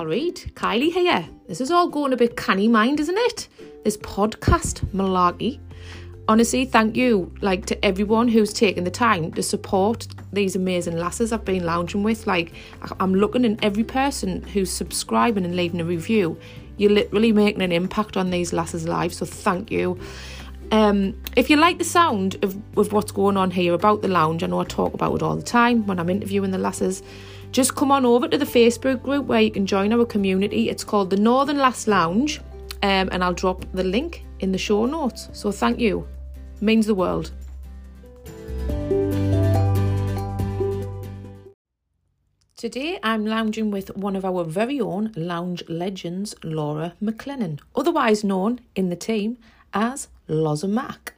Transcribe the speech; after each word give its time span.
I'll 0.00 0.06
read. 0.06 0.36
Kylie 0.54 0.90
here. 0.90 1.28
This 1.46 1.60
is 1.60 1.70
all 1.70 1.86
going 1.86 2.14
a 2.14 2.16
bit 2.16 2.34
canny 2.34 2.68
mind, 2.68 3.00
isn't 3.00 3.18
it? 3.18 3.48
This 3.84 3.98
podcast 3.98 4.82
malarkey. 4.94 5.60
Honestly, 6.26 6.64
thank 6.64 6.96
you, 6.96 7.30
like 7.42 7.66
to 7.66 7.84
everyone 7.84 8.26
who's 8.26 8.54
taken 8.54 8.84
the 8.84 8.90
time 8.90 9.30
to 9.34 9.42
support 9.42 10.06
these 10.32 10.56
amazing 10.56 10.96
lasses 10.96 11.32
I've 11.32 11.44
been 11.44 11.66
lounging 11.66 12.02
with. 12.02 12.26
Like, 12.26 12.54
I'm 12.98 13.14
looking 13.14 13.44
in 13.44 13.62
every 13.62 13.84
person 13.84 14.42
who's 14.42 14.70
subscribing 14.70 15.44
and 15.44 15.54
leaving 15.54 15.82
a 15.82 15.84
review. 15.84 16.38
You're 16.78 16.92
literally 16.92 17.32
making 17.32 17.60
an 17.60 17.70
impact 17.70 18.16
on 18.16 18.30
these 18.30 18.54
lasses' 18.54 18.88
lives, 18.88 19.18
so 19.18 19.26
thank 19.26 19.70
you. 19.70 20.00
Um, 20.72 21.20
if 21.36 21.50
you 21.50 21.58
like 21.58 21.76
the 21.76 21.84
sound 21.84 22.42
of, 22.42 22.56
of 22.78 22.94
what's 22.94 23.12
going 23.12 23.36
on 23.36 23.50
here 23.50 23.74
about 23.74 24.00
the 24.00 24.08
lounge, 24.08 24.42
I 24.42 24.46
know 24.46 24.60
I 24.60 24.64
talk 24.64 24.94
about 24.94 25.14
it 25.16 25.22
all 25.22 25.36
the 25.36 25.42
time 25.42 25.86
when 25.86 26.00
I'm 26.00 26.08
interviewing 26.08 26.52
the 26.52 26.58
lasses. 26.58 27.02
Just 27.52 27.74
come 27.74 27.90
on 27.90 28.06
over 28.06 28.28
to 28.28 28.38
the 28.38 28.44
Facebook 28.44 29.02
group 29.02 29.26
where 29.26 29.40
you 29.40 29.50
can 29.50 29.66
join 29.66 29.92
our 29.92 30.06
community. 30.06 30.70
It's 30.70 30.84
called 30.84 31.10
the 31.10 31.16
Northern 31.16 31.58
Lass 31.58 31.88
Lounge, 31.88 32.38
um, 32.84 33.08
and 33.10 33.24
I'll 33.24 33.34
drop 33.34 33.64
the 33.72 33.82
link 33.82 34.24
in 34.38 34.52
the 34.52 34.58
show 34.58 34.86
notes. 34.86 35.28
So 35.32 35.50
thank 35.50 35.80
you, 35.80 36.06
means 36.60 36.86
the 36.86 36.94
world. 36.94 37.32
Today 42.56 43.00
I'm 43.02 43.26
lounging 43.26 43.72
with 43.72 43.96
one 43.96 44.14
of 44.14 44.24
our 44.24 44.44
very 44.44 44.80
own 44.80 45.12
lounge 45.16 45.64
legends, 45.68 46.36
Laura 46.44 46.94
Maclennan, 47.02 47.58
otherwise 47.74 48.22
known 48.22 48.60
in 48.76 48.90
the 48.90 48.96
team 48.96 49.38
as 49.74 50.06
Lozza 50.28 50.68
Mac. 50.68 51.14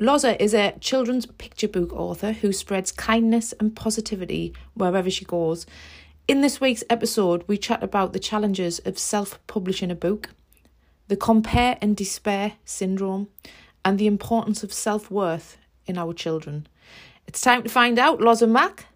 Lozza 0.00 0.36
is 0.40 0.54
a 0.54 0.72
children's 0.80 1.24
picture 1.24 1.68
book 1.68 1.92
author 1.92 2.32
who 2.32 2.52
spreads 2.52 2.90
kindness 2.90 3.54
and 3.60 3.76
positivity 3.76 4.52
wherever 4.74 5.08
she 5.08 5.24
goes. 5.24 5.66
In 6.26 6.40
this 6.40 6.60
week's 6.60 6.82
episode, 6.90 7.44
we 7.46 7.56
chat 7.56 7.80
about 7.80 8.12
the 8.12 8.18
challenges 8.18 8.80
of 8.80 8.98
self 8.98 9.38
publishing 9.46 9.92
a 9.92 9.94
book, 9.94 10.30
the 11.06 11.16
compare 11.16 11.78
and 11.80 11.96
despair 11.96 12.54
syndrome, 12.64 13.28
and 13.84 13.96
the 13.96 14.08
importance 14.08 14.64
of 14.64 14.72
self 14.72 15.12
worth 15.12 15.58
in 15.86 15.96
our 15.96 16.12
children. 16.12 16.66
It's 17.28 17.40
time 17.40 17.62
to 17.62 17.68
find 17.68 17.96
out, 17.96 18.18
Lozza 18.18 18.48
Mac, 18.48 18.86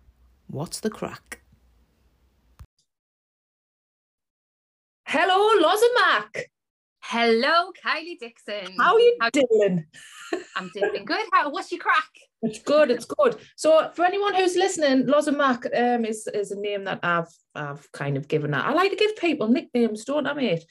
what's 0.49 0.81
the 0.81 0.91
Craic? 0.91 1.37
Hello, 5.07 5.63
Lozza 5.63 5.89
Mac. 5.95 6.51
Hello, 7.11 7.73
Kylie 7.83 8.19
Dixon. 8.19 8.77
How 8.79 8.93
are 8.93 9.01
you 9.01 9.17
How- 9.19 9.31
doing? 9.31 9.87
I'm 10.55 10.71
doing 10.75 11.07
good. 11.07 11.25
How? 11.33 11.49
What's 11.49 11.73
your 11.73 11.81
crack? 11.81 12.05
It's 12.43 12.59
good. 12.59 12.91
It's 12.91 13.07
good. 13.07 13.37
So, 13.57 13.91
for 13.95 14.05
anyone 14.05 14.35
who's 14.35 14.57
listening, 14.57 15.07
Lozza 15.07 15.35
Mac 15.35 15.65
um, 15.75 16.05
is 16.05 16.27
is 16.27 16.51
a 16.51 16.61
name 16.61 16.85
that 16.85 17.01
I've 17.03 17.35
I've 17.55 17.91
kind 17.93 18.19
of 18.19 18.29
given. 18.29 18.53
Out. 18.53 18.67
I 18.67 18.75
like 18.75 18.91
to 18.91 18.97
give 18.99 19.17
people 19.17 19.49
nicknames, 19.49 20.05
don't 20.05 20.27
I, 20.27 20.35
mate? 20.35 20.67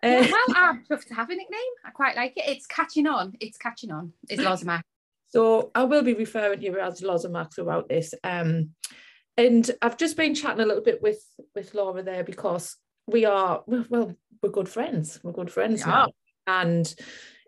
Uh, 0.00 0.06
yeah, 0.06 0.30
well, 0.30 0.56
I'd 0.56 0.78
love 0.90 1.04
to 1.06 1.14
have 1.14 1.28
a 1.28 1.34
nickname. 1.34 1.74
I 1.84 1.90
quite 1.90 2.14
like 2.14 2.36
it. 2.36 2.44
It's 2.46 2.66
catching 2.66 3.08
on. 3.08 3.32
It's 3.40 3.58
catching 3.58 3.90
on. 3.90 4.12
It's 4.28 4.40
Lozza 4.40 4.66
Mac. 4.66 4.84
So 5.30 5.72
I 5.74 5.82
will 5.82 6.02
be 6.04 6.14
referring 6.14 6.60
to 6.60 6.64
you 6.66 6.78
as 6.78 7.00
Lozza 7.00 7.32
Mac 7.32 7.52
throughout 7.52 7.88
this. 7.88 8.14
Um, 8.22 8.70
and 9.36 9.68
I've 9.82 9.96
just 9.96 10.16
been 10.16 10.36
chatting 10.36 10.60
a 10.60 10.66
little 10.66 10.84
bit 10.84 11.02
with 11.02 11.20
with 11.56 11.74
Laura 11.74 12.04
there 12.04 12.22
because 12.22 12.76
we 13.08 13.24
are 13.24 13.64
well 13.66 14.14
we're 14.42 14.50
good 14.50 14.68
friends 14.68 15.20
we're 15.22 15.32
good 15.32 15.50
friends 15.50 15.80
yeah. 15.80 15.86
now 15.86 16.08
and 16.46 16.94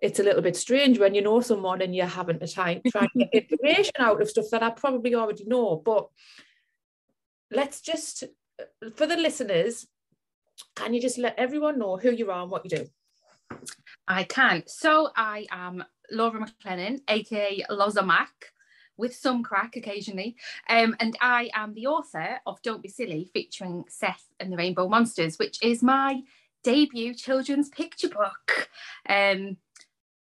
it's 0.02 0.18
a 0.18 0.22
little 0.22 0.42
bit 0.42 0.56
strange 0.56 0.98
when 0.98 1.14
you 1.14 1.22
know 1.22 1.40
someone 1.40 1.80
and 1.80 1.94
you're 1.94 2.06
having 2.06 2.40
to 2.40 2.48
try, 2.48 2.80
try 2.90 3.06
to 3.06 3.18
get 3.18 3.34
information 3.50 3.94
out 4.00 4.20
of 4.20 4.28
stuff 4.28 4.46
that 4.50 4.62
I 4.62 4.70
probably 4.70 5.14
already 5.14 5.44
know. 5.44 5.76
But 5.76 6.08
let's 7.52 7.80
just, 7.80 8.24
for 8.96 9.06
the 9.06 9.16
listeners, 9.16 9.86
can 10.74 10.92
you 10.92 11.00
just 11.00 11.18
let 11.18 11.38
everyone 11.38 11.78
know 11.78 11.96
who 11.96 12.10
you 12.10 12.32
are 12.32 12.42
and 12.42 12.50
what 12.50 12.64
you 12.64 12.78
do? 12.78 12.86
I 14.08 14.24
can. 14.24 14.64
So 14.66 15.10
I 15.14 15.46
am 15.52 15.84
Laura 16.10 16.40
Maclennan, 16.40 17.00
aka 17.06 17.64
Lozza 17.70 18.04
Mac 18.04 18.52
with 18.96 19.14
some 19.14 19.42
crack 19.44 19.76
occasionally. 19.76 20.36
Um, 20.68 20.96
and 20.98 21.16
I 21.20 21.48
am 21.54 21.74
the 21.74 21.86
author 21.86 22.40
of 22.44 22.60
Don't 22.62 22.82
Be 22.82 22.88
Silly, 22.88 23.30
featuring 23.32 23.84
Seth 23.88 24.26
and 24.40 24.52
the 24.52 24.56
Rainbow 24.56 24.88
Monsters, 24.88 25.38
which 25.38 25.58
is 25.62 25.82
my 25.82 26.22
debut 26.62 27.14
children's 27.14 27.68
picture 27.68 28.08
book. 28.08 28.68
Um, 29.08 29.56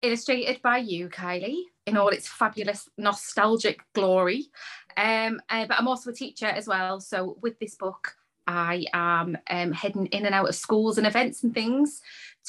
illustrated 0.02 0.62
by 0.62 0.78
you, 0.78 1.10
Kylie, 1.10 1.64
in 1.86 1.98
all 1.98 2.10
its 2.10 2.28
fabulous 2.28 2.88
nostalgic 2.98 3.82
glory. 3.94 4.46
Um, 4.96 5.42
uh, 5.50 5.66
but 5.68 5.80
I'm 5.80 5.88
also 5.88 6.12
a 6.12 6.14
teacher 6.14 6.46
as 6.46 6.68
well. 6.68 7.00
So 7.00 7.38
with 7.42 7.60
this 7.60 7.76
book, 7.76 8.16
I 8.46 8.86
am 8.94 9.38
um, 9.50 9.74
heading 9.74 10.06
in 10.08 10.26
and 10.26 10.34
out 10.34 10.48
of 10.48 10.56
schools 10.56 10.98
and 10.98 11.06
events 11.06 11.44
and 11.44 11.54
things 11.54 12.02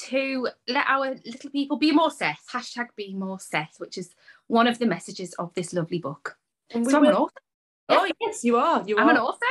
to 0.07 0.49
let 0.69 0.87
our 0.87 1.17
little 1.27 1.51
people 1.51 1.77
be 1.77 1.91
more 1.91 2.11
Seth. 2.11 2.45
Hashtag 2.53 2.87
be 2.97 3.15
more 3.15 3.41
Seth, 3.41 3.75
which 3.79 3.99
is 3.99 4.15
one 4.47 4.69
of 4.69 4.79
the 4.79 4.87
messages 4.87 5.35
of 5.35 5.53
this 5.55 5.73
lovely 5.73 5.99
book. 5.99 6.37
And 6.71 6.89
so 6.89 6.99
I'm 6.99 7.05
an 7.05 7.15
author. 7.15 7.41
Oh 7.89 8.09
yes, 8.21 8.45
you 8.45 8.57
are. 8.59 8.85
You 8.87 8.99
I'm 8.99 9.09
are. 9.09 9.13
an 9.13 9.17
author. 9.17 9.47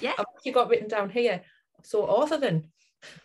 Yeah. 0.00 0.14
I've 0.18 0.54
got 0.54 0.68
written 0.68 0.88
down 0.88 1.10
here. 1.10 1.42
So 1.82 2.04
author 2.04 2.38
then. 2.38 2.64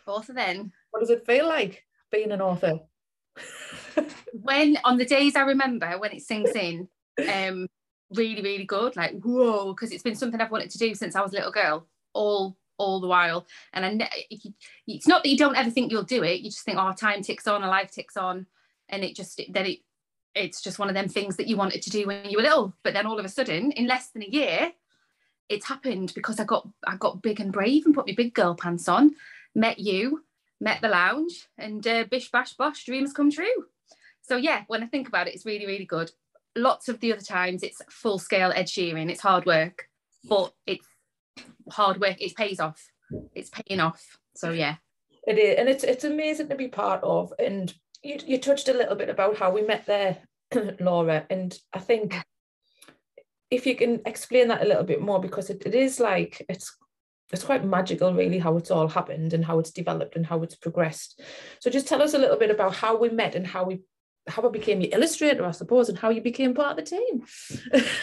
Author 0.06 0.32
then. 0.32 0.72
What 0.90 1.00
does 1.00 1.10
it 1.10 1.26
feel 1.26 1.46
like 1.46 1.84
being 2.10 2.32
an 2.32 2.40
author? 2.40 2.80
when 4.32 4.78
on 4.84 4.98
the 4.98 5.04
days 5.04 5.36
I 5.36 5.42
remember 5.42 5.98
when 5.98 6.12
it 6.12 6.22
sinks 6.22 6.52
in, 6.52 6.88
um, 7.32 7.66
really, 8.14 8.42
really 8.42 8.64
good. 8.64 8.96
Like 8.96 9.20
whoa, 9.20 9.72
because 9.72 9.92
it's 9.92 10.02
been 10.02 10.16
something 10.16 10.40
I've 10.40 10.50
wanted 10.50 10.70
to 10.70 10.78
do 10.78 10.94
since 10.94 11.16
I 11.16 11.20
was 11.20 11.32
a 11.32 11.36
little 11.36 11.52
girl. 11.52 11.86
All 12.12 12.56
all 12.80 12.98
the 12.98 13.06
while. 13.06 13.46
And 13.74 13.84
I, 13.84 13.92
ne- 13.92 14.54
it's 14.86 15.06
not 15.06 15.22
that 15.22 15.28
you 15.28 15.36
don't 15.36 15.56
ever 15.56 15.70
think 15.70 15.92
you'll 15.92 16.02
do 16.02 16.24
it. 16.24 16.40
You 16.40 16.50
just 16.50 16.64
think, 16.64 16.78
oh, 16.80 16.92
time 16.92 17.22
ticks 17.22 17.46
on, 17.46 17.62
a 17.62 17.68
life 17.68 17.90
ticks 17.90 18.16
on, 18.16 18.46
and 18.88 19.04
it 19.04 19.14
just 19.14 19.40
then 19.50 19.66
it 19.66 19.78
it's 20.34 20.62
just 20.62 20.78
one 20.78 20.88
of 20.88 20.94
them 20.94 21.08
things 21.08 21.36
that 21.36 21.48
you 21.48 21.56
wanted 21.56 21.82
to 21.82 21.90
do 21.90 22.06
when 22.06 22.28
you 22.30 22.38
were 22.38 22.42
little. 22.42 22.74
But 22.82 22.94
then 22.94 23.06
all 23.06 23.18
of 23.18 23.24
a 23.24 23.28
sudden, 23.28 23.72
in 23.72 23.86
less 23.86 24.08
than 24.08 24.22
a 24.22 24.26
year, 24.26 24.72
it's 25.48 25.66
happened 25.66 26.12
because 26.14 26.40
I 26.40 26.44
got 26.44 26.66
I 26.86 26.96
got 26.96 27.22
big 27.22 27.40
and 27.40 27.52
brave 27.52 27.84
and 27.84 27.94
put 27.94 28.06
my 28.06 28.14
big 28.16 28.34
girl 28.34 28.54
pants 28.54 28.88
on, 28.88 29.14
met 29.54 29.78
you, 29.78 30.24
met 30.60 30.80
the 30.80 30.88
lounge, 30.88 31.48
and 31.58 31.86
uh, 31.86 32.04
bish 32.10 32.30
bash 32.30 32.54
bosh, 32.54 32.84
dreams 32.84 33.12
come 33.12 33.30
true. 33.30 33.66
So 34.22 34.36
yeah, 34.36 34.64
when 34.68 34.82
I 34.82 34.86
think 34.86 35.08
about 35.08 35.28
it, 35.28 35.34
it's 35.34 35.46
really 35.46 35.66
really 35.66 35.86
good. 35.86 36.10
Lots 36.56 36.88
of 36.88 37.00
the 37.00 37.12
other 37.12 37.22
times, 37.22 37.62
it's 37.62 37.80
full 37.90 38.18
scale 38.18 38.52
Ed 38.54 38.66
Sheeran. 38.66 39.10
It's 39.10 39.20
hard 39.20 39.46
work, 39.46 39.86
but 40.28 40.52
it's 40.66 40.86
hard 41.70 42.00
work. 42.00 42.20
It 42.20 42.34
pays 42.34 42.60
off. 42.60 42.82
It's 43.34 43.50
paying 43.50 43.80
off. 43.80 44.18
So 44.34 44.50
yeah, 44.50 44.76
it 45.26 45.38
is, 45.38 45.58
and 45.58 45.68
it's 45.68 45.84
it's 45.84 46.04
amazing 46.04 46.48
to 46.48 46.56
be 46.56 46.68
part 46.68 47.02
of. 47.02 47.32
And 47.38 47.72
you 48.02 48.18
you 48.26 48.38
touched 48.38 48.68
a 48.68 48.74
little 48.74 48.96
bit 48.96 49.08
about 49.08 49.36
how 49.36 49.50
we 49.50 49.62
met 49.62 49.86
there, 49.86 50.18
Laura, 50.80 51.26
and 51.30 51.56
I 51.72 51.78
think 51.78 52.16
if 53.50 53.66
you 53.66 53.74
can 53.74 54.00
explain 54.06 54.48
that 54.48 54.62
a 54.62 54.68
little 54.68 54.84
bit 54.84 55.02
more 55.02 55.20
because 55.20 55.50
it, 55.50 55.62
it 55.66 55.74
is 55.74 55.98
like 56.00 56.44
it's 56.48 56.76
it's 57.32 57.44
quite 57.44 57.64
magical 57.64 58.12
really 58.12 58.38
how 58.38 58.56
it's 58.56 58.70
all 58.70 58.88
happened 58.88 59.32
and 59.32 59.44
how 59.44 59.58
it's 59.58 59.70
developed 59.70 60.16
and 60.16 60.26
how 60.26 60.42
it's 60.42 60.56
progressed. 60.56 61.20
So 61.60 61.70
just 61.70 61.86
tell 61.86 62.02
us 62.02 62.14
a 62.14 62.18
little 62.18 62.36
bit 62.36 62.50
about 62.50 62.74
how 62.74 62.96
we 62.96 63.08
met 63.08 63.34
and 63.34 63.46
how 63.46 63.64
we 63.64 63.80
how 64.26 64.46
I 64.46 64.50
became 64.50 64.82
your 64.82 64.92
illustrator 64.92 65.46
i 65.46 65.50
suppose 65.50 65.88
and 65.88 65.98
how 65.98 66.10
you 66.10 66.20
became 66.20 66.54
part 66.54 66.78
of 66.78 66.84
the 66.84 66.96
team. 66.96 67.24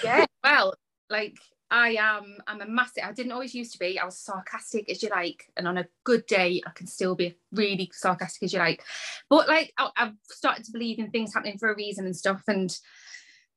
Yeah 0.04 0.26
well 0.44 0.74
like 1.10 1.38
I 1.70 1.96
am 2.00 2.38
I'm 2.48 2.62
a 2.62 2.68
massive 2.68 3.04
I 3.06 3.12
didn't 3.12 3.34
always 3.34 3.54
used 3.54 3.74
to 3.74 3.80
be 3.80 4.00
I 4.00 4.06
was 4.06 4.20
sarcastic 4.20 4.90
as 4.90 5.04
you 5.04 5.10
like 5.10 5.46
and 5.58 5.68
on 5.68 5.78
a 5.78 5.88
good 6.06 6.26
day 6.26 6.62
I 6.66 6.72
can 6.72 6.88
still 6.88 7.16
be 7.16 7.38
really 7.52 7.92
sarcastic 7.94 8.44
as 8.44 8.54
you 8.54 8.60
like. 8.60 8.84
But 9.30 9.48
like 9.48 9.74
I, 9.78 9.90
have 9.96 10.14
started 10.24 10.64
to 10.66 10.72
believe 10.72 11.00
in 11.00 11.12
things 11.12 11.34
happening 11.34 11.58
for 11.58 11.72
a 11.72 11.76
reason 11.76 12.06
and 12.06 12.16
stuff 12.16 12.44
and 12.48 12.76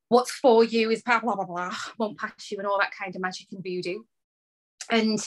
what's 0.08 0.32
for 0.32 0.64
you 0.64 0.90
is 0.90 1.02
blah 1.02 1.20
blah 1.20 1.36
blah 1.36 1.44
blah 1.44 1.74
won't 1.98 2.18
pass 2.18 2.50
you 2.50 2.58
and 2.58 2.66
all 2.66 2.80
that 2.80 2.92
kind 2.96 3.14
of 3.14 3.22
magic 3.22 3.46
and 3.52 3.62
voodoo. 3.62 4.00
And 4.90 5.24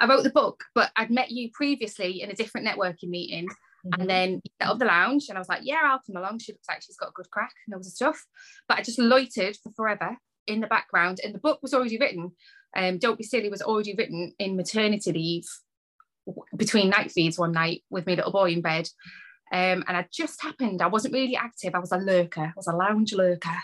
I 0.00 0.06
wrote 0.06 0.22
the 0.22 0.30
book 0.30 0.64
but 0.74 0.90
I'd 0.96 1.10
met 1.10 1.30
you 1.30 1.50
previously 1.52 2.22
in 2.22 2.30
a 2.30 2.34
different 2.34 2.66
networking 2.66 3.08
meeting 3.08 3.46
mm-hmm. 3.46 4.00
and 4.00 4.10
then 4.10 4.42
set 4.60 4.70
up 4.70 4.78
the 4.78 4.84
lounge 4.84 5.26
and 5.28 5.38
I 5.38 5.40
was 5.40 5.48
like 5.48 5.62
yeah 5.64 5.80
I'll 5.84 6.00
come 6.06 6.16
along. 6.16 6.38
She 6.38 6.52
looks 6.52 6.68
like 6.68 6.82
she's 6.82 6.96
got 6.96 7.10
a 7.10 7.14
good 7.14 7.30
crack 7.30 7.52
and 7.66 7.74
all 7.74 7.80
the 7.80 7.90
stuff. 7.90 8.24
But 8.68 8.78
I 8.78 8.82
just 8.82 8.98
loitered 8.98 9.56
for 9.62 9.72
forever 9.72 10.16
in 10.46 10.60
the 10.60 10.66
background 10.66 11.20
and 11.22 11.34
the 11.34 11.38
book 11.38 11.60
was 11.62 11.74
already 11.74 11.98
written. 11.98 12.32
Um, 12.76 12.98
Don't 12.98 13.18
Be 13.18 13.24
Silly 13.24 13.48
was 13.48 13.62
already 13.62 13.94
written 13.96 14.32
in 14.38 14.56
maternity 14.56 15.12
leave 15.12 15.46
between 16.56 16.90
night 16.90 17.10
feeds 17.10 17.38
one 17.38 17.52
night 17.52 17.82
with 17.90 18.06
my 18.06 18.14
little 18.14 18.32
boy 18.32 18.50
in 18.50 18.60
bed. 18.60 18.88
Um, 19.50 19.82
and 19.88 19.96
I 19.96 20.06
just 20.12 20.42
happened 20.42 20.82
I 20.82 20.88
wasn't 20.88 21.14
really 21.14 21.36
active 21.36 21.74
I 21.74 21.78
was 21.78 21.92
a 21.92 21.96
lurker 21.96 22.42
I 22.42 22.52
was 22.54 22.66
a 22.66 22.76
lounge 22.76 23.14
lurker. 23.14 23.56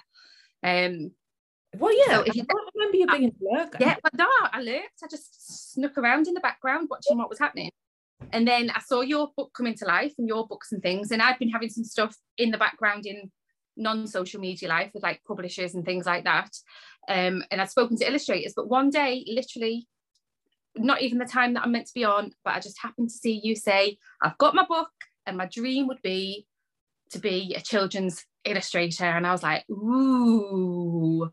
Um, 0.62 1.10
well, 1.76 1.94
yeah, 1.94 2.16
so 2.16 2.22
if 2.22 2.36
you, 2.36 2.46
remember 3.00 3.22
you 3.22 3.30
being 3.30 3.52
a 3.56 3.58
lurker. 3.58 3.78
Yeah, 3.80 3.96
but 4.02 4.14
no, 4.14 4.28
I 4.52 4.60
lurked. 4.60 5.02
I 5.02 5.06
just 5.10 5.72
snuck 5.72 5.98
around 5.98 6.28
in 6.28 6.34
the 6.34 6.40
background 6.40 6.88
watching 6.90 7.18
what 7.18 7.28
was 7.28 7.38
happening. 7.38 7.70
And 8.32 8.46
then 8.46 8.70
I 8.70 8.80
saw 8.80 9.00
your 9.00 9.30
book 9.36 9.52
come 9.56 9.72
to 9.72 9.84
life 9.84 10.14
and 10.18 10.28
your 10.28 10.46
books 10.46 10.72
and 10.72 10.82
things. 10.82 11.10
And 11.10 11.20
I'd 11.20 11.38
been 11.38 11.50
having 11.50 11.68
some 11.68 11.84
stuff 11.84 12.16
in 12.38 12.50
the 12.50 12.58
background 12.58 13.06
in 13.06 13.30
non-social 13.76 14.40
media 14.40 14.68
life 14.68 14.90
with 14.94 15.02
like 15.02 15.22
publishers 15.26 15.74
and 15.74 15.84
things 15.84 16.06
like 16.06 16.24
that. 16.24 16.50
Um, 17.08 17.44
and 17.50 17.60
I'd 17.60 17.70
spoken 17.70 17.96
to 17.98 18.08
illustrators, 18.08 18.54
but 18.54 18.68
one 18.68 18.90
day, 18.90 19.24
literally 19.26 19.86
not 20.76 21.02
even 21.02 21.18
the 21.18 21.24
time 21.24 21.54
that 21.54 21.62
I'm 21.62 21.72
meant 21.72 21.86
to 21.86 21.94
be 21.94 22.04
on, 22.04 22.32
but 22.44 22.54
I 22.54 22.60
just 22.60 22.80
happened 22.80 23.08
to 23.08 23.14
see 23.14 23.40
you 23.42 23.54
say, 23.54 23.98
I've 24.22 24.38
got 24.38 24.54
my 24.54 24.64
book 24.66 24.90
and 25.26 25.36
my 25.36 25.46
dream 25.46 25.86
would 25.88 26.02
be 26.02 26.46
to 27.10 27.18
be 27.18 27.54
a 27.56 27.60
children's 27.60 28.24
illustrator. 28.44 29.04
And 29.04 29.26
I 29.26 29.32
was 29.32 29.42
like, 29.42 29.68
ooh. 29.70 31.30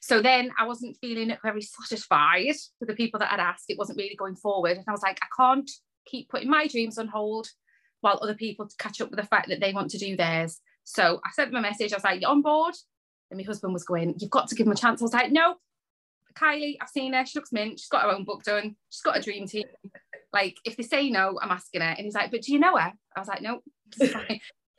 So 0.00 0.22
then 0.22 0.50
I 0.58 0.66
wasn't 0.66 0.96
feeling 1.00 1.36
very 1.42 1.62
satisfied 1.62 2.56
with 2.80 2.88
the 2.88 2.94
people 2.94 3.20
that 3.20 3.30
had 3.30 3.40
asked. 3.40 3.66
It 3.68 3.78
wasn't 3.78 3.98
really 3.98 4.16
going 4.16 4.36
forward. 4.36 4.76
And 4.76 4.84
I 4.88 4.92
was 4.92 5.02
like, 5.02 5.18
I 5.22 5.26
can't 5.36 5.70
keep 6.06 6.28
putting 6.28 6.50
my 6.50 6.66
dreams 6.66 6.98
on 6.98 7.08
hold 7.08 7.48
while 8.00 8.18
other 8.22 8.34
people 8.34 8.68
catch 8.78 9.00
up 9.00 9.10
with 9.10 9.20
the 9.20 9.26
fact 9.26 9.48
that 9.48 9.60
they 9.60 9.72
want 9.72 9.90
to 9.90 9.98
do 9.98 10.16
theirs. 10.16 10.60
So 10.84 11.20
I 11.24 11.30
sent 11.32 11.50
them 11.50 11.58
a 11.58 11.68
message. 11.68 11.92
I 11.92 11.96
was 11.96 12.04
like, 12.04 12.20
you're 12.20 12.30
on 12.30 12.42
board? 12.42 12.74
And 13.30 13.38
my 13.38 13.44
husband 13.44 13.72
was 13.72 13.84
going, 13.84 14.14
You've 14.18 14.30
got 14.30 14.48
to 14.48 14.54
give 14.54 14.66
them 14.66 14.72
a 14.72 14.76
chance. 14.76 15.00
I 15.00 15.04
was 15.04 15.12
like, 15.12 15.30
No, 15.30 15.56
Kylie, 16.34 16.76
I've 16.80 16.88
seen 16.88 17.12
her. 17.12 17.24
She 17.24 17.38
looks 17.38 17.52
mint. 17.52 17.78
She's 17.78 17.88
got 17.88 18.02
her 18.02 18.10
own 18.10 18.24
book 18.24 18.42
done. 18.42 18.76
She's 18.90 19.02
got 19.02 19.16
a 19.16 19.22
dream 19.22 19.46
team. 19.46 19.66
Like, 20.32 20.56
if 20.64 20.76
they 20.76 20.82
say 20.82 21.10
no, 21.10 21.38
I'm 21.40 21.50
asking 21.50 21.82
her. 21.82 21.88
And 21.88 22.04
he's 22.04 22.14
like, 22.14 22.30
But 22.30 22.42
do 22.42 22.52
you 22.52 22.58
know 22.58 22.76
her? 22.76 22.92
I 23.14 23.20
was 23.20 23.28
like, 23.28 23.42
No. 23.42 23.60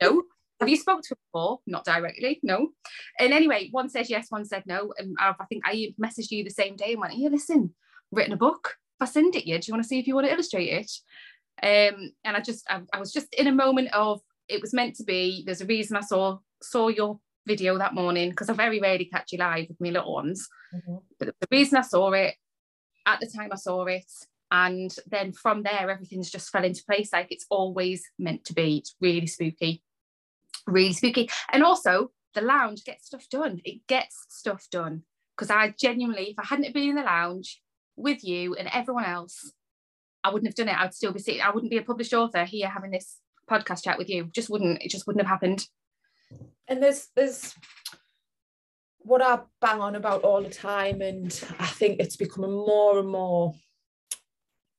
no. 0.02 0.22
Have 0.62 0.68
you 0.68 0.76
spoke 0.76 1.02
to 1.02 1.08
her 1.10 1.18
before? 1.26 1.58
Not 1.66 1.84
directly, 1.84 2.38
no. 2.44 2.68
And 3.18 3.32
anyway, 3.32 3.68
one 3.72 3.88
says 3.88 4.08
yes, 4.08 4.26
one 4.28 4.44
said 4.44 4.62
no. 4.64 4.92
And 4.96 5.16
I, 5.18 5.34
I 5.40 5.44
think 5.46 5.64
I 5.66 5.92
messaged 6.00 6.30
you 6.30 6.44
the 6.44 6.50
same 6.50 6.76
day 6.76 6.92
and 6.92 7.00
went, 7.00 7.16
"Yeah, 7.16 7.30
listen, 7.30 7.74
written 8.12 8.32
a 8.32 8.36
book. 8.36 8.76
If 9.00 9.08
I 9.08 9.10
send 9.10 9.34
it 9.34 9.44
you, 9.44 9.58
do 9.58 9.66
you 9.66 9.74
want 9.74 9.82
to 9.82 9.88
see 9.88 9.98
if 9.98 10.06
you 10.06 10.14
want 10.14 10.28
to 10.28 10.32
illustrate 10.32 10.68
it?" 10.68 10.90
Um, 11.64 12.12
and 12.24 12.36
I 12.36 12.40
just, 12.40 12.64
I, 12.70 12.82
I 12.92 13.00
was 13.00 13.12
just 13.12 13.34
in 13.34 13.48
a 13.48 13.52
moment 13.52 13.92
of 13.92 14.20
it 14.48 14.60
was 14.60 14.72
meant 14.72 14.94
to 14.96 15.04
be. 15.04 15.42
There's 15.44 15.62
a 15.62 15.66
reason 15.66 15.96
I 15.96 16.02
saw 16.02 16.38
saw 16.62 16.86
your 16.86 17.18
video 17.44 17.76
that 17.78 17.94
morning 17.94 18.30
because 18.30 18.48
I 18.48 18.52
very 18.52 18.78
rarely 18.78 19.06
catch 19.06 19.32
you 19.32 19.38
live 19.38 19.66
with 19.68 19.80
my 19.80 19.90
little 19.90 20.14
ones. 20.14 20.48
Mm-hmm. 20.72 20.96
But 21.18 21.34
the 21.40 21.48
reason 21.50 21.76
I 21.76 21.82
saw 21.82 22.12
it 22.12 22.36
at 23.04 23.18
the 23.18 23.26
time 23.26 23.50
I 23.52 23.56
saw 23.56 23.84
it, 23.86 24.06
and 24.52 24.94
then 25.08 25.32
from 25.32 25.64
there 25.64 25.90
everything's 25.90 26.30
just 26.30 26.50
fell 26.50 26.64
into 26.64 26.84
place 26.88 27.12
like 27.12 27.32
it's 27.32 27.46
always 27.50 28.04
meant 28.16 28.44
to 28.44 28.54
be. 28.54 28.76
It's 28.76 28.94
really 29.00 29.26
spooky, 29.26 29.82
really 30.66 30.92
spooky, 30.92 31.28
and 31.52 31.62
also 31.62 32.10
the 32.34 32.40
lounge 32.40 32.84
gets 32.84 33.06
stuff 33.06 33.28
done. 33.30 33.60
It 33.64 33.86
gets 33.86 34.26
stuff 34.28 34.66
done 34.70 35.02
because 35.36 35.50
I 35.50 35.74
genuinely, 35.78 36.30
if 36.30 36.38
I 36.38 36.44
hadn't 36.46 36.72
been 36.74 36.90
in 36.90 36.96
the 36.96 37.02
lounge 37.02 37.60
with 37.96 38.24
you 38.24 38.54
and 38.54 38.68
everyone 38.72 39.04
else, 39.04 39.52
I 40.24 40.30
wouldn't 40.30 40.48
have 40.48 40.54
done 40.54 40.74
it. 40.74 40.80
I'd 40.80 40.94
still 40.94 41.12
be 41.12 41.20
sitting. 41.20 41.42
I 41.42 41.50
wouldn't 41.50 41.70
be 41.70 41.78
a 41.78 41.82
published 41.82 42.14
author 42.14 42.44
here 42.44 42.68
having 42.68 42.90
this 42.90 43.18
podcast 43.50 43.84
chat 43.84 43.98
with 43.98 44.08
you. 44.08 44.30
Just 44.32 44.50
wouldn't. 44.50 44.82
It 44.82 44.90
just 44.90 45.06
wouldn't 45.06 45.24
have 45.24 45.30
happened 45.30 45.66
and 46.68 46.82
there's 46.82 47.08
there's 47.14 47.54
what 48.98 49.22
I 49.22 49.40
bang 49.60 49.80
on 49.80 49.96
about 49.96 50.22
all 50.22 50.42
the 50.42 50.50
time, 50.50 51.00
and 51.00 51.26
I 51.58 51.66
think 51.66 51.98
it's 51.98 52.16
becoming 52.16 52.52
more 52.52 52.98
and 52.98 53.08
more 53.08 53.54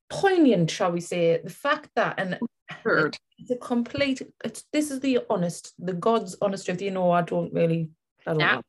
poignant, 0.09 0.71
shall 0.71 0.91
we 0.91 1.01
say, 1.01 1.41
the 1.43 1.49
fact 1.49 1.89
that 1.95 2.15
and 2.17 2.39
Heard. 2.83 3.17
it's 3.39 3.51
a 3.51 3.55
complete 3.55 4.21
it's 4.43 4.63
this 4.71 4.91
is 4.91 4.99
the 4.99 5.19
honest, 5.29 5.73
the 5.79 5.93
God's 5.93 6.35
honest 6.41 6.65
truth. 6.65 6.81
You 6.81 6.91
know, 6.91 7.11
I 7.11 7.21
don't 7.21 7.53
really 7.53 7.89
I 8.25 8.33
don't 8.33 8.65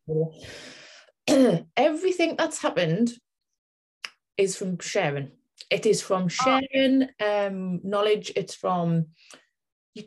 yeah. 1.26 1.60
everything 1.76 2.36
that's 2.36 2.58
happened 2.58 3.12
is 4.36 4.56
from 4.56 4.78
sharing. 4.78 5.30
It 5.70 5.86
is 5.86 6.02
from 6.02 6.24
oh. 6.24 6.28
sharing 6.28 7.08
um, 7.24 7.80
knowledge. 7.82 8.32
It's 8.36 8.54
from 8.54 9.06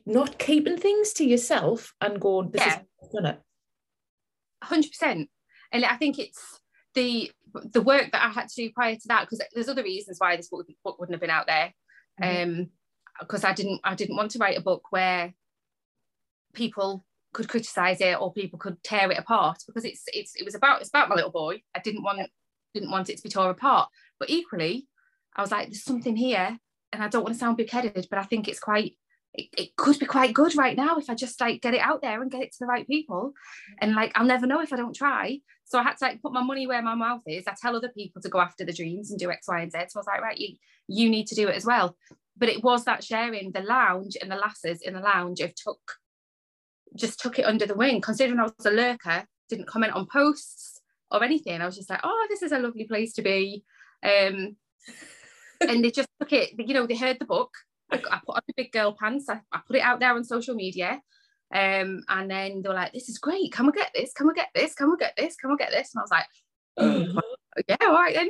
not 0.06 0.38
keeping 0.38 0.78
things 0.78 1.14
to 1.14 1.26
yourself 1.26 1.94
and 2.02 2.20
going, 2.20 2.52
this 2.52 2.62
yeah. 2.66 2.80
is 3.02 3.10
done 3.10 3.26
it. 3.26 3.42
100%. 4.64 5.28
And 5.72 5.86
I 5.86 5.96
think 5.96 6.20
it's 6.20 6.60
the 6.94 7.32
the 7.74 7.82
work 7.82 8.12
that 8.12 8.24
I 8.24 8.30
had 8.30 8.50
to 8.50 8.56
do 8.56 8.72
prior 8.72 8.96
to 8.96 9.08
that, 9.08 9.22
because 9.22 9.42
there's 9.54 9.70
other 9.70 9.84
reasons 9.84 10.18
why 10.20 10.36
this 10.36 10.50
book, 10.50 10.68
book 10.84 11.00
wouldn't 11.00 11.16
have 11.16 11.22
been 11.22 11.30
out 11.30 11.48
there. 11.48 11.74
Mm-hmm. 12.22 12.60
Um, 12.60 12.70
because 13.20 13.44
I 13.44 13.54
didn't 13.54 13.82
I 13.84 13.96
didn't 13.96 14.16
want 14.16 14.32
to 14.32 14.40
write 14.40 14.58
a 14.58 14.62
book 14.62 14.92
where 14.92 15.34
people 16.54 17.06
could 17.34 17.50
criticize 17.50 18.02
it 18.02 18.20
or 18.20 18.34
people 18.34 18.58
could 18.58 18.82
tear 18.84 19.12
it 19.12 19.18
apart 19.18 19.60
because 19.68 19.86
it's 19.86 20.04
it's 20.08 20.36
it 20.36 20.46
was 20.46 20.56
about 20.56 20.82
it's 20.82 20.90
about 20.90 21.10
my 21.10 21.16
little 21.16 21.32
boy. 21.32 21.62
I 21.76 21.80
didn't 21.80 22.04
want 22.04 22.30
didn't 22.74 22.92
want 22.92 23.10
it 23.10 23.18
to 23.18 23.24
be 23.24 23.30
torn 23.30 23.50
apart. 23.50 23.90
But 24.20 24.30
equally, 24.30 24.88
I 25.36 25.42
was 25.42 25.52
like, 25.52 25.68
there's 25.68 25.84
something 25.84 26.16
here, 26.16 26.58
and 26.92 27.04
I 27.04 27.08
don't 27.08 27.24
want 27.24 27.36
to 27.36 27.40
sound 27.40 27.58
big-headed, 27.58 28.08
but 28.10 28.20
I 28.20 28.24
think 28.24 28.48
it's 28.48 28.60
quite 28.60 28.98
it, 29.34 29.50
it 29.58 29.76
could 29.76 30.00
be 30.00 30.06
quite 30.06 30.34
good 30.34 30.56
right 30.56 30.76
now 30.76 30.98
if 30.98 31.10
I 31.10 31.16
just 31.16 31.40
like 31.40 31.62
get 31.62 31.74
it 31.74 31.82
out 31.82 32.02
there 32.02 32.22
and 32.22 32.32
get 32.32 32.42
it 32.42 32.52
to 32.54 32.58
the 32.62 32.66
right 32.66 32.88
people. 32.88 33.34
And 33.80 33.94
like 33.94 34.12
I'll 34.16 34.26
never 34.26 34.48
know 34.48 34.62
if 34.62 34.74
I 34.74 34.78
don't 34.78 34.96
try. 34.96 35.40
So 35.66 35.78
I 35.78 35.84
had 35.84 35.98
to 35.98 36.06
like 36.06 36.22
put 36.22 36.34
my 36.34 36.42
money 36.42 36.66
where 36.66 36.82
my 36.82 36.96
mouth 36.96 37.22
is. 37.28 37.46
I 37.46 37.54
tell 37.62 37.76
other 37.76 37.90
people 37.90 38.22
to 38.22 38.30
go 38.30 38.40
after 38.40 38.64
the 38.64 38.74
dreams 38.74 39.12
and 39.12 39.20
do 39.20 39.30
X, 39.30 39.48
Y, 39.48 39.62
and 39.62 39.72
Z. 39.72 39.78
So 39.90 39.98
I 39.98 40.00
was 40.00 40.08
like, 40.08 40.22
right, 40.22 40.38
you 40.38 40.56
you 40.88 41.10
need 41.10 41.28
to 41.28 41.36
do 41.36 41.50
it 41.50 41.56
as 41.56 41.66
well. 41.66 41.96
But 42.38 42.50
it 42.50 42.64
was 42.64 42.86
that 42.86 43.04
sharing 43.04 43.52
the 43.52 43.62
lounge 43.62 44.16
and 44.22 44.32
the 44.32 44.36
lasses 44.36 44.82
in 44.82 44.94
the 44.94 45.00
lounge 45.00 45.40
have 45.42 45.56
took 45.56 45.80
just 46.96 47.20
took 47.20 47.38
it 47.38 47.46
under 47.46 47.66
the 47.66 47.76
wing, 47.76 48.02
considering 48.02 48.40
I 48.40 48.44
was 48.44 48.66
a 48.66 48.72
lurker, 48.72 49.26
didn't 49.50 49.68
comment 49.68 49.94
on 49.94 50.08
posts 50.12 50.82
or 51.12 51.24
anything. 51.24 51.62
I 51.62 51.66
was 51.66 51.76
just 51.76 51.90
like, 51.90 52.00
oh, 52.04 52.28
this 52.30 52.42
is 52.42 52.52
a 52.52 52.60
lovely 52.60 52.86
place 52.86 53.14
to 53.14 53.22
be. 53.22 53.64
Um, 54.04 54.56
and 55.62 55.84
they 55.84 55.92
just 55.92 56.10
took 56.20 56.34
it, 56.34 56.52
you 56.58 56.74
know, 56.74 56.88
they 56.88 56.96
heard 56.96 57.18
the 57.20 57.26
book, 57.26 57.52
I, 57.92 57.96
I 57.96 58.20
put 58.26 58.36
on 58.36 58.42
the 58.48 58.54
big 58.56 58.72
girl 58.72 58.96
pants. 59.00 59.30
I, 59.30 59.40
I 59.52 59.62
put 59.66 59.76
it 59.76 59.82
out 59.82 60.00
there 60.00 60.14
on 60.14 60.24
social 60.24 60.56
media. 60.56 61.02
Um, 61.54 62.04
and 62.10 62.30
then 62.30 62.62
they 62.62 62.70
were 62.70 62.76
like, 62.76 62.94
this 62.94 63.10
is 63.10 63.20
great. 63.20 63.52
Can 63.54 63.66
we 63.66 63.72
get 63.72 63.92
this? 63.94 64.14
Can 64.14 64.28
we 64.28 64.34
get 64.34 64.50
this? 64.54 64.74
Can 64.74 64.90
we 64.90 64.98
get 64.98 65.14
this? 65.18 65.36
Can 65.36 65.50
we 65.50 65.58
get 65.58 65.72
this? 65.72 65.92
And 65.94 66.00
I 66.00 66.04
was 66.04 66.12
like, 66.12 66.26
oh, 66.78 67.22
yeah, 67.70 67.78
all 67.82 67.94
right 67.94 68.14
then. 68.14 68.30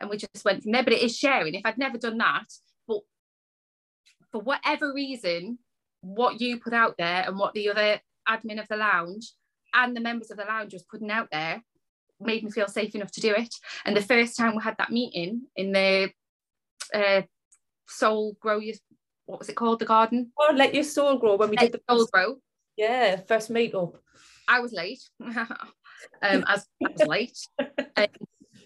And 0.00 0.10
we 0.10 0.16
just 0.16 0.44
went 0.44 0.62
from 0.62 0.72
there. 0.72 0.84
But 0.84 0.92
it 0.92 1.02
is 1.02 1.16
sharing. 1.16 1.54
If 1.54 1.62
I'd 1.64 1.78
never 1.78 1.98
done 1.98 2.18
that, 2.18 2.46
but 2.86 3.00
for 4.32 4.40
whatever 4.40 4.92
reason, 4.92 5.58
what 6.00 6.40
you 6.40 6.60
put 6.60 6.72
out 6.72 6.94
there 6.98 7.24
and 7.26 7.38
what 7.38 7.54
the 7.54 7.70
other 7.70 8.00
admin 8.28 8.60
of 8.60 8.68
the 8.68 8.76
lounge 8.76 9.32
and 9.74 9.96
the 9.96 10.00
members 10.00 10.30
of 10.30 10.36
the 10.36 10.44
lounge 10.44 10.72
was 10.72 10.82
putting 10.82 11.10
out 11.10 11.28
there 11.32 11.62
made 12.20 12.42
me 12.42 12.50
feel 12.50 12.68
safe 12.68 12.94
enough 12.94 13.12
to 13.12 13.20
do 13.20 13.34
it. 13.34 13.54
And 13.84 13.96
the 13.96 14.02
first 14.02 14.36
time 14.36 14.56
we 14.56 14.62
had 14.62 14.76
that 14.78 14.90
meeting 14.90 15.42
in 15.56 15.72
the 15.72 16.10
uh, 16.92 17.22
Soul 17.86 18.36
Grow 18.40 18.58
Your 18.58 18.74
what 19.28 19.38
was 19.38 19.50
it 19.50 19.56
called? 19.56 19.78
The 19.78 19.84
garden? 19.84 20.32
Oh, 20.38 20.54
let 20.56 20.74
your 20.74 20.84
soul 20.84 21.18
grow 21.18 21.36
when 21.36 21.50
we 21.50 21.56
let 21.56 21.70
did 21.70 21.80
the 21.86 21.94
soul 21.94 22.06
grow. 22.10 22.36
Yeah, 22.78 23.20
first 23.28 23.52
meetup. 23.52 23.96
I 24.48 24.60
was 24.60 24.72
late. 24.72 25.02
um, 25.20 25.44
as 26.22 26.66
I 26.82 26.90
was 26.90 27.06
late, 27.06 27.38
um, 27.58 28.06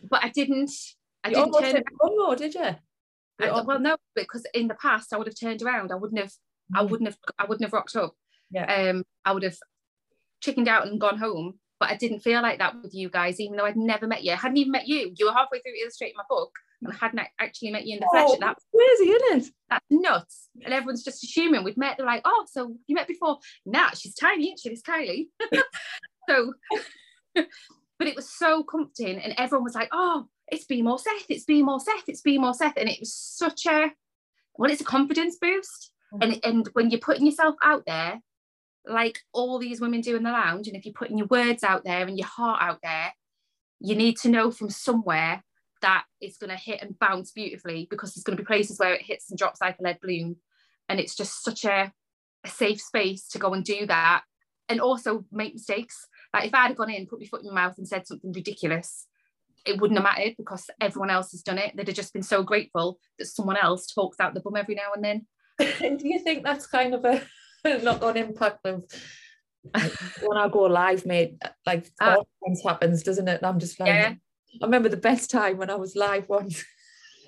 but 0.08 0.24
I 0.24 0.28
didn't. 0.28 0.70
I 1.24 1.30
you 1.30 1.34
didn't 1.34 1.52
turn. 1.60 1.82
Around. 2.00 2.38
did 2.38 2.54
you? 2.54 2.76
I, 3.51 3.61
well, 3.63 3.81
no, 3.81 3.96
because 4.15 4.44
in 4.55 4.69
the 4.69 4.75
past 4.75 5.13
I 5.13 5.19
would 5.19 5.27
have 5.27 5.39
turned 5.39 5.63
around. 5.63 5.93
I 5.93 5.96
wouldn't 5.96 6.20
have. 6.20 6.31
Mm. 6.31 6.79
I 6.79 6.82
wouldn't 6.82 7.08
have. 7.08 7.19
I 7.39 7.44
wouldn't 7.44 7.65
have 7.65 7.72
rocked 7.72 7.96
up. 7.96 8.15
Yeah. 8.51 8.91
Um, 8.91 9.05
I 9.25 9.32
would 9.32 9.43
have 9.43 9.56
chickened 10.43 10.69
out 10.69 10.87
and 10.87 11.01
gone 11.01 11.19
home. 11.19 11.58
But 11.81 11.91
I 11.91 11.96
didn't 11.96 12.20
feel 12.20 12.43
like 12.43 12.61
that 12.61 12.81
with 12.81 12.94
you 12.94 13.11
guys, 13.11 13.41
even 13.41 13.56
though 13.56 13.65
I'd 13.65 13.77
never 13.77 14.06
met 14.06 14.22
you. 14.22 14.31
I 14.31 14.37
hadn't 14.37 14.56
even 14.56 14.70
met 14.70 14.87
you. 14.87 15.13
You 15.17 15.27
were 15.27 15.32
halfway 15.32 15.58
through 15.58 15.72
illustrating 15.82 16.15
my 16.17 16.22
book, 16.29 16.53
and 16.81 16.93
I 16.93 16.96
hadn't 16.96 17.22
actually 17.41 17.72
met 17.72 17.87
you 17.87 17.94
in 17.94 18.01
the 18.01 18.08
oh, 18.13 18.29
flesh. 18.29 18.39
That's 18.39 18.65
crazy, 18.72 19.11
isn't 19.11 19.43
it? 19.43 19.53
That's 19.69 19.84
nuts. 19.91 20.49
And 20.65 20.72
everyone's 20.72 21.03
just 21.03 21.25
assuming 21.25 21.65
we've 21.65 21.77
met. 21.77 21.96
They're 21.96 22.06
like, 22.06 22.22
oh, 22.25 22.46
so 22.49 22.77
you 22.87 22.94
met 22.94 23.08
before? 23.08 23.39
Nah, 23.67 23.91
she's 23.91 24.15
tiny, 24.15 24.44
isn't 24.44 24.61
she? 24.61 24.69
This 24.69 24.82
Kylie. 24.82 25.27
so, 26.29 26.53
but 27.34 28.06
it 28.06 28.15
was 28.15 28.32
so 28.32 28.63
comforting, 28.63 29.19
and 29.19 29.34
everyone 29.37 29.65
was 29.65 29.75
like, 29.75 29.89
oh, 29.91 30.29
it's 30.52 30.64
be 30.64 30.82
more 30.82 30.98
Seth, 30.98 31.26
it's 31.28 31.44
be 31.44 31.62
more 31.62 31.80
Seth, 31.80 32.08
it's 32.08 32.20
be 32.20 32.38
more 32.38 32.54
Seth, 32.54 32.76
and 32.76 32.88
it 32.88 33.00
was 33.00 33.14
such 33.14 33.66
a 33.66 33.92
well, 34.56 34.70
it's 34.70 34.82
a 34.82 34.84
confidence 34.84 35.36
boost. 35.40 35.90
Mm-hmm. 36.12 36.22
And 36.22 36.44
and 36.44 36.68
when 36.74 36.90
you're 36.90 37.00
putting 37.00 37.26
yourself 37.26 37.56
out 37.62 37.84
there, 37.86 38.20
like 38.86 39.20
all 39.32 39.58
these 39.58 39.80
women 39.80 40.00
do 40.00 40.16
in 40.16 40.22
the 40.22 40.30
lounge, 40.30 40.68
and 40.68 40.76
if 40.76 40.84
you're 40.84 40.94
putting 40.94 41.18
your 41.18 41.26
words 41.28 41.64
out 41.64 41.84
there 41.84 42.06
and 42.06 42.18
your 42.18 42.28
heart 42.28 42.60
out 42.62 42.80
there, 42.82 43.12
you 43.80 43.96
need 43.96 44.16
to 44.18 44.28
know 44.28 44.50
from 44.50 44.70
somewhere 44.70 45.42
that 45.80 46.04
it's 46.20 46.38
going 46.38 46.50
to 46.50 46.56
hit 46.56 46.80
and 46.80 46.98
bounce 46.98 47.32
beautifully 47.32 47.86
because 47.90 48.14
there's 48.14 48.24
going 48.24 48.36
to 48.36 48.42
be 48.42 48.46
places 48.46 48.78
where 48.78 48.94
it 48.94 49.02
hits 49.02 49.28
and 49.28 49.38
drops 49.38 49.60
like 49.60 49.78
a 49.78 49.82
lead 49.82 49.98
balloon. 50.00 50.36
And 50.88 51.00
it's 51.00 51.16
just 51.16 51.42
such 51.42 51.64
a, 51.64 51.92
a 52.44 52.48
safe 52.48 52.80
space 52.80 53.28
to 53.28 53.38
go 53.38 53.52
and 53.52 53.64
do 53.64 53.86
that 53.86 54.22
and 54.68 54.80
also 54.80 55.24
make 55.32 55.54
mistakes. 55.54 56.06
Like 56.32 56.46
if 56.46 56.54
I 56.54 56.68
had 56.68 56.76
gone 56.76 56.90
in, 56.90 57.06
put 57.06 57.20
my 57.20 57.26
foot 57.26 57.42
in 57.42 57.52
my 57.52 57.66
mouth 57.66 57.78
and 57.78 57.86
said 57.86 58.06
something 58.06 58.32
ridiculous, 58.32 59.06
it 59.64 59.81
wouldn't 59.81 59.98
have 59.98 60.04
mattered 60.04 60.34
because 60.36 60.69
everyone 60.81 61.10
else 61.10 61.32
has 61.32 61.42
done 61.42 61.58
it. 61.58 61.76
They'd 61.76 61.86
have 61.86 61.96
just 61.96 62.12
been 62.12 62.22
so 62.22 62.42
grateful 62.42 62.98
that 63.19 63.26
someone 63.26 63.56
else 63.56 63.86
talks 63.86 64.19
out 64.20 64.34
the 64.34 64.40
bum 64.40 64.56
every 64.56 64.74
now 64.74 64.92
and 64.94 65.04
then. 65.04 65.26
do 65.98 66.08
you 66.08 66.19
think 66.19 66.44
that's 66.44 66.66
kind 66.66 66.94
of 66.94 67.04
a 67.04 67.22
knock-on 67.82 68.16
impact 68.16 68.66
of 68.66 68.84
when 70.22 70.38
I 70.38 70.48
go 70.48 70.62
live, 70.62 71.06
mate? 71.06 71.40
Like 71.66 71.90
uh, 72.00 72.16
happens, 72.64 73.02
doesn't 73.02 73.28
it? 73.28 73.38
And 73.38 73.46
I'm 73.46 73.58
just 73.58 73.78
like, 73.78 73.88
yeah. 73.88 74.14
I 74.60 74.64
remember 74.64 74.88
the 74.88 74.96
best 74.96 75.31
time 75.31 75.56
when 75.56 75.70
I 75.70 75.76
was 75.76 75.96
live 75.96 76.28
once 76.28 76.62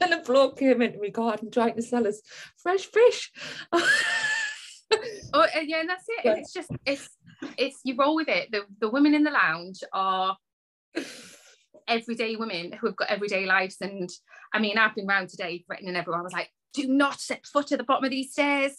and 0.00 0.12
a 0.12 0.20
bloke 0.20 0.58
came 0.58 0.82
into 0.82 0.98
my 1.00 1.08
garden 1.08 1.50
trying 1.50 1.74
to 1.76 1.82
sell 1.82 2.06
us 2.06 2.20
fresh 2.56 2.86
fish. 2.86 3.32
oh 3.72 5.46
yeah, 5.62 5.80
and 5.80 5.88
that's 5.88 6.04
it. 6.08 6.24
Yeah. 6.24 6.34
It's 6.36 6.52
just 6.52 6.70
it's 6.84 7.08
it's 7.58 7.80
you 7.84 7.96
roll 7.96 8.14
with 8.16 8.28
it. 8.28 8.50
The 8.52 8.62
the 8.80 8.90
women 8.90 9.14
in 9.14 9.24
the 9.24 9.30
lounge 9.30 9.80
are 9.92 10.36
everyday 11.88 12.36
women 12.36 12.72
who 12.72 12.86
have 12.86 12.96
got 12.96 13.10
everyday 13.10 13.46
lives. 13.46 13.76
And 13.80 14.10
I 14.52 14.58
mean, 14.58 14.78
I've 14.78 14.94
been 14.94 15.08
around 15.08 15.28
today 15.28 15.64
threatening 15.66 15.96
everyone. 15.96 16.20
I 16.20 16.24
was 16.24 16.32
like, 16.32 16.50
do 16.72 16.86
not 16.88 17.20
set 17.20 17.46
foot 17.46 17.72
at 17.72 17.78
the 17.78 17.84
bottom 17.84 18.04
of 18.04 18.10
these 18.10 18.32
stairs. 18.32 18.72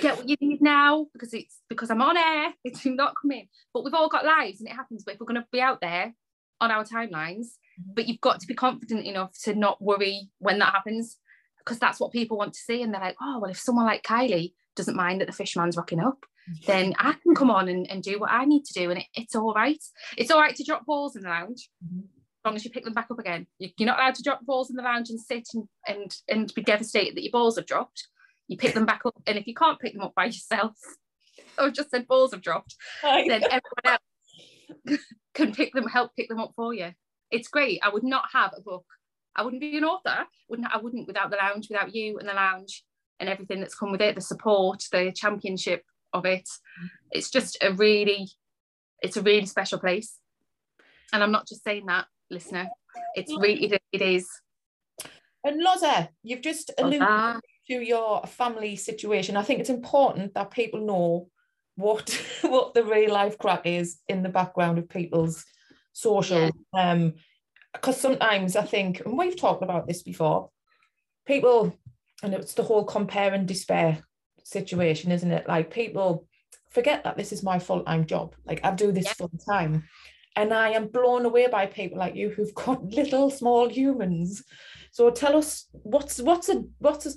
Get 0.00 0.16
what 0.16 0.28
you 0.28 0.36
need 0.40 0.62
now 0.62 1.06
because 1.12 1.34
it's 1.34 1.60
because 1.68 1.90
I'm 1.90 2.02
on 2.02 2.16
air. 2.16 2.52
It's 2.64 2.84
not 2.84 3.14
coming. 3.20 3.48
But 3.72 3.84
we've 3.84 3.94
all 3.94 4.08
got 4.08 4.24
lives 4.24 4.60
and 4.60 4.68
it 4.68 4.74
happens. 4.74 5.04
But 5.04 5.14
if 5.14 5.20
we're 5.20 5.26
going 5.26 5.40
to 5.40 5.46
be 5.52 5.60
out 5.60 5.80
there 5.80 6.14
on 6.60 6.70
our 6.70 6.84
timelines, 6.84 7.46
mm-hmm. 7.46 7.94
but 7.94 8.08
you've 8.08 8.20
got 8.20 8.40
to 8.40 8.46
be 8.46 8.54
confident 8.54 9.06
enough 9.06 9.32
to 9.44 9.54
not 9.54 9.80
worry 9.80 10.30
when 10.38 10.58
that 10.58 10.72
happens 10.72 11.18
because 11.58 11.78
that's 11.78 12.00
what 12.00 12.12
people 12.12 12.38
want 12.38 12.54
to 12.54 12.60
see. 12.60 12.82
And 12.82 12.92
they're 12.92 13.00
like, 13.00 13.16
oh, 13.20 13.38
well, 13.40 13.50
if 13.50 13.58
someone 13.58 13.86
like 13.86 14.02
Kylie 14.02 14.54
doesn't 14.74 14.96
mind 14.96 15.20
that 15.20 15.26
the 15.26 15.32
fishman's 15.32 15.76
rocking 15.76 16.00
up, 16.00 16.24
then 16.66 16.94
I 16.98 17.12
can 17.22 17.34
come 17.34 17.50
on 17.50 17.68
and, 17.68 17.88
and 17.90 18.02
do 18.02 18.18
what 18.18 18.30
I 18.30 18.46
need 18.46 18.64
to 18.64 18.72
do. 18.72 18.90
And 18.90 19.00
it, 19.00 19.06
it's 19.14 19.36
all 19.36 19.52
right. 19.52 19.82
It's 20.16 20.30
all 20.30 20.40
right 20.40 20.54
to 20.56 20.64
drop 20.64 20.86
balls 20.86 21.14
in 21.14 21.22
the 21.22 21.28
lounge. 21.28 21.68
Mm-hmm. 21.84 22.06
As 22.48 22.52
long 22.52 22.56
as 22.56 22.64
you 22.64 22.70
pick 22.70 22.84
them 22.84 22.94
back 22.94 23.10
up 23.10 23.18
again. 23.18 23.46
You're 23.58 23.86
not 23.86 23.98
allowed 23.98 24.14
to 24.14 24.22
drop 24.22 24.46
balls 24.46 24.70
in 24.70 24.76
the 24.76 24.82
lounge 24.82 25.10
and 25.10 25.20
sit 25.20 25.48
and, 25.52 25.68
and, 25.86 26.16
and 26.28 26.54
be 26.54 26.62
devastated 26.62 27.14
that 27.14 27.22
your 27.22 27.30
balls 27.30 27.56
have 27.56 27.66
dropped. 27.66 28.08
You 28.46 28.56
pick 28.56 28.72
them 28.72 28.86
back 28.86 29.02
up. 29.04 29.20
And 29.26 29.36
if 29.36 29.46
you 29.46 29.54
can't 29.54 29.78
pick 29.78 29.92
them 29.92 30.02
up 30.02 30.14
by 30.14 30.26
yourself, 30.26 30.72
I've 31.58 31.74
just 31.74 31.90
said 31.90 32.06
balls 32.06 32.32
have 32.32 32.40
dropped, 32.40 32.74
then 33.02 33.42
everyone 33.42 33.60
else 33.84 35.00
can 35.34 35.52
pick 35.52 35.74
them, 35.74 35.88
help 35.88 36.12
pick 36.16 36.30
them 36.30 36.40
up 36.40 36.52
for 36.56 36.72
you. 36.72 36.92
It's 37.30 37.48
great. 37.48 37.80
I 37.82 37.90
would 37.90 38.02
not 38.02 38.24
have 38.32 38.52
a 38.56 38.62
book. 38.62 38.86
I 39.36 39.42
wouldn't 39.42 39.60
be 39.60 39.76
an 39.76 39.84
author. 39.84 40.24
Wouldn't 40.48 40.74
I 40.74 40.78
wouldn't 40.78 41.06
without 41.06 41.30
the 41.30 41.36
lounge, 41.36 41.68
without 41.68 41.94
you 41.94 42.18
and 42.18 42.26
the 42.26 42.32
lounge 42.32 42.82
and 43.20 43.28
everything 43.28 43.60
that's 43.60 43.74
come 43.74 43.92
with 43.92 44.00
it, 44.00 44.14
the 44.14 44.22
support, 44.22 44.84
the 44.90 45.12
championship 45.12 45.84
of 46.14 46.24
it. 46.24 46.48
It's 47.10 47.30
just 47.30 47.58
a 47.62 47.74
really, 47.74 48.30
it's 49.02 49.18
a 49.18 49.22
really 49.22 49.44
special 49.44 49.78
place. 49.78 50.16
And 51.12 51.22
I'm 51.22 51.32
not 51.32 51.46
just 51.46 51.62
saying 51.64 51.86
that, 51.86 52.06
listener. 52.30 52.68
It's 53.14 53.34
really, 53.36 53.72
it 53.92 54.02
is. 54.02 54.28
And 55.44 55.64
Lozza, 55.64 56.08
you've 56.22 56.42
just 56.42 56.70
alluded 56.78 57.40
to 57.68 57.74
your 57.74 58.22
family 58.26 58.76
situation. 58.76 59.36
I 59.36 59.42
think 59.42 59.60
it's 59.60 59.70
important 59.70 60.34
that 60.34 60.50
people 60.50 60.84
know 60.84 61.28
what 61.76 62.10
what 62.42 62.74
the 62.74 62.84
real 62.84 63.12
life 63.12 63.38
crack 63.38 63.66
is 63.66 63.98
in 64.08 64.22
the 64.22 64.28
background 64.28 64.78
of 64.78 64.88
people's 64.88 65.44
social. 65.92 66.50
Yeah. 66.74 66.90
Um, 66.90 67.14
because 67.72 68.00
sometimes 68.00 68.56
I 68.56 68.64
think, 68.64 69.00
and 69.00 69.16
we've 69.16 69.36
talked 69.36 69.62
about 69.62 69.86
this 69.86 70.02
before, 70.02 70.50
people, 71.26 71.76
and 72.22 72.34
it's 72.34 72.54
the 72.54 72.62
whole 72.62 72.84
compare 72.84 73.34
and 73.34 73.46
despair 73.46 73.98
situation, 74.42 75.12
isn't 75.12 75.30
it? 75.30 75.46
Like 75.46 75.70
people 75.70 76.26
forget 76.70 77.04
that 77.04 77.16
this 77.16 77.32
is 77.32 77.42
my 77.42 77.58
full 77.58 77.84
time 77.84 78.06
job. 78.06 78.34
Like 78.46 78.64
I 78.64 78.72
do 78.72 78.90
this 78.90 79.04
yeah. 79.04 79.12
full 79.12 79.30
time. 79.48 79.84
And 80.38 80.54
I 80.54 80.68
am 80.68 80.86
blown 80.86 81.24
away 81.24 81.48
by 81.48 81.66
people 81.66 81.98
like 81.98 82.14
you 82.14 82.30
who've 82.30 82.54
got 82.54 82.84
little 83.00 83.28
small 83.28 83.68
humans. 83.68 84.44
So 84.92 85.10
tell 85.10 85.36
us 85.36 85.66
what's 85.72 86.20
what's 86.20 86.48
a 86.48 86.62
what's 86.78 87.06
a, 87.06 87.10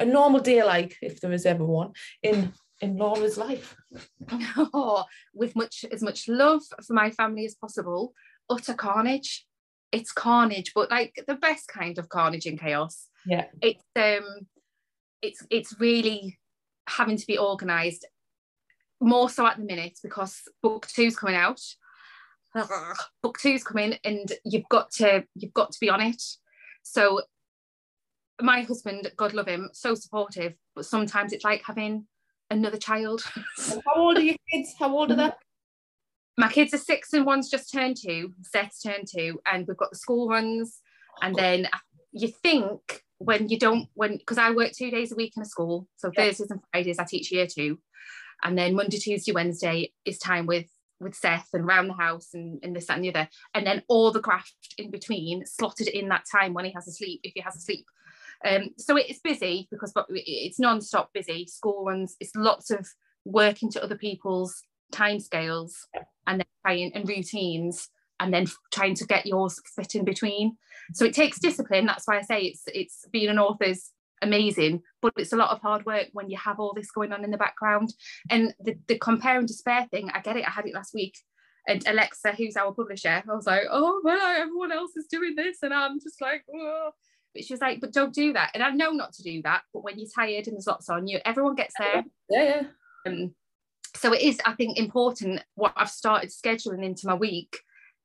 a 0.00 0.04
normal 0.04 0.40
day 0.40 0.64
like, 0.64 0.96
if 1.00 1.20
there 1.20 1.32
is 1.32 1.46
ever 1.46 1.64
one, 1.64 1.92
in 2.24 2.52
in 2.80 2.96
Laura's 2.96 3.38
life. 3.38 3.76
Oh, 4.56 5.04
with 5.32 5.54
much 5.54 5.84
as 5.92 6.02
much 6.02 6.26
love 6.26 6.62
for 6.84 6.94
my 6.94 7.10
family 7.12 7.44
as 7.44 7.54
possible, 7.54 8.14
utter 8.50 8.74
carnage. 8.74 9.46
It's 9.92 10.10
carnage, 10.10 10.72
but 10.74 10.90
like 10.90 11.22
the 11.28 11.36
best 11.36 11.68
kind 11.68 11.98
of 11.98 12.08
carnage 12.08 12.46
and 12.46 12.58
chaos. 12.58 13.10
Yeah. 13.26 13.44
It's 13.62 13.84
um 13.94 14.48
it's 15.22 15.46
it's 15.50 15.78
really 15.78 16.36
having 16.88 17.16
to 17.16 17.26
be 17.28 17.38
organized 17.38 18.06
more 19.00 19.30
so 19.30 19.46
at 19.46 19.56
the 19.58 19.64
minute 19.64 19.98
because 20.02 20.42
book 20.62 20.88
two's 20.88 21.16
coming 21.16 21.36
out 21.36 21.60
book 23.22 23.38
two's 23.38 23.64
coming 23.64 23.98
and 24.04 24.32
you've 24.44 24.68
got 24.68 24.90
to 24.92 25.24
you've 25.34 25.54
got 25.54 25.72
to 25.72 25.80
be 25.80 25.90
on 25.90 26.00
it. 26.00 26.22
So 26.82 27.22
my 28.40 28.62
husband 28.62 29.10
god 29.16 29.32
love 29.32 29.48
him 29.48 29.70
so 29.72 29.94
supportive 29.94 30.54
but 30.74 30.84
sometimes 30.84 31.32
it's 31.32 31.44
like 31.44 31.62
having 31.66 32.06
another 32.50 32.78
child. 32.78 33.22
How 33.56 33.94
old 33.96 34.18
are 34.18 34.22
your 34.22 34.36
kids? 34.52 34.74
How 34.78 34.96
old 34.96 35.10
are 35.10 35.16
they? 35.16 35.30
My 36.36 36.48
kids 36.48 36.74
are 36.74 36.78
six 36.78 37.12
and 37.12 37.24
one's 37.24 37.48
just 37.48 37.72
turned 37.72 37.96
two 37.96 38.34
seth's 38.42 38.82
turned 38.82 39.08
two 39.12 39.40
and 39.50 39.66
we've 39.66 39.76
got 39.76 39.90
the 39.90 39.98
school 39.98 40.28
runs. 40.28 40.80
And 41.22 41.34
then 41.34 41.68
you 42.12 42.28
think 42.28 43.02
when 43.18 43.48
you 43.48 43.58
don't 43.58 43.88
when 43.94 44.16
because 44.16 44.38
I 44.38 44.50
work 44.50 44.72
two 44.72 44.90
days 44.90 45.12
a 45.12 45.16
week 45.16 45.34
in 45.36 45.42
a 45.42 45.46
school 45.46 45.88
so 45.96 46.10
yeah. 46.12 46.24
Thursdays 46.24 46.50
and 46.50 46.60
Fridays 46.70 46.98
I 46.98 47.04
teach 47.04 47.32
year 47.32 47.46
two. 47.46 47.78
And 48.42 48.58
then 48.58 48.74
Monday 48.74 48.98
Tuesday 48.98 49.32
Wednesday 49.32 49.92
is 50.04 50.18
time 50.18 50.46
with 50.46 50.66
with 51.00 51.14
Seth 51.14 51.48
and 51.52 51.64
around 51.64 51.88
the 51.88 51.94
house 51.94 52.30
and, 52.34 52.58
and 52.62 52.74
this 52.74 52.86
that 52.86 52.96
and 52.96 53.04
the 53.04 53.10
other 53.10 53.28
and 53.54 53.66
then 53.66 53.82
all 53.88 54.10
the 54.10 54.20
graft 54.20 54.74
in 54.78 54.90
between 54.90 55.44
slotted 55.44 55.88
in 55.88 56.08
that 56.08 56.24
time 56.30 56.54
when 56.54 56.64
he 56.64 56.72
has 56.72 56.88
a 56.88 56.92
sleep 56.92 57.20
if 57.22 57.32
he 57.34 57.40
has 57.40 57.56
a 57.56 57.60
sleep 57.60 57.86
um, 58.46 58.70
so 58.78 58.96
it's 58.96 59.20
busy 59.20 59.68
because 59.70 59.92
it's 60.10 60.60
non-stop 60.60 61.10
busy 61.12 61.46
school 61.46 61.84
runs 61.84 62.16
it's 62.20 62.34
lots 62.36 62.70
of 62.70 62.86
working 63.24 63.70
to 63.70 63.82
other 63.82 63.96
people's 63.96 64.62
time 64.92 65.18
scales 65.18 65.88
and 66.26 66.40
then 66.40 66.46
trying 66.64 66.92
and 66.94 67.08
routines 67.08 67.88
and 68.20 68.32
then 68.32 68.46
trying 68.72 68.94
to 68.94 69.06
get 69.06 69.26
yours 69.26 69.60
fit 69.74 69.94
in 69.94 70.04
between. 70.04 70.56
So 70.92 71.04
it 71.04 71.14
takes 71.14 71.38
discipline. 71.38 71.86
That's 71.86 72.06
why 72.06 72.18
I 72.18 72.22
say 72.22 72.42
it's 72.42 72.62
it's 72.66 73.06
being 73.10 73.28
an 73.28 73.38
author's 73.38 73.90
amazing, 74.22 74.82
but 75.02 75.12
it's 75.16 75.32
a 75.32 75.36
lot 75.36 75.50
of 75.50 75.60
hard 75.60 75.84
work 75.86 76.08
when 76.12 76.30
you 76.30 76.38
have 76.38 76.58
all 76.58 76.72
this 76.74 76.90
going 76.90 77.12
on 77.12 77.24
in 77.24 77.30
the 77.30 77.36
background. 77.38 77.92
And 78.30 78.54
the, 78.60 78.76
the 78.88 78.98
compare 78.98 79.38
and 79.38 79.48
despair 79.48 79.86
thing, 79.90 80.10
I 80.12 80.20
get 80.20 80.36
it. 80.36 80.46
I 80.46 80.50
had 80.50 80.66
it 80.66 80.74
last 80.74 80.94
week. 80.94 81.16
And 81.66 81.86
Alexa, 81.86 82.32
who's 82.32 82.56
our 82.56 82.72
publisher, 82.72 83.22
I 83.28 83.34
was 83.34 83.46
like, 83.46 83.64
oh 83.70 84.00
well, 84.04 84.36
everyone 84.36 84.72
else 84.72 84.96
is 84.96 85.06
doing 85.10 85.34
this, 85.34 85.58
and 85.62 85.72
I'm 85.72 85.98
just 86.00 86.20
like, 86.20 86.44
oh. 86.54 86.90
But 87.34 87.44
she 87.44 87.52
was 87.52 87.60
like, 87.60 87.80
but 87.80 87.92
don't 87.92 88.14
do 88.14 88.32
that. 88.34 88.52
And 88.54 88.62
I 88.62 88.70
know 88.70 88.92
not 88.92 89.12
to 89.14 89.22
do 89.22 89.42
that. 89.42 89.62
But 89.72 89.82
when 89.82 89.98
you're 89.98 90.08
tired 90.14 90.46
and 90.46 90.54
there's 90.54 90.68
lots 90.68 90.88
on 90.88 91.08
you, 91.08 91.18
everyone 91.24 91.56
gets 91.56 91.74
there. 91.78 92.04
Yeah, 92.30 92.44
yeah. 92.44 92.62
Um, 93.06 93.34
so 93.96 94.12
it 94.12 94.22
is, 94.22 94.40
I 94.44 94.52
think, 94.52 94.78
important 94.78 95.42
what 95.54 95.72
I've 95.76 95.90
started 95.90 96.30
scheduling 96.30 96.84
into 96.84 97.06
my 97.06 97.14
week 97.14 97.58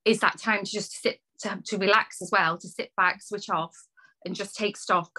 is 0.04 0.20
that 0.20 0.38
time 0.38 0.64
to 0.64 0.70
just 0.70 1.00
sit 1.00 1.20
to, 1.40 1.60
to 1.66 1.78
relax 1.78 2.20
as 2.22 2.30
well 2.32 2.58
to 2.58 2.68
sit 2.68 2.90
back 2.96 3.22
switch 3.22 3.50
off 3.50 3.76
and 4.24 4.34
just 4.34 4.56
take 4.56 4.76
stock 4.76 5.10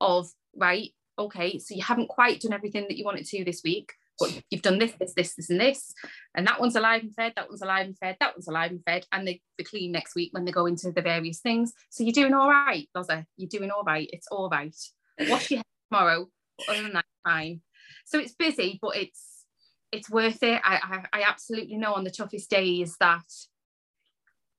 of 0.00 0.28
right 0.56 0.90
okay 1.18 1.58
so 1.58 1.74
you 1.74 1.82
haven't 1.82 2.08
quite 2.08 2.40
done 2.40 2.52
everything 2.52 2.86
that 2.88 2.96
you 2.96 3.04
wanted 3.04 3.26
to 3.26 3.44
this 3.44 3.62
week 3.64 3.92
but 4.18 4.42
you've 4.50 4.62
done 4.62 4.78
this 4.78 4.92
this 4.98 5.12
this 5.14 5.34
this 5.34 5.50
and 5.50 5.60
this 5.60 5.92
and 6.34 6.46
that 6.46 6.60
one's 6.60 6.76
alive 6.76 7.02
and 7.02 7.14
fed 7.14 7.32
that 7.36 7.48
one's 7.48 7.62
alive 7.62 7.86
and 7.86 7.98
fed 7.98 8.16
that 8.20 8.34
one's 8.34 8.48
alive 8.48 8.70
and 8.70 8.82
fed 8.84 9.06
and 9.12 9.26
they, 9.26 9.40
they 9.58 9.64
clean 9.64 9.92
next 9.92 10.14
week 10.14 10.30
when 10.32 10.44
they 10.44 10.52
go 10.52 10.66
into 10.66 10.90
the 10.92 11.02
various 11.02 11.40
things. 11.40 11.72
So 11.90 12.04
you're 12.04 12.12
doing 12.12 12.34
all 12.34 12.48
right 12.48 12.88
Lozza 12.96 13.24
you're 13.36 13.48
doing 13.48 13.70
all 13.70 13.84
right 13.84 14.08
it's 14.12 14.28
all 14.30 14.48
right. 14.48 14.74
Wash 15.20 15.50
your 15.50 15.58
hair 15.58 15.64
tomorrow? 15.90 16.28
Other 16.68 16.82
than 16.82 16.92
that 16.94 17.04
fine. 17.24 17.60
So 18.04 18.18
it's 18.18 18.34
busy 18.34 18.78
but 18.80 18.96
it's 18.96 19.44
it's 19.92 20.10
worth 20.10 20.42
it. 20.42 20.60
I, 20.64 21.04
I, 21.12 21.20
I 21.20 21.22
absolutely 21.22 21.76
know 21.76 21.94
on 21.94 22.04
the 22.04 22.10
toughest 22.10 22.50
days 22.50 22.96
that 22.98 23.24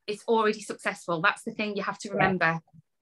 it's 0.08 0.24
already 0.28 0.62
successful. 0.62 1.22
That's 1.22 1.44
the 1.44 1.52
thing 1.52 1.76
you 1.76 1.84
have 1.84 2.00
to 2.00 2.12
remember. 2.12 2.60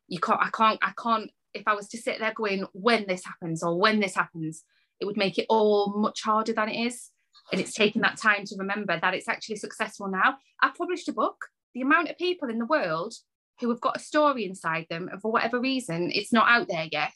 You 0.08 0.20
can't 0.20 0.39
i 0.39 0.50
can't 0.50 0.80
i 0.84 0.94
can't 1.01 1.32
if 1.55 1.63
i 1.67 1.74
was 1.74 1.88
to 1.88 1.97
sit 1.97 2.19
there 2.19 2.33
going 2.33 2.65
when 2.74 3.05
this 3.07 3.25
happens 3.25 3.63
or 3.63 3.79
when 3.79 4.00
this 4.00 4.15
happens 4.15 4.63
it 5.00 5.05
would 5.05 5.17
make 5.17 5.38
it 5.38 5.45
all 5.50 5.93
much 5.97 6.21
harder 6.24 6.53
than 6.53 6.69
it 6.69 6.88
is. 6.88 7.09
And 7.51 7.62
it's 7.62 7.74
taken 7.74 8.01
that 8.01 8.17
time 8.17 8.45
to 8.45 8.55
remember 8.57 9.00
that 9.00 9.13
it's 9.13 9.27
actually 9.27 9.57
successful 9.57 10.07
now. 10.07 10.38
I've 10.62 10.75
published 10.75 11.09
a 11.09 11.13
book. 11.13 11.38
The 11.74 11.81
amount 11.81 12.09
of 12.09 12.17
people 12.17 12.50
in 12.50 12.57
the 12.57 12.65
world 12.65 13.13
who 13.59 13.69
have 13.69 13.81
got 13.81 13.97
a 13.97 14.01
story 14.01 14.45
inside 14.45 14.88
them 14.89 15.07
and 15.09 15.21
for 15.21 15.31
whatever 15.31 15.59
reason 15.59 16.12
it's 16.13 16.33
not 16.33 16.50
out 16.50 16.67
there 16.67 16.88
yet 16.91 17.13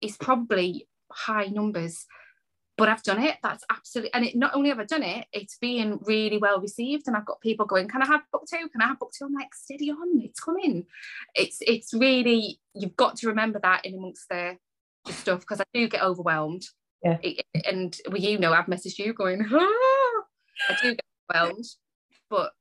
is 0.00 0.16
probably 0.16 0.88
high 1.10 1.46
numbers 1.46 2.04
but 2.76 2.88
I've 2.88 3.02
done 3.02 3.22
it. 3.22 3.36
That's 3.42 3.64
absolutely, 3.70 4.12
and 4.12 4.24
it 4.24 4.36
not 4.36 4.54
only 4.54 4.68
have 4.68 4.78
I 4.78 4.84
done 4.84 5.02
it, 5.02 5.26
it's 5.32 5.56
being 5.58 5.98
really 6.02 6.38
well 6.38 6.60
received. 6.60 7.04
And 7.06 7.16
I've 7.16 7.24
got 7.24 7.40
people 7.40 7.64
going, 7.64 7.88
"Can 7.88 8.02
I 8.02 8.06
have 8.06 8.22
book 8.30 8.44
two? 8.48 8.68
Can 8.68 8.82
I 8.82 8.86
have 8.88 8.98
book 8.98 9.12
two? 9.16 9.24
I'm 9.24 9.34
like, 9.34 9.54
steady 9.54 9.90
on, 9.90 10.20
it's 10.20 10.40
coming. 10.40 10.84
It's 11.34 11.58
it's 11.60 11.94
really 11.94 12.60
you've 12.74 12.96
got 12.96 13.16
to 13.16 13.28
remember 13.28 13.58
that 13.62 13.84
in 13.84 13.94
amongst 13.94 14.28
the, 14.28 14.58
the 15.06 15.12
stuff 15.12 15.40
because 15.40 15.60
I 15.60 15.64
do 15.72 15.88
get 15.88 16.02
overwhelmed. 16.02 16.64
Yeah. 17.02 17.18
It, 17.22 17.44
and 17.64 17.96
well, 18.08 18.18
you 18.18 18.38
know, 18.38 18.52
I've 18.52 18.66
messaged 18.66 18.98
you 18.98 19.14
going, 19.14 19.46
ah! 19.52 20.22
I 20.68 20.76
do 20.82 20.94
get 20.94 21.04
overwhelmed, 21.30 21.64
but 22.28 22.52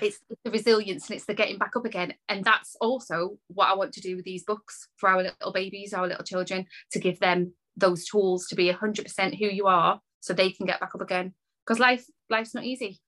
it's 0.00 0.20
the 0.44 0.50
resilience 0.50 1.08
and 1.08 1.16
it's 1.16 1.26
the 1.26 1.34
getting 1.34 1.58
back 1.58 1.76
up 1.76 1.84
again 1.84 2.14
and 2.30 2.42
that's 2.44 2.76
also 2.80 3.36
what 3.48 3.68
i 3.68 3.74
want 3.74 3.92
to 3.92 4.00
do 4.00 4.16
with 4.16 4.24
these 4.24 4.42
books 4.42 4.88
for 4.96 5.06
our 5.06 5.22
little 5.22 5.52
babies 5.52 5.92
our 5.92 6.06
little 6.06 6.24
children 6.24 6.64
to 6.90 6.98
give 6.98 7.20
them 7.20 7.52
those 7.76 8.04
tools 8.04 8.46
to 8.48 8.56
be 8.56 8.72
100% 8.72 9.38
who 9.38 9.46
you 9.46 9.66
are 9.66 10.00
so 10.20 10.32
they 10.32 10.50
can 10.50 10.66
get 10.66 10.80
back 10.80 10.94
up 10.94 11.00
again. 11.00 11.34
Because 11.64 11.78
life 11.78 12.04
life's 12.30 12.54
not 12.54 12.64
easy. 12.64 13.00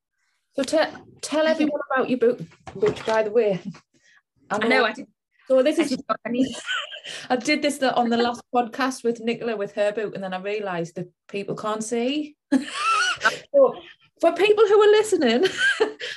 So 0.55 0.63
tell 0.65 0.91
tell 1.21 1.47
everyone 1.47 1.81
about 1.93 2.11
your 2.11 2.19
book 2.19 2.41
which 2.75 3.05
by 3.07 3.23
the 3.23 3.31
way 3.31 3.61
i 4.51 4.59
know, 4.59 4.67
I, 4.67 4.69
know, 4.69 4.85
I 4.85 4.93
did 4.93 5.07
so 5.47 5.63
this 5.63 5.79
is 5.79 5.97
I, 6.09 6.45
I 7.31 7.37
did 7.37 7.63
this 7.63 7.83
on 7.83 8.11
the 8.11 8.17
last 8.17 8.43
podcast 8.55 9.03
with 9.03 9.21
Nicola 9.21 9.57
with 9.57 9.73
her 9.73 9.93
book 9.93 10.15
and 10.15 10.23
then 10.23 10.35
I 10.35 10.41
realized 10.41 10.97
that 10.97 11.09
people 11.29 11.55
can't 11.55 11.83
see. 11.83 12.37
So 13.55 13.75
for 14.21 14.33
people 14.33 14.67
who 14.67 14.81
are 14.81 14.91
listening 14.91 15.45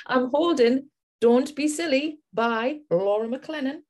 I'm 0.08 0.30
holding 0.30 0.90
Don't 1.22 1.56
Be 1.56 1.68
Silly 1.68 2.20
by 2.34 2.80
Laura 2.90 3.28
Maclennan. 3.28 3.82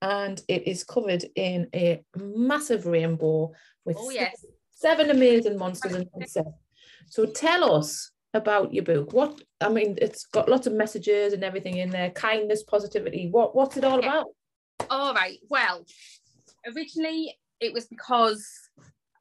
And 0.00 0.40
it 0.48 0.68
is 0.68 0.84
covered 0.84 1.24
in 1.34 1.68
a 1.74 2.04
massive 2.16 2.86
rainbow 2.86 3.52
with 3.84 3.96
Oh, 3.98 4.10
yes. 4.10 4.44
seven 4.70 5.10
amazing 5.10 5.56
monsters 5.58 5.92
and 5.94 6.10
concept. 6.12 6.48
So 7.08 7.26
tell 7.26 7.74
us 7.74 8.10
about 8.32 8.72
your 8.74 8.84
book. 8.84 9.12
What 9.12 9.40
I 9.60 9.68
mean, 9.68 9.98
it's 10.00 10.26
got 10.26 10.48
lots 10.48 10.66
of 10.66 10.72
messages 10.72 11.32
and 11.32 11.44
everything 11.44 11.76
in 11.78 11.90
there, 11.90 12.10
kindness, 12.10 12.62
positivity. 12.64 13.28
What 13.30 13.54
what's 13.54 13.76
it 13.76 13.84
all 13.84 14.00
Yeah. 14.00 14.08
about? 14.08 14.26
All 14.90 15.14
right. 15.14 15.38
Well, 15.48 15.84
originally 16.66 17.36
it 17.60 17.72
was 17.72 17.86
because 17.86 18.44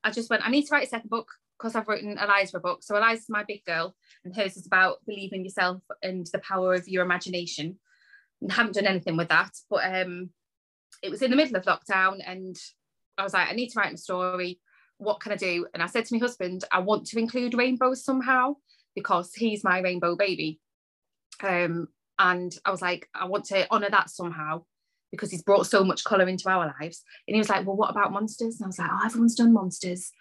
I 0.03 0.11
just 0.11 0.29
went, 0.29 0.45
I 0.45 0.49
need 0.49 0.63
to 0.65 0.71
write 0.73 0.85
a 0.85 0.89
second 0.89 1.09
book 1.09 1.27
because 1.57 1.75
I've 1.75 1.87
written 1.87 2.17
Eliza 2.17 2.57
a 2.57 2.59
book. 2.59 2.83
So 2.83 2.97
Eliza's 2.97 3.29
my 3.29 3.43
big 3.43 3.63
girl, 3.63 3.95
and 4.25 4.35
hers 4.35 4.57
is 4.57 4.65
about 4.65 4.97
believing 5.05 5.43
yourself 5.45 5.81
and 6.01 6.25
the 6.33 6.39
power 6.39 6.73
of 6.73 6.87
your 6.87 7.05
imagination. 7.05 7.79
And 8.41 8.51
haven't 8.51 8.73
done 8.75 8.87
anything 8.87 9.15
with 9.15 9.29
that. 9.29 9.51
But 9.69 9.83
um 10.01 10.31
it 11.01 11.09
was 11.11 11.21
in 11.21 11.31
the 11.31 11.37
middle 11.37 11.55
of 11.55 11.63
lockdown 11.65 12.19
and 12.25 12.55
I 13.17 13.23
was 13.23 13.33
like, 13.33 13.49
I 13.49 13.53
need 13.53 13.69
to 13.69 13.79
write 13.79 13.93
a 13.93 13.97
story. 13.97 14.59
What 14.97 15.19
can 15.19 15.31
I 15.31 15.35
do? 15.35 15.67
And 15.73 15.83
I 15.83 15.87
said 15.87 16.05
to 16.05 16.15
my 16.15 16.19
husband, 16.19 16.63
I 16.71 16.79
want 16.79 17.05
to 17.07 17.19
include 17.19 17.53
rainbows 17.53 18.03
somehow 18.03 18.55
because 18.95 19.33
he's 19.33 19.63
my 19.63 19.79
rainbow 19.79 20.15
baby. 20.15 20.59
Um, 21.41 21.87
and 22.19 22.55
I 22.65 22.71
was 22.71 22.81
like, 22.81 23.07
I 23.13 23.25
want 23.25 23.45
to 23.45 23.69
honour 23.71 23.89
that 23.89 24.09
somehow 24.09 24.63
because 25.13 25.29
he's 25.29 25.43
brought 25.43 25.67
so 25.67 25.83
much 25.83 26.03
colour 26.03 26.27
into 26.27 26.49
our 26.49 26.73
lives. 26.79 27.03
And 27.27 27.35
he 27.35 27.37
was 27.37 27.49
like, 27.49 27.67
Well, 27.67 27.75
what 27.75 27.91
about 27.91 28.11
monsters? 28.11 28.59
And 28.59 28.65
I 28.65 28.67
was 28.67 28.79
like, 28.79 28.89
Oh, 28.91 29.05
everyone's 29.05 29.35
done 29.35 29.53
monsters. 29.53 30.11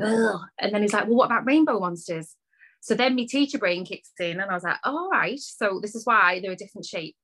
Ugh. 0.00 0.40
And 0.60 0.72
then 0.72 0.82
he's 0.82 0.92
like, 0.92 1.06
Well, 1.06 1.16
what 1.16 1.26
about 1.26 1.44
rainbow 1.44 1.80
monsters? 1.80 2.36
So 2.80 2.94
then 2.94 3.16
my 3.16 3.24
teacher 3.24 3.58
brain 3.58 3.84
kicks 3.84 4.12
in, 4.20 4.38
and 4.38 4.48
I 4.48 4.54
was 4.54 4.62
like, 4.62 4.76
All 4.84 5.08
right. 5.10 5.40
So 5.40 5.80
this 5.82 5.96
is 5.96 6.06
why 6.06 6.40
they're 6.40 6.52
a 6.52 6.56
different 6.56 6.86
shape. 6.86 7.16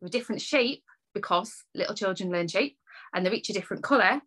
They're 0.00 0.08
a 0.08 0.10
different 0.10 0.42
shape 0.42 0.82
because 1.14 1.50
little 1.74 1.94
children 1.94 2.30
learn 2.30 2.48
shape 2.48 2.76
and 3.14 3.24
they're 3.24 3.34
each 3.34 3.48
a 3.48 3.54
different 3.54 3.82
colour, 3.82 4.20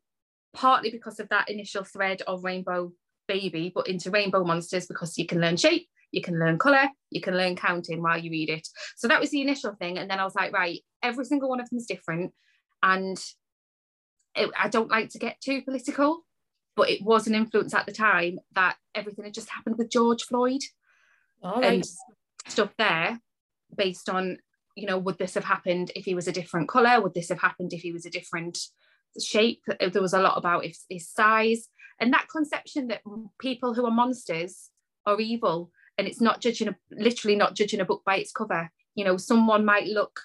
partly 0.53 0.91
because 0.91 1.19
of 1.19 1.29
that 1.29 1.49
initial 1.49 1.83
thread 1.83 2.21
of 2.27 2.43
rainbow 2.43 2.91
baby, 3.27 3.71
but 3.73 3.87
into 3.87 4.11
rainbow 4.11 4.43
monsters 4.43 4.85
because 4.85 5.17
you 5.17 5.25
can 5.25 5.39
learn 5.41 5.57
shape, 5.57 5.87
you 6.11 6.21
can 6.21 6.39
learn 6.39 6.59
colour, 6.59 6.89
you 7.09 7.21
can 7.21 7.35
learn 7.35 7.55
counting 7.55 8.01
while 8.01 8.17
you 8.17 8.29
read 8.31 8.49
it. 8.49 8.67
So 8.95 9.07
that 9.07 9.19
was 9.19 9.31
the 9.31 9.41
initial 9.41 9.73
thing. 9.73 9.97
And 9.97 10.09
then 10.09 10.19
I 10.19 10.23
was 10.23 10.35
like, 10.35 10.53
right, 10.53 10.79
every 11.01 11.25
single 11.25 11.49
one 11.49 11.59
of 11.59 11.69
them 11.69 11.77
is 11.77 11.85
different. 11.85 12.33
And 12.81 13.17
it, 14.35 14.49
I 14.59 14.69
don't 14.69 14.91
like 14.91 15.09
to 15.09 15.19
get 15.19 15.41
too 15.41 15.61
political, 15.61 16.25
but 16.75 16.89
it 16.89 17.01
was 17.01 17.27
an 17.27 17.35
influence 17.35 17.73
at 17.73 17.85
the 17.85 17.91
time 17.91 18.39
that 18.53 18.77
everything 18.93 19.25
had 19.25 19.33
just 19.33 19.49
happened 19.49 19.77
with 19.77 19.91
George 19.91 20.23
Floyd 20.23 20.61
right. 21.43 21.63
and 21.63 21.83
stuff 22.47 22.73
there 22.77 23.19
based 23.75 24.09
on 24.09 24.37
you 24.75 24.85
know 24.85 24.97
would 24.97 25.17
this 25.17 25.33
have 25.35 25.45
happened 25.45 25.91
if 25.95 26.05
he 26.05 26.13
was 26.13 26.27
a 26.27 26.31
different 26.31 26.67
color 26.67 27.01
would 27.01 27.13
this 27.13 27.29
have 27.29 27.39
happened 27.39 27.73
if 27.73 27.81
he 27.81 27.91
was 27.91 28.05
a 28.05 28.09
different 28.09 28.57
shape 29.21 29.61
uh, 29.69 29.89
there 29.89 30.01
was 30.01 30.13
a 30.13 30.21
lot 30.21 30.37
about 30.37 30.65
his, 30.65 30.85
his 30.89 31.09
size 31.09 31.69
and 31.99 32.13
that 32.13 32.27
conception 32.29 32.87
that 32.87 33.01
people 33.39 33.73
who 33.73 33.85
are 33.85 33.91
monsters 33.91 34.69
are 35.05 35.19
evil 35.19 35.71
and 35.97 36.07
it's 36.07 36.21
not 36.21 36.41
judging 36.41 36.67
a, 36.67 36.75
literally 36.91 37.35
not 37.35 37.55
judging 37.55 37.79
a 37.79 37.85
book 37.85 38.03
by 38.05 38.17
its 38.17 38.31
cover. 38.31 38.71
You 38.95 39.05
know 39.05 39.17
someone 39.17 39.65
might 39.65 39.87
look 39.87 40.21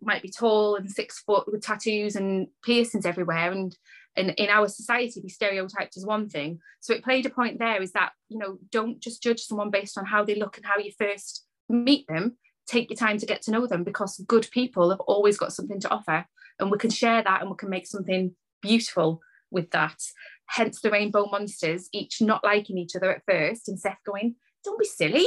might 0.00 0.22
be 0.22 0.30
tall 0.30 0.76
and 0.76 0.90
six 0.90 1.20
foot 1.20 1.50
with 1.50 1.62
tattoos 1.62 2.16
and 2.16 2.48
piercings 2.64 3.06
everywhere 3.06 3.50
and 3.52 3.76
and 4.16 4.30
in 4.38 4.48
our 4.48 4.68
society 4.68 5.20
be 5.20 5.28
stereotyped 5.28 5.96
as 5.96 6.06
one 6.06 6.28
thing. 6.28 6.58
So 6.80 6.94
it 6.94 7.04
played 7.04 7.26
a 7.26 7.30
point 7.30 7.58
there 7.58 7.82
is 7.82 7.92
that 7.92 8.12
you 8.28 8.38
know 8.38 8.58
don't 8.70 9.00
just 9.00 9.22
judge 9.22 9.40
someone 9.40 9.70
based 9.70 9.98
on 9.98 10.06
how 10.06 10.24
they 10.24 10.34
look 10.34 10.56
and 10.56 10.66
how 10.66 10.78
you 10.78 10.92
first 10.98 11.44
meet 11.68 12.06
them 12.08 12.36
take 12.66 12.90
your 12.90 12.96
time 12.96 13.18
to 13.18 13.26
get 13.26 13.42
to 13.42 13.50
know 13.50 13.66
them 13.66 13.84
because 13.84 14.18
good 14.26 14.48
people 14.50 14.90
have 14.90 15.00
always 15.00 15.38
got 15.38 15.52
something 15.52 15.80
to 15.80 15.90
offer 15.90 16.26
and 16.58 16.70
we 16.70 16.78
can 16.78 16.90
share 16.90 17.22
that 17.22 17.40
and 17.40 17.50
we 17.50 17.56
can 17.56 17.70
make 17.70 17.86
something 17.86 18.34
beautiful 18.62 19.20
with 19.50 19.70
that. 19.70 20.02
Hence 20.46 20.80
the 20.80 20.90
rainbow 20.90 21.26
monsters 21.26 21.88
each 21.92 22.20
not 22.20 22.44
liking 22.44 22.78
each 22.78 22.96
other 22.96 23.10
at 23.10 23.22
first 23.28 23.68
and 23.68 23.78
seth 23.78 23.98
going 24.04 24.36
don't 24.64 24.78
be 24.78 24.86
silly. 24.86 25.26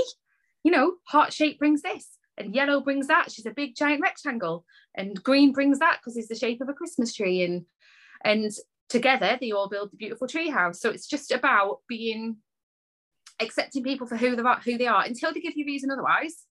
You 0.63 0.71
know 0.71 0.93
heart 1.07 1.33
shape 1.33 1.59
brings 1.59 1.81
this 1.81 2.17
and 2.37 2.53
yellow 2.53 2.81
brings 2.81 3.07
that. 3.07 3.31
She's 3.31 3.45
a 3.45 3.51
big 3.51 3.75
giant 3.75 4.01
rectangle 4.01 4.65
and 4.95 5.21
green 5.23 5.51
brings 5.51 5.79
that 5.79 5.99
because 5.99 6.17
it's 6.17 6.27
the 6.27 6.35
shape 6.35 6.61
of 6.61 6.69
a 6.69 6.73
christmas 6.73 7.13
tree 7.13 7.43
and 7.43 7.65
and 8.23 8.51
together 8.89 9.37
they 9.39 9.51
all 9.51 9.69
build 9.69 9.91
the 9.91 9.97
beautiful 9.97 10.27
tree 10.27 10.49
house 10.49 10.79
so 10.81 10.89
it's 10.89 11.07
just 11.07 11.31
about 11.31 11.79
being 11.87 12.37
accepting 13.39 13.83
people 13.83 14.07
for 14.07 14.17
who 14.17 14.35
they 14.35 14.41
are 14.41 14.59
who 14.59 14.77
they 14.77 14.87
are 14.87 15.05
until 15.05 15.33
they 15.33 15.39
give 15.39 15.55
you 15.55 15.65
reason 15.65 15.91
otherwise 15.91 16.43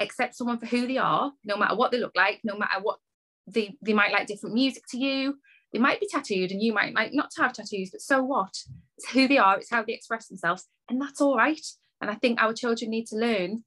accept 0.00 0.34
someone 0.34 0.58
for 0.58 0.66
who 0.66 0.86
they 0.86 0.98
are 0.98 1.32
no 1.44 1.56
matter 1.56 1.76
what 1.76 1.90
they 1.90 1.98
look 1.98 2.14
like 2.16 2.40
no 2.44 2.56
matter 2.56 2.80
what 2.82 2.98
they 3.46 3.76
they 3.82 3.92
might 3.92 4.12
like 4.12 4.26
different 4.26 4.54
music 4.54 4.84
to 4.88 4.98
you. 4.98 5.38
They 5.72 5.78
might 5.78 6.00
be 6.00 6.06
tattooed 6.08 6.52
and 6.52 6.62
you 6.62 6.72
might 6.72 6.94
like 6.94 7.12
not 7.12 7.30
to 7.32 7.42
have 7.42 7.52
tattoos 7.52 7.90
but 7.90 8.00
so 8.00 8.22
what? 8.22 8.54
It's 8.96 9.10
who 9.10 9.28
they 9.28 9.38
are 9.38 9.58
it's 9.58 9.70
how 9.70 9.82
they 9.82 9.92
express 9.92 10.28
themselves 10.28 10.66
and 10.88 11.00
that's 11.00 11.20
all 11.20 11.36
right. 11.36 11.66
And 12.00 12.10
i 12.10 12.14
think 12.14 12.40
our 12.40 12.52
children 12.52 12.90
need 12.90 13.06
to 13.08 13.16
learn 13.16 13.64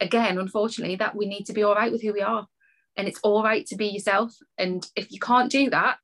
again 0.00 0.38
unfortunately 0.38 0.96
that 0.96 1.14
we 1.16 1.26
need 1.26 1.44
to 1.46 1.52
be 1.52 1.62
all 1.62 1.74
right 1.74 1.90
with 1.92 2.02
who 2.02 2.12
we 2.12 2.20
are. 2.20 2.46
And 2.96 3.08
it's 3.08 3.20
all 3.24 3.42
right 3.42 3.66
to 3.66 3.76
be 3.76 3.86
yourself. 3.86 4.32
And 4.56 4.86
if 4.94 5.10
you 5.10 5.18
can't 5.18 5.50
do 5.50 5.70
that 5.70 5.98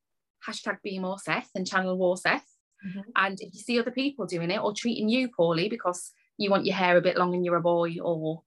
hashtag 0.49 0.79
be 0.83 0.99
more 0.99 1.19
seth 1.19 1.51
and 1.55 1.67
channel 1.67 1.97
war 1.97 2.17
seth. 2.17 2.47
Mhm. 2.85 3.05
and 3.15 3.39
if 3.43 3.53
you 3.53 3.61
see 3.61 3.79
other 3.79 3.91
people 3.91 4.25
doing 4.25 4.51
it 4.51 4.59
or 4.59 4.73
treating 4.73 5.11
you 5.11 5.29
poorly 5.29 5.69
because 5.69 6.13
you 6.39 6.51
want 6.51 6.65
your 6.65 6.75
hair 6.77 6.97
a 6.97 7.03
bit 7.03 7.19
long 7.19 7.35
and 7.35 7.45
you're 7.45 7.57
a 7.57 7.61
boy 7.61 7.95
or 8.03 8.43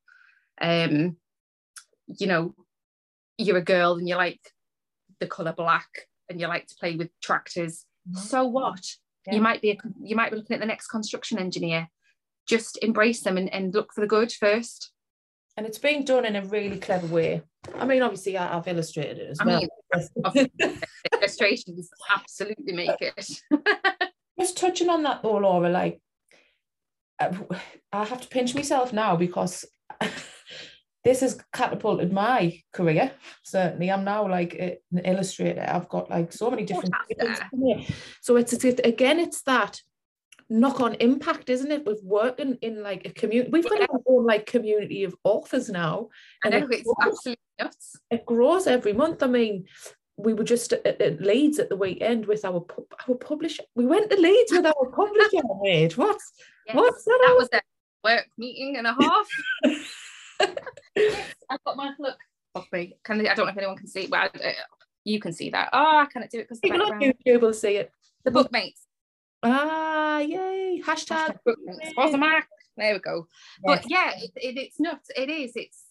um 0.64 1.18
you 2.08 2.26
know 2.28 2.56
you're 3.38 3.58
a 3.58 3.64
girl 3.64 3.94
and 3.96 4.08
you 4.10 4.16
like 4.16 4.40
the 5.20 5.28
color 5.28 5.54
black 5.54 5.88
and 6.30 6.40
you 6.40 6.48
like 6.48 6.66
to 6.68 6.76
play 6.80 6.96
with 6.96 7.10
tractors 7.22 7.86
Mhm. 8.10 8.18
so 8.18 8.46
what 8.48 8.84
Yeah. 9.28 9.36
you 9.36 9.42
might 9.42 9.62
be 9.62 9.72
a, 9.72 9.78
you 10.02 10.16
might 10.16 10.32
be 10.32 10.38
looking 10.38 10.56
at 10.56 10.60
the 10.60 10.66
next 10.66 10.88
construction 10.88 11.38
engineer 11.38 11.90
just 12.48 12.78
embrace 12.82 13.22
them 13.22 13.38
and, 13.38 13.52
and 13.54 13.74
look 13.74 13.94
for 13.94 14.02
the 14.02 14.08
good 14.08 14.32
first 14.32 14.92
And 15.56 15.66
it's 15.68 15.78
being 15.78 16.04
done 16.04 16.26
in 16.26 16.36
a 16.36 16.44
really 16.46 16.80
clever 16.80 17.06
way. 17.08 17.44
I 17.76 17.86
mean, 17.86 18.02
obviously, 18.02 18.36
I, 18.38 18.58
I've 18.58 18.68
illustrated 18.68 19.20
it 19.20 19.30
as 19.30 19.40
I 19.40 19.46
well. 19.46 19.62
mean, 19.62 20.50
illustrations 21.14 21.90
absolutely 22.10 22.74
make 22.74 23.00
it 23.02 23.30
Just 24.40 24.58
touching 24.58 24.90
on 24.90 25.04
that 25.04 25.22
though, 25.22 25.38
Laura, 25.38 25.70
like 25.70 26.02
I 27.20 27.32
I 27.92 28.04
have 28.06 28.22
to 28.22 28.28
pinch 28.28 28.56
myself 28.56 28.92
now 28.92 29.16
because 29.16 29.64
this 31.04 31.22
has 31.22 31.42
catapulted 31.54 32.12
my 32.12 32.62
career. 32.72 33.12
Certainly, 33.44 33.92
I'm 33.92 34.04
now 34.04 34.28
like 34.28 34.54
an 34.92 35.00
illustrator. 35.00 35.66
I've 35.68 35.90
got 35.90 36.10
like 36.10 36.32
so 36.32 36.50
many 36.50 36.64
different. 36.64 36.94
things. 37.08 37.92
So 38.22 38.38
it's, 38.38 38.54
it's 38.54 38.82
again, 38.84 39.20
it's 39.20 39.42
that 39.44 39.82
knock-on 40.50 40.96
impact, 40.96 41.50
isn't 41.50 41.72
it? 41.72 41.86
With 41.86 42.02
working 42.04 42.58
in 42.62 42.84
like 42.84 43.06
a 43.06 43.12
community, 43.12 43.52
we've 43.52 43.70
got 43.70 43.82
our 43.82 44.00
own 44.08 44.26
like 44.26 44.46
community 44.46 45.04
of 45.04 45.16
authors 45.24 45.70
now, 45.70 46.10
and 46.44 46.54
it 46.54 46.66
it's 46.70 46.84
grows, 46.84 46.96
absolutely 47.02 47.44
nuts 47.60 47.96
it 48.10 48.26
grows 48.26 48.68
every 48.68 48.94
month. 48.94 49.24
I 49.24 49.28
mean. 49.28 49.66
We 50.16 50.36
were 50.36 50.44
just 50.44 50.72
at, 50.72 51.02
at 51.02 51.22
Leeds 51.22 51.58
at 51.58 51.70
the 51.70 51.76
weekend 51.76 52.28
with 52.28 52.46
our 52.46 52.64
our 53.10 53.16
publisher. 53.16 53.64
We 53.74 53.88
went 53.88 54.12
to 54.12 54.16
Leeds 54.16 54.52
with 54.52 54.64
our 54.64 54.92
publisher. 54.96 55.42
Wait, 55.44 55.98
what's 55.98 56.34
Yes, 56.68 56.76
what's 56.76 57.04
that? 57.04 57.20
that 57.26 57.36
was 57.36 57.50
a 57.52 57.62
work 58.04 58.28
meeting 58.38 58.76
and 58.78 58.88
a 58.88 58.94
half 58.94 59.28
I've 61.50 61.64
got 61.66 61.78
my 61.78 61.92
look 62.00 62.18
off 62.56 62.68
me. 62.72 62.98
Can 63.04 63.26
I, 63.26 63.32
I 63.32 63.36
don't 63.36 63.46
know 63.46 63.52
if 63.52 63.58
anyone 63.58 63.78
can 63.78 63.88
see. 63.88 64.08
Well, 64.10 64.30
uh, 64.34 64.52
you 65.04 65.20
can 65.20 65.34
see 65.34 65.50
that. 65.50 65.70
Oh, 65.74 65.98
I 66.00 66.06
cannot 66.12 66.30
do 66.30 66.40
it 66.40 66.44
because 66.44 66.60
the 66.60 66.70
People 66.70 66.84
on 66.84 66.92
background. 66.92 67.16
YouTube 67.26 67.42
will 67.42 67.54
see 67.54 67.78
it. 67.78 67.92
The 68.24 68.32
bookmates. 68.32 68.86
Ah, 69.42 70.20
yay! 70.20 70.82
Hashtag. 70.86 71.28
Hashtag 71.28 71.38
bookmates. 71.46 71.92
What's 71.96 72.12
the 72.12 72.18
mark? 72.18 72.46
There 72.78 72.94
we 72.94 73.00
go. 73.00 73.28
But 73.64 73.84
yeah, 73.88 74.14
it, 74.18 74.32
it, 74.36 74.58
it's 74.58 74.80
nuts. 74.80 75.10
It 75.16 75.30
is. 75.30 75.54
It's 75.56 75.84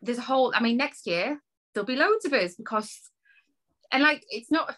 there's 0.00 0.18
a 0.18 0.22
whole. 0.22 0.52
I 0.54 0.60
mean, 0.60 0.76
next 0.76 1.06
year 1.06 1.40
there'll 1.74 1.86
be 1.86 1.96
loads 1.96 2.24
of 2.24 2.32
us 2.32 2.54
because, 2.54 3.10
and 3.92 4.02
like, 4.02 4.24
it's 4.28 4.50
not. 4.50 4.76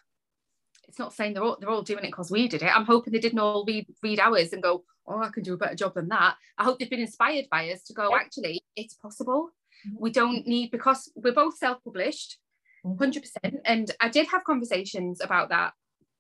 It's 0.89 0.99
not 0.99 1.13
saying 1.13 1.35
they're 1.35 1.43
all 1.43 1.57
they're 1.61 1.71
all 1.71 1.83
doing 1.83 2.05
it 2.05 2.09
because 2.09 2.31
we 2.31 2.49
did 2.49 2.63
it. 2.63 2.75
I'm 2.77 2.85
hoping 2.87 3.13
they 3.13 3.19
didn't 3.21 3.39
all 3.39 3.65
read 3.67 3.87
read 4.03 4.21
ours 4.21 4.53
and 4.53 4.63
go, 4.63 4.85
oh, 5.07 5.23
I 5.23 5.29
can 5.29 5.43
do 5.43 5.55
a 5.55 5.59
better 5.59 5.75
job 5.75 5.95
than 5.95 6.09
that. 6.09 6.37
I 6.59 6.65
hope 6.65 6.79
they've 6.79 6.91
been 6.91 7.01
inspired 7.01 7.47
by 7.51 7.71
us 7.71 7.83
to 7.85 7.93
go. 7.95 8.15
Actually, 8.15 8.63
it's 8.77 8.95
possible. 8.95 9.51
Mhm. 9.87 9.93
We 9.99 10.11
don't 10.11 10.47
need 10.47 10.71
because 10.71 11.11
we're 11.15 11.33
both 11.33 11.57
self-published, 11.59 12.39
Mhm. 12.85 12.99
hundred 12.99 13.23
percent. 13.23 13.61
And 13.65 13.91
I 14.01 14.09
did 14.09 14.29
have 14.29 14.45
conversations 14.45 15.21
about 15.21 15.49
that, 15.51 15.73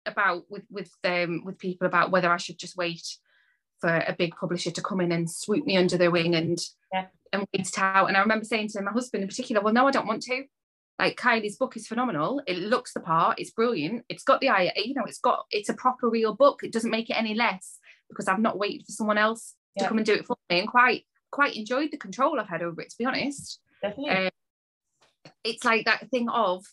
about 0.06 0.50
with 0.50 0.64
with 0.70 0.92
um 1.04 1.44
with 1.44 1.58
people 1.58 1.86
about 1.86 2.10
whether 2.10 2.30
I 2.30 2.36
should 2.38 2.58
just 2.58 2.76
wait 2.76 3.06
for 3.80 3.88
a 4.06 4.14
big 4.18 4.34
publisher 4.36 4.70
to 4.70 4.82
come 4.82 5.00
in 5.00 5.12
and 5.12 5.30
swoop 5.30 5.64
me 5.66 5.76
under 5.76 5.96
their 5.98 6.10
wing 6.10 6.34
and 6.34 6.58
Yeah. 6.92 7.06
and 7.32 7.46
wait 7.52 7.68
it 7.68 7.78
out. 7.78 8.06
And 8.08 8.16
I 8.16 8.20
remember 8.20 8.44
saying 8.44 8.68
to 8.68 8.82
my 8.82 8.92
husband 8.92 9.22
in 9.22 9.28
particular, 9.28 9.60
well, 9.62 9.74
no, 9.74 9.86
I 9.86 9.90
don't 9.90 10.06
want 10.06 10.22
to. 10.22 10.44
Like 10.98 11.16
Kylie's 11.16 11.56
book 11.56 11.76
is 11.76 11.88
phenomenal. 11.88 12.40
It 12.46 12.58
looks 12.58 12.92
the 12.92 13.00
part. 13.00 13.40
It's 13.40 13.50
brilliant. 13.50 14.04
It's 14.08 14.22
got 14.22 14.40
the 14.40 14.50
eye. 14.50 14.72
You 14.76 14.94
know, 14.94 15.04
it's 15.06 15.18
got 15.18 15.44
it's 15.50 15.68
a 15.68 15.74
proper 15.74 16.08
real 16.08 16.34
book. 16.34 16.60
It 16.62 16.72
doesn't 16.72 16.90
make 16.90 17.10
it 17.10 17.18
any 17.18 17.34
less 17.34 17.78
because 18.08 18.28
I've 18.28 18.38
not 18.38 18.58
waited 18.58 18.86
for 18.86 18.92
someone 18.92 19.18
else 19.18 19.54
to 19.78 19.88
come 19.88 19.96
and 19.96 20.06
do 20.06 20.14
it 20.14 20.26
for 20.26 20.36
me. 20.50 20.60
And 20.60 20.68
quite 20.68 21.04
quite 21.32 21.56
enjoyed 21.56 21.90
the 21.90 21.96
control 21.96 22.38
I've 22.38 22.48
had 22.48 22.62
over 22.62 22.80
it. 22.80 22.90
To 22.90 22.96
be 22.98 23.06
honest, 23.06 23.60
Definitely. 23.82 24.26
Um, 24.26 24.30
it's 25.42 25.64
like 25.64 25.84
that 25.86 26.08
thing 26.10 26.28
of 26.28 26.64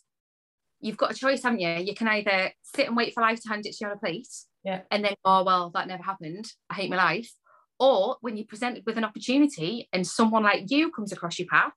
you've 0.80 0.98
got 0.98 1.12
a 1.12 1.16
choice, 1.16 1.44
haven't 1.44 1.60
you? 1.60 1.70
You 1.70 1.96
can 1.96 2.08
either 2.08 2.52
sit 2.62 2.88
and 2.88 2.96
wait 2.96 3.14
for 3.14 3.22
life 3.22 3.42
to 3.42 3.50
hand 3.50 3.66
it 3.66 3.74
to 3.74 3.78
you 3.82 3.88
on 3.88 3.98
a 3.98 4.00
plate, 4.00 4.28
Yeah. 4.64 4.82
and 4.92 5.04
then 5.04 5.16
oh 5.26 5.44
well, 5.44 5.72
that 5.74 5.88
never 5.88 6.04
happened. 6.04 6.46
I 6.70 6.76
hate 6.76 6.90
my 6.90 6.96
life. 6.98 7.32
Or 7.80 8.18
when 8.22 8.38
you're 8.38 8.46
presented 8.46 8.84
with 8.86 8.98
an 9.00 9.04
opportunity 9.04 9.90
and 9.92 10.06
someone 10.06 10.44
like 10.44 10.70
you 10.70 10.92
comes 10.92 11.12
across 11.12 11.40
your 11.40 11.48
path, 11.48 11.74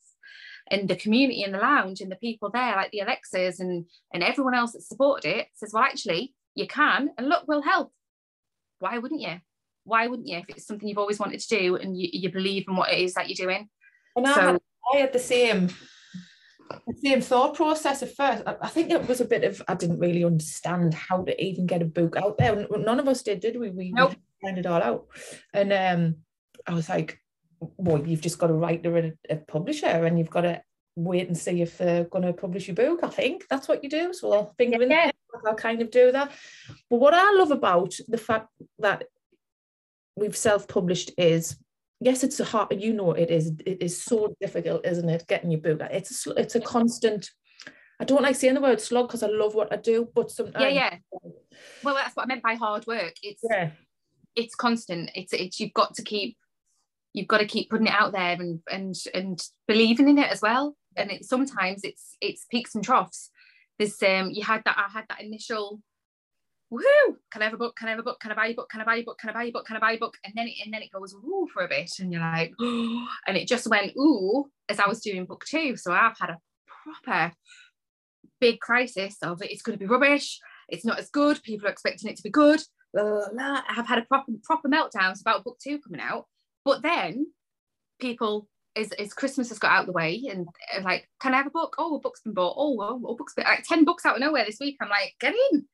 and 0.70 0.88
the 0.88 0.96
community 0.96 1.42
in 1.42 1.52
the 1.52 1.58
lounge 1.58 2.00
and 2.00 2.10
the 2.10 2.16
people 2.16 2.50
there, 2.50 2.76
like 2.76 2.90
the 2.90 3.00
Alexas 3.00 3.60
and 3.60 3.86
and 4.12 4.22
everyone 4.22 4.54
else 4.54 4.72
that 4.72 4.82
supported 4.82 5.28
it, 5.28 5.48
says, 5.54 5.72
well, 5.72 5.82
actually, 5.82 6.34
you 6.54 6.66
can, 6.66 7.10
and 7.18 7.28
look, 7.28 7.44
we'll 7.46 7.62
help. 7.62 7.92
Why 8.78 8.98
wouldn't 8.98 9.20
you? 9.20 9.40
Why 9.84 10.06
wouldn't 10.06 10.28
you 10.28 10.38
if 10.38 10.46
it's 10.48 10.66
something 10.66 10.88
you've 10.88 10.98
always 10.98 11.18
wanted 11.18 11.40
to 11.40 11.58
do 11.58 11.76
and 11.76 11.98
you, 11.98 12.08
you 12.12 12.32
believe 12.32 12.64
in 12.68 12.76
what 12.76 12.92
it 12.92 13.00
is 13.00 13.14
that 13.14 13.28
you're 13.28 13.46
doing? 13.46 13.68
And 14.16 14.26
I, 14.26 14.32
had, 14.32 14.60
I 14.94 14.96
had 14.98 15.12
the 15.12 15.18
same 15.18 15.68
the 16.86 16.94
same 17.02 17.20
thought 17.20 17.54
process 17.54 18.02
at 18.02 18.14
first. 18.14 18.42
I, 18.46 18.56
I 18.62 18.68
think 18.68 18.90
it 18.90 19.06
was 19.06 19.20
a 19.20 19.26
bit 19.26 19.44
of 19.44 19.62
I 19.68 19.74
didn't 19.74 19.98
really 19.98 20.24
understand 20.24 20.94
how 20.94 21.22
to 21.24 21.44
even 21.44 21.66
get 21.66 21.82
a 21.82 21.86
book 21.86 22.16
out 22.16 22.38
there. 22.38 22.66
None 22.70 23.00
of 23.00 23.08
us 23.08 23.22
did, 23.22 23.40
did 23.40 23.58
we? 23.58 23.70
We, 23.70 23.92
Nope. 23.92 24.14
we 24.42 24.48
found 24.48 24.58
it 24.58 24.66
all 24.66 24.82
out. 24.82 25.06
And 25.52 25.72
um, 25.72 26.16
I 26.66 26.74
was 26.74 26.88
like, 26.88 27.18
well, 27.76 28.06
you've 28.06 28.20
just 28.20 28.38
got 28.38 28.48
to 28.48 28.54
write 28.54 28.82
to 28.84 28.96
a, 28.96 29.12
a 29.30 29.36
publisher 29.36 29.86
and 29.86 30.18
you've 30.18 30.30
got 30.30 30.42
to 30.42 30.62
wait 30.96 31.26
and 31.26 31.36
see 31.36 31.62
if 31.62 31.78
they're 31.78 32.04
going 32.04 32.24
to 32.24 32.32
publish 32.32 32.68
your 32.68 32.76
book. 32.76 33.00
I 33.02 33.08
think 33.08 33.44
that's 33.50 33.68
what 33.68 33.82
you 33.82 33.90
do. 33.90 34.12
So 34.12 34.32
I'll 34.32 34.54
finger 34.56 34.82
in 34.82 34.90
Yeah. 34.90 35.04
there, 35.06 35.12
I'll 35.46 35.54
kind 35.54 35.82
of 35.82 35.90
do 35.90 36.12
that. 36.12 36.30
But 36.88 36.98
what 37.00 37.14
I 37.14 37.32
love 37.32 37.50
about 37.50 37.94
the 38.08 38.18
fact 38.18 38.48
that 38.78 39.04
we've 40.16 40.36
self-published 40.36 41.12
is 41.18 41.56
yes 42.00 42.22
it's 42.22 42.38
a 42.38 42.44
hard 42.44 42.80
you 42.80 42.92
know 42.92 43.12
it 43.12 43.30
is 43.30 43.52
it 43.66 43.82
is 43.82 44.00
so 44.00 44.34
difficult 44.40 44.84
isn't 44.86 45.08
it 45.08 45.24
getting 45.26 45.50
your 45.50 45.60
book 45.60 45.80
it's 45.90 46.26
a, 46.26 46.30
it's 46.32 46.54
a 46.54 46.60
constant 46.60 47.30
I 47.98 48.04
don't 48.04 48.22
like 48.22 48.36
saying 48.36 48.54
the 48.54 48.60
word 48.60 48.80
slog 48.80 49.08
because 49.08 49.22
I 49.24 49.28
love 49.28 49.54
what 49.54 49.72
I 49.72 49.76
do 49.76 50.08
but 50.14 50.30
sometimes 50.30 50.62
Yeah, 50.62 50.68
yeah. 50.68 50.96
Well, 51.82 51.94
that's 51.94 52.14
what 52.14 52.24
I 52.24 52.26
meant 52.26 52.42
by 52.42 52.54
hard 52.54 52.86
work. 52.86 53.14
It's 53.22 53.42
yeah 53.48 53.70
it's 54.36 54.54
constant. 54.54 55.10
It's 55.14 55.32
it's 55.32 55.60
you've 55.60 55.72
got 55.74 55.94
to 55.94 56.02
keep 56.02 56.36
you've 57.14 57.28
got 57.28 57.38
to 57.38 57.46
keep 57.46 57.70
putting 57.70 57.86
it 57.86 57.94
out 57.94 58.12
there 58.12 58.32
and 58.32 58.60
and 58.70 58.94
and 59.14 59.40
believing 59.66 60.08
in 60.10 60.18
it 60.18 60.30
as 60.30 60.42
well. 60.42 60.76
And 60.96 61.10
it 61.10 61.24
sometimes 61.24 61.80
it's 61.82 62.16
it's 62.20 62.44
peaks 62.50 62.74
and 62.74 62.84
troughs. 62.84 63.30
This 63.78 64.02
um 64.02 64.30
you 64.30 64.44
had 64.44 64.62
that 64.66 64.76
I 64.76 64.90
had 64.92 65.06
that 65.08 65.22
initial 65.22 65.80
woohoo, 66.72 67.16
can 67.30 67.42
I 67.42 67.44
have 67.46 67.54
a 67.54 67.58
book? 67.58 67.76
Can 67.76 67.88
I 67.88 67.92
have 67.92 68.00
a 68.00 68.02
book? 68.02 68.20
Can 68.20 68.32
I 68.32 68.34
buy 68.34 68.46
a 68.48 68.54
book? 68.54 68.68
Can 68.68 68.80
I 68.80 68.84
buy 68.84 68.96
a 68.96 69.02
book? 69.02 69.18
Can 69.18 69.30
I 69.30 69.32
buy 69.32 69.44
a 69.44 69.50
book? 69.52 69.66
Can 69.66 69.76
I 69.76 69.80
buy 69.80 69.92
a 69.92 69.98
book? 69.98 70.16
And 70.24 70.34
then 70.36 70.48
it 70.48 70.54
and 70.64 70.74
then 70.74 70.82
it 70.82 70.90
goes 70.90 71.14
ooh 71.14 71.48
for 71.52 71.64
a 71.64 71.68
bit, 71.68 71.90
and 72.00 72.12
you're 72.12 72.20
like, 72.20 72.52
oh, 72.60 73.06
and 73.26 73.36
it 73.36 73.48
just 73.48 73.68
went 73.68 73.92
ooh 73.96 74.50
as 74.68 74.80
I 74.80 74.88
was 74.88 75.00
doing 75.00 75.24
book 75.24 75.44
two. 75.46 75.76
So 75.76 75.92
I've 75.92 76.18
had 76.18 76.30
a 76.30 76.38
proper 76.66 77.32
big 78.40 78.60
crisis 78.60 79.16
of 79.22 79.40
it's 79.42 79.62
going 79.62 79.78
to 79.78 79.82
be 79.82 79.88
rubbish. 79.88 80.38
It's 80.68 80.84
not 80.84 80.98
as 80.98 81.10
good. 81.10 81.42
People 81.42 81.68
are 81.68 81.72
expecting 81.72 82.10
it 82.10 82.16
to 82.16 82.22
be 82.22 82.30
good. 82.30 82.60
Blah, 82.92 83.02
blah, 83.02 83.28
blah. 83.32 83.62
I 83.68 83.72
have 83.74 83.86
had 83.86 83.98
a 83.98 84.02
proper 84.02 84.32
proper 84.42 84.68
meltdowns 84.68 85.20
about 85.20 85.44
book 85.44 85.58
two 85.62 85.78
coming 85.78 86.00
out. 86.00 86.26
But 86.64 86.82
then 86.82 87.26
people 88.00 88.48
as, 88.76 88.90
as 88.92 89.12
Christmas 89.14 89.50
has 89.50 89.58
got 89.58 89.70
out 89.72 89.80
of 89.82 89.86
the 89.86 89.92
way 89.92 90.22
and 90.30 90.48
uh, 90.76 90.82
like, 90.82 91.08
can 91.20 91.34
I 91.34 91.38
have 91.38 91.46
a 91.46 91.50
book? 91.50 91.76
Oh, 91.78 91.96
a 91.96 92.00
book's 92.00 92.22
been 92.22 92.34
bought. 92.34 92.54
Oh, 92.56 92.76
oh, 92.80 93.00
oh 93.06 93.14
book's 93.16 93.34
been 93.34 93.44
like 93.44 93.64
10 93.68 93.84
books 93.84 94.04
out 94.04 94.16
of 94.16 94.20
nowhere 94.20 94.44
this 94.44 94.58
week. 94.60 94.76
I'm 94.80 94.88
like, 94.88 95.14
get 95.20 95.34
in, 95.52 95.66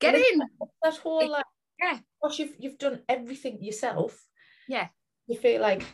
get 0.00 0.14
in. 0.14 0.38
that 0.82 0.96
whole 0.98 1.28
like 1.30 1.44
Yeah. 1.82 1.98
gosh 2.22 2.38
you've, 2.38 2.54
you've 2.58 2.78
done 2.78 3.00
everything 3.08 3.62
yourself 3.62 4.24
Yeah. 4.68 4.88
you 5.26 5.36
feel 5.36 5.60
like 5.60 5.84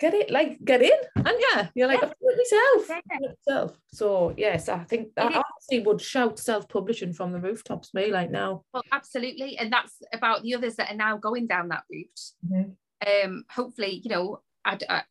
get 0.00 0.14
it 0.14 0.30
like 0.30 0.62
get 0.64 0.80
in 0.80 0.92
and 1.16 1.28
yeah 1.50 1.68
you're 1.74 1.88
like 1.88 2.00
Yeah. 2.00 2.06
I've 2.08 2.14
done 2.20 2.30
it 2.30 2.38
myself 2.38 2.88
Yeah. 2.88 2.96
I've 2.96 3.20
done 3.20 3.30
it 3.30 3.38
myself 3.46 3.78
so 3.88 4.34
yes 4.36 4.68
I 4.68 4.84
think 4.84 5.08
is. 5.08 5.12
honestly 5.24 5.80
would 5.80 6.00
shout 6.00 6.38
self-publishing 6.38 7.14
from 7.14 7.32
the 7.32 7.40
rooftops 7.40 7.92
me 7.94 8.12
like 8.12 8.30
now 8.30 8.62
Well, 8.72 8.84
absolutely. 8.92 9.56
And 9.58 9.72
that's 9.72 9.94
about 10.12 10.42
the 10.42 10.54
others 10.54 10.76
that 10.76 10.92
are 10.92 10.96
now 10.96 11.16
going 11.16 11.46
down 11.48 11.68
that 11.70 11.82
route. 11.90 12.20
Mhm. 12.46 12.76
Um, 13.06 13.44
hopefully, 13.50 14.00
you 14.04 14.10
know, 14.10 14.40
I'd, 14.64 14.84
uh, 14.88 15.02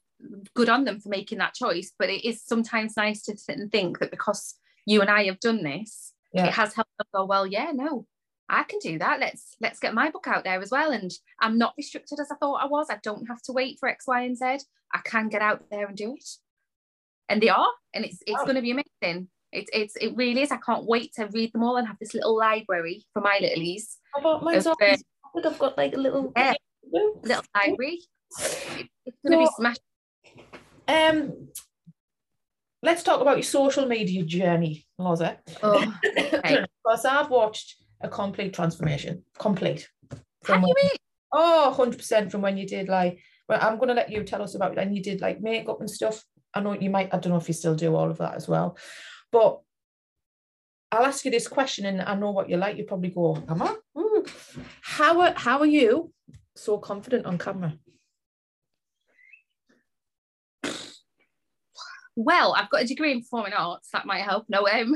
good 0.55 0.69
on 0.69 0.83
them 0.83 0.99
for 0.99 1.09
making 1.09 1.37
that 1.39 1.53
choice. 1.53 1.93
But 1.97 2.09
it 2.09 2.27
is 2.27 2.41
sometimes 2.43 2.97
nice 2.97 3.21
to 3.23 3.37
sit 3.37 3.57
and 3.57 3.71
think 3.71 3.99
that 3.99 4.11
because 4.11 4.55
you 4.85 5.01
and 5.01 5.09
I 5.09 5.25
have 5.25 5.39
done 5.39 5.63
this, 5.63 6.13
Yeah. 6.33 6.47
it 6.47 6.53
has 6.53 6.73
helped 6.73 6.91
them 6.97 7.07
go, 7.13 7.25
well, 7.25 7.45
yeah, 7.47 7.71
no, 7.73 8.05
I 8.49 8.63
can 8.63 8.79
do 8.79 8.97
that. 8.99 9.19
Let's 9.19 9.55
let's 9.61 9.79
get 9.79 9.93
my 9.93 10.09
book 10.09 10.27
out 10.27 10.43
there 10.43 10.61
as 10.61 10.71
well. 10.71 10.91
And 10.91 11.11
I'm 11.39 11.57
not 11.57 11.73
restricted 11.77 12.19
as 12.19 12.31
I 12.31 12.35
thought 12.35 12.63
I 12.63 12.67
was. 12.67 12.87
I 12.89 12.97
don't 13.03 13.27
have 13.27 13.41
to 13.43 13.51
wait 13.53 13.77
for 13.79 13.89
X, 13.89 14.07
Y, 14.07 14.21
and 14.21 14.37
Z. 14.37 14.45
I 14.93 14.99
can 15.03 15.27
get 15.29 15.41
out 15.41 15.65
there 15.69 15.87
and 15.87 15.97
do 15.97 16.13
it. 16.13 16.29
And 17.29 17.41
they 17.41 17.49
are, 17.49 17.67
and 17.93 18.05
it's 18.05 18.19
it's 18.25 18.37
Wow. 18.39 18.45
going 18.45 18.55
to 18.55 18.61
be 18.61 18.71
amazing. 18.71 19.27
It's 19.51 19.69
it's 19.73 19.95
it 19.97 20.15
really 20.15 20.41
is. 20.41 20.51
I 20.51 20.57
can't 20.57 20.85
wait 20.85 21.13
to 21.15 21.25
read 21.27 21.51
them 21.53 21.63
all 21.63 21.75
and 21.77 21.85
have 21.87 21.99
this 21.99 22.13
little 22.13 22.37
library 22.37 23.05
for 23.13 23.21
my 23.21 23.37
littlies. 23.41 23.97
How 24.13 24.21
about 24.21 24.43
mine's 24.43 24.65
Of, 24.65 24.75
always, 24.79 25.03
I 25.25 25.29
think 25.33 25.45
I've 25.45 25.59
got 25.59 25.77
like 25.77 25.93
a 25.93 25.97
little 25.97 26.31
Yeah. 26.35 26.53
Little 26.91 27.43
library. 27.55 28.01
It's 28.39 29.17
going 29.25 29.39
to 29.39 29.45
be 29.45 29.49
smashed. 29.55 29.81
Um, 30.87 31.49
let's 32.81 33.03
talk 33.03 33.21
about 33.21 33.37
your 33.37 33.43
social 33.43 33.85
media 33.85 34.23
journey, 34.23 34.85
Lozza. 34.99 35.37
Oh, 35.63 35.93
okay. 36.17 36.65
Because 36.83 37.05
I've 37.05 37.29
watched 37.29 37.75
a 38.01 38.09
complete 38.09 38.53
transformation, 38.53 39.23
complete. 39.37 39.89
Have 40.11 40.21
From 40.43 40.63
you 40.63 40.73
when, 40.81 40.91
oh, 41.33 41.75
100% 41.77 42.31
from 42.31 42.41
when 42.41 42.57
you 42.57 42.67
did 42.67 42.87
like, 42.87 43.19
well, 43.49 43.59
I'm 43.61 43.77
going 43.77 43.89
to 43.89 43.93
let 43.93 44.11
you 44.11 44.23
tell 44.23 44.41
us 44.41 44.55
about. 44.55 44.77
And 44.77 44.95
you 44.95 45.01
did 45.01 45.21
like 45.21 45.41
makeup 45.41 45.79
and 45.79 45.89
stuff. 45.89 46.23
I 46.53 46.61
know 46.61 46.73
you 46.73 46.89
might, 46.89 47.13
I 47.13 47.19
don't 47.19 47.31
know 47.31 47.37
if 47.37 47.47
you 47.47 47.53
still 47.53 47.75
do 47.75 47.95
all 47.95 48.09
of 48.09 48.17
that 48.19 48.35
as 48.35 48.47
well. 48.47 48.77
But 49.31 49.59
I'll 50.91 51.05
ask 51.05 51.25
you 51.25 51.31
this 51.31 51.47
question 51.47 51.85
and 51.85 52.01
I 52.01 52.15
know 52.15 52.31
what 52.31 52.49
you 52.49 52.57
like. 52.57 52.77
You 52.77 52.85
probably 52.85 53.09
go, 53.09 53.43
Emma, 53.49 53.75
ooh. 53.97 54.25
how 54.81 55.19
are, 55.21 55.33
how 55.35 55.59
are 55.59 55.65
you 55.65 56.13
so 56.57 56.77
confident 56.77 57.25
on 57.25 57.37
camera? 57.37 57.77
Well, 62.15 62.55
I've 62.55 62.69
got 62.69 62.81
a 62.81 62.87
degree 62.87 63.11
in 63.11 63.21
performing 63.21 63.53
arts. 63.53 63.89
That 63.93 64.07
might 64.07 64.23
help. 64.23 64.45
No, 64.49 64.67
um, 64.67 64.95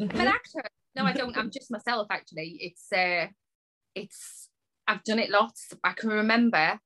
I'm 0.00 0.10
an 0.10 0.26
actor. 0.26 0.64
No, 0.96 1.04
I 1.04 1.12
don't. 1.12 1.36
I'm 1.36 1.50
just 1.50 1.70
myself. 1.70 2.08
Actually, 2.10 2.58
it's 2.60 2.92
uh, 2.92 3.28
it's. 3.94 4.48
I've 4.88 5.04
done 5.04 5.20
it 5.20 5.30
lots. 5.30 5.72
I 5.84 5.92
can 5.92 6.10
remember 6.10 6.80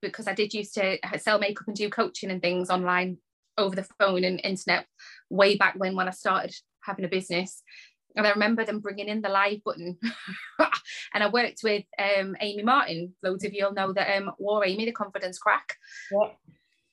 because 0.00 0.28
I 0.28 0.34
did 0.34 0.54
used 0.54 0.74
to 0.74 0.98
sell 1.18 1.40
makeup 1.40 1.66
and 1.66 1.76
do 1.76 1.90
coaching 1.90 2.30
and 2.30 2.40
things 2.40 2.70
online 2.70 3.18
over 3.58 3.74
the 3.74 3.86
phone 3.98 4.24
and 4.24 4.40
internet 4.42 4.86
way 5.28 5.56
back 5.56 5.74
when 5.76 5.96
when 5.96 6.08
I 6.08 6.12
started 6.12 6.54
having 6.84 7.04
a 7.04 7.08
business. 7.08 7.62
And 8.16 8.26
I 8.26 8.30
remember 8.30 8.64
them 8.64 8.80
bringing 8.80 9.08
in 9.08 9.22
the 9.22 9.28
live 9.28 9.62
button, 9.64 9.96
and 11.14 11.22
I 11.22 11.28
worked 11.28 11.60
with 11.62 11.84
um, 11.98 12.36
Amy 12.40 12.62
Martin. 12.62 13.14
Loads 13.22 13.44
of 13.44 13.52
you'll 13.52 13.72
know 13.72 13.92
that 13.92 14.16
um, 14.16 14.32
War 14.38 14.64
Amy, 14.64 14.84
the 14.84 14.92
confidence 14.92 15.38
crack. 15.38 15.76
Yeah. 16.10 16.30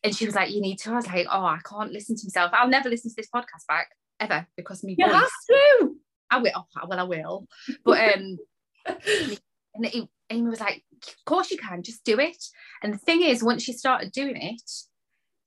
And 0.04 0.16
she 0.16 0.26
was 0.26 0.36
like, 0.36 0.52
"You 0.52 0.62
need 0.62 0.78
to." 0.80 0.92
I 0.92 0.96
was 0.96 1.08
like, 1.08 1.28
"Oh, 1.30 1.46
I 1.46 1.60
can't 1.68 1.92
listen 1.92 2.16
to 2.16 2.26
myself. 2.26 2.52
I'll 2.54 2.68
never 2.68 2.90
listen 2.90 3.10
to 3.10 3.16
this 3.16 3.30
podcast 3.34 3.66
back 3.68 3.90
ever 4.20 4.48
because 4.56 4.84
me 4.84 4.96
You 4.98 5.08
voice." 5.08 5.16
have 5.16 5.30
to. 5.50 5.96
I 6.30 6.38
will. 6.38 6.52
Oh, 6.56 6.88
well, 6.88 7.00
I 7.00 7.04
will. 7.04 7.48
But 7.84 8.16
um, 8.16 8.38
and 8.86 9.86
it, 9.86 10.08
Amy 10.30 10.50
was 10.50 10.60
like, 10.60 10.84
"Of 11.08 11.26
course 11.26 11.50
you 11.50 11.58
can. 11.58 11.82
Just 11.82 12.04
do 12.04 12.20
it." 12.20 12.44
And 12.84 12.94
the 12.94 13.00
thing 13.00 13.24
is, 13.24 13.44
once 13.44 13.68
you 13.68 13.74
started 13.74 14.12
doing 14.12 14.38
it, 14.38 14.62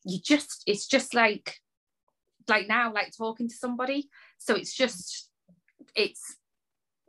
you 0.04 0.18
just 0.20 0.62
it's 0.66 0.86
just 0.86 1.14
like 1.14 1.60
like 2.48 2.68
now, 2.68 2.92
like 2.92 3.16
talking 3.16 3.48
to 3.48 3.54
somebody. 3.54 4.08
So 4.38 4.54
it's 4.54 4.74
just 4.74 5.29
it's. 5.94 6.36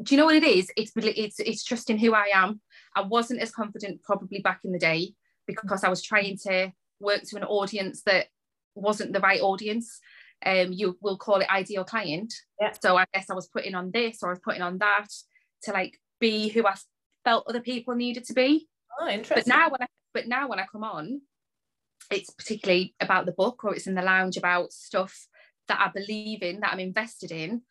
Do 0.02 0.16
you 0.16 0.20
know 0.20 0.26
what 0.26 0.36
it 0.36 0.44
is? 0.44 0.72
It's 0.76 0.92
it's 0.96 1.40
it's 1.40 1.64
trusting 1.64 2.00
who 2.00 2.14
I 2.14 2.30
am. 2.34 2.60
I 2.96 3.02
wasn't 3.02 3.42
as 3.42 3.52
confident 3.52 4.02
probably 4.04 4.40
back 4.40 4.62
in 4.64 4.72
the 4.72 4.80
day 4.80 5.14
because 5.48 5.84
I 5.84 5.90
was 5.90 6.02
trying 6.02 6.38
to 6.48 6.72
work 7.00 7.22
to 7.24 7.38
an 7.38 7.44
audience 7.44 8.02
that 8.04 8.28
wasn't 8.76 9.14
the 9.14 9.20
right 9.20 9.42
audience. 9.42 10.00
Um, 10.44 10.72
you 10.72 10.98
will 11.02 11.18
call 11.18 11.40
it 11.42 11.50
ideal 11.50 11.84
client. 11.84 12.34
Yeah. 12.60 12.72
So 12.82 12.98
I 12.98 13.06
guess 13.14 13.30
I 13.30 13.36
was 13.36 13.48
putting 13.48 13.76
on 13.76 13.92
this 13.92 14.24
or 14.24 14.30
I 14.30 14.32
was 14.32 14.42
putting 14.44 14.64
on 14.64 14.80
that 14.80 15.08
to 15.64 15.72
like 15.72 16.00
be 16.20 16.50
who 16.50 16.66
I 16.66 16.76
felt 17.24 17.46
other 17.48 17.62
people 17.62 17.94
needed 17.96 18.26
to 18.26 18.34
be. 18.34 18.68
Oh, 19.00 19.08
interesting. 19.08 19.44
But 19.46 19.48
now 19.48 19.70
when 19.70 19.84
I 19.84 19.88
but 20.14 20.28
now 20.28 20.48
when 20.48 20.60
I 20.60 20.66
come 20.72 20.84
on, 20.84 21.22
it's 22.10 22.32
particularly 22.32 22.96
about 23.00 23.26
the 23.26 23.32
book 23.32 23.64
or 23.64 23.76
it's 23.76 23.88
in 23.88 23.96
the 23.96 24.02
lounge 24.02 24.38
about 24.38 24.74
stuff 24.74 25.28
that 25.68 25.80
I 25.80 25.90
believe 25.90 26.42
in, 26.44 26.60
that 26.62 26.74
I'm 26.74 26.80
invested 26.80 27.32
in, 27.32 27.62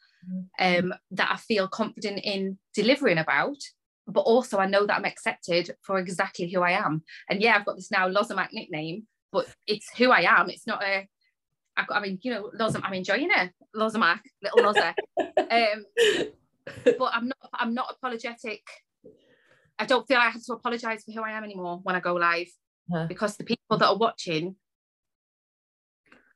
um, 0.58 0.94
that 1.12 1.30
I 1.32 1.36
feel 1.36 1.68
confident 1.68 2.20
in 2.24 2.58
delivering 2.74 3.18
about. 3.18 3.56
But 4.06 4.22
also 4.22 4.58
I 4.58 4.66
know 4.66 4.86
that 4.86 4.96
I'm 4.96 5.04
accepted 5.04 5.70
for 5.82 5.98
exactly 5.98 6.50
who 6.50 6.62
I 6.62 6.72
am. 6.72 7.02
And 7.28 7.40
yeah, 7.40 7.54
I've 7.56 7.64
got 7.64 7.76
this 7.76 7.90
now 7.90 8.08
Lozza 8.08 8.34
Mac 8.34 8.50
nickname, 8.52 9.06
but 9.30 9.46
it's 9.66 9.88
who 9.96 10.10
I 10.10 10.22
am. 10.22 10.50
It's 10.50 10.66
not 10.66 10.82
a 10.82 11.06
I, 11.76 11.84
got, 11.86 11.98
I 11.98 12.00
mean, 12.00 12.18
you 12.22 12.32
know, 12.32 12.50
Lozam, 12.58 12.80
I'm 12.82 12.92
enjoying 12.92 13.28
it. 13.30 13.52
Lozza 13.74 13.98
Mac, 13.98 14.22
little 14.42 14.58
Lozza. 14.72 14.94
um, 15.18 15.84
but 16.84 17.10
I'm 17.14 17.28
not 17.28 17.38
I'm 17.54 17.74
not 17.74 17.94
apologetic. 17.96 18.62
I 19.78 19.86
don't 19.86 20.06
feel 20.06 20.18
I 20.18 20.28
have 20.28 20.44
to 20.44 20.52
apologize 20.52 21.04
for 21.04 21.12
who 21.12 21.22
I 21.22 21.30
am 21.30 21.44
anymore 21.44 21.80
when 21.82 21.96
I 21.96 22.00
go 22.00 22.14
live 22.14 22.48
Yeah. 22.92 23.06
because 23.06 23.36
the 23.36 23.44
people 23.44 23.78
that 23.78 23.86
are 23.88 23.96
watching 23.96 24.56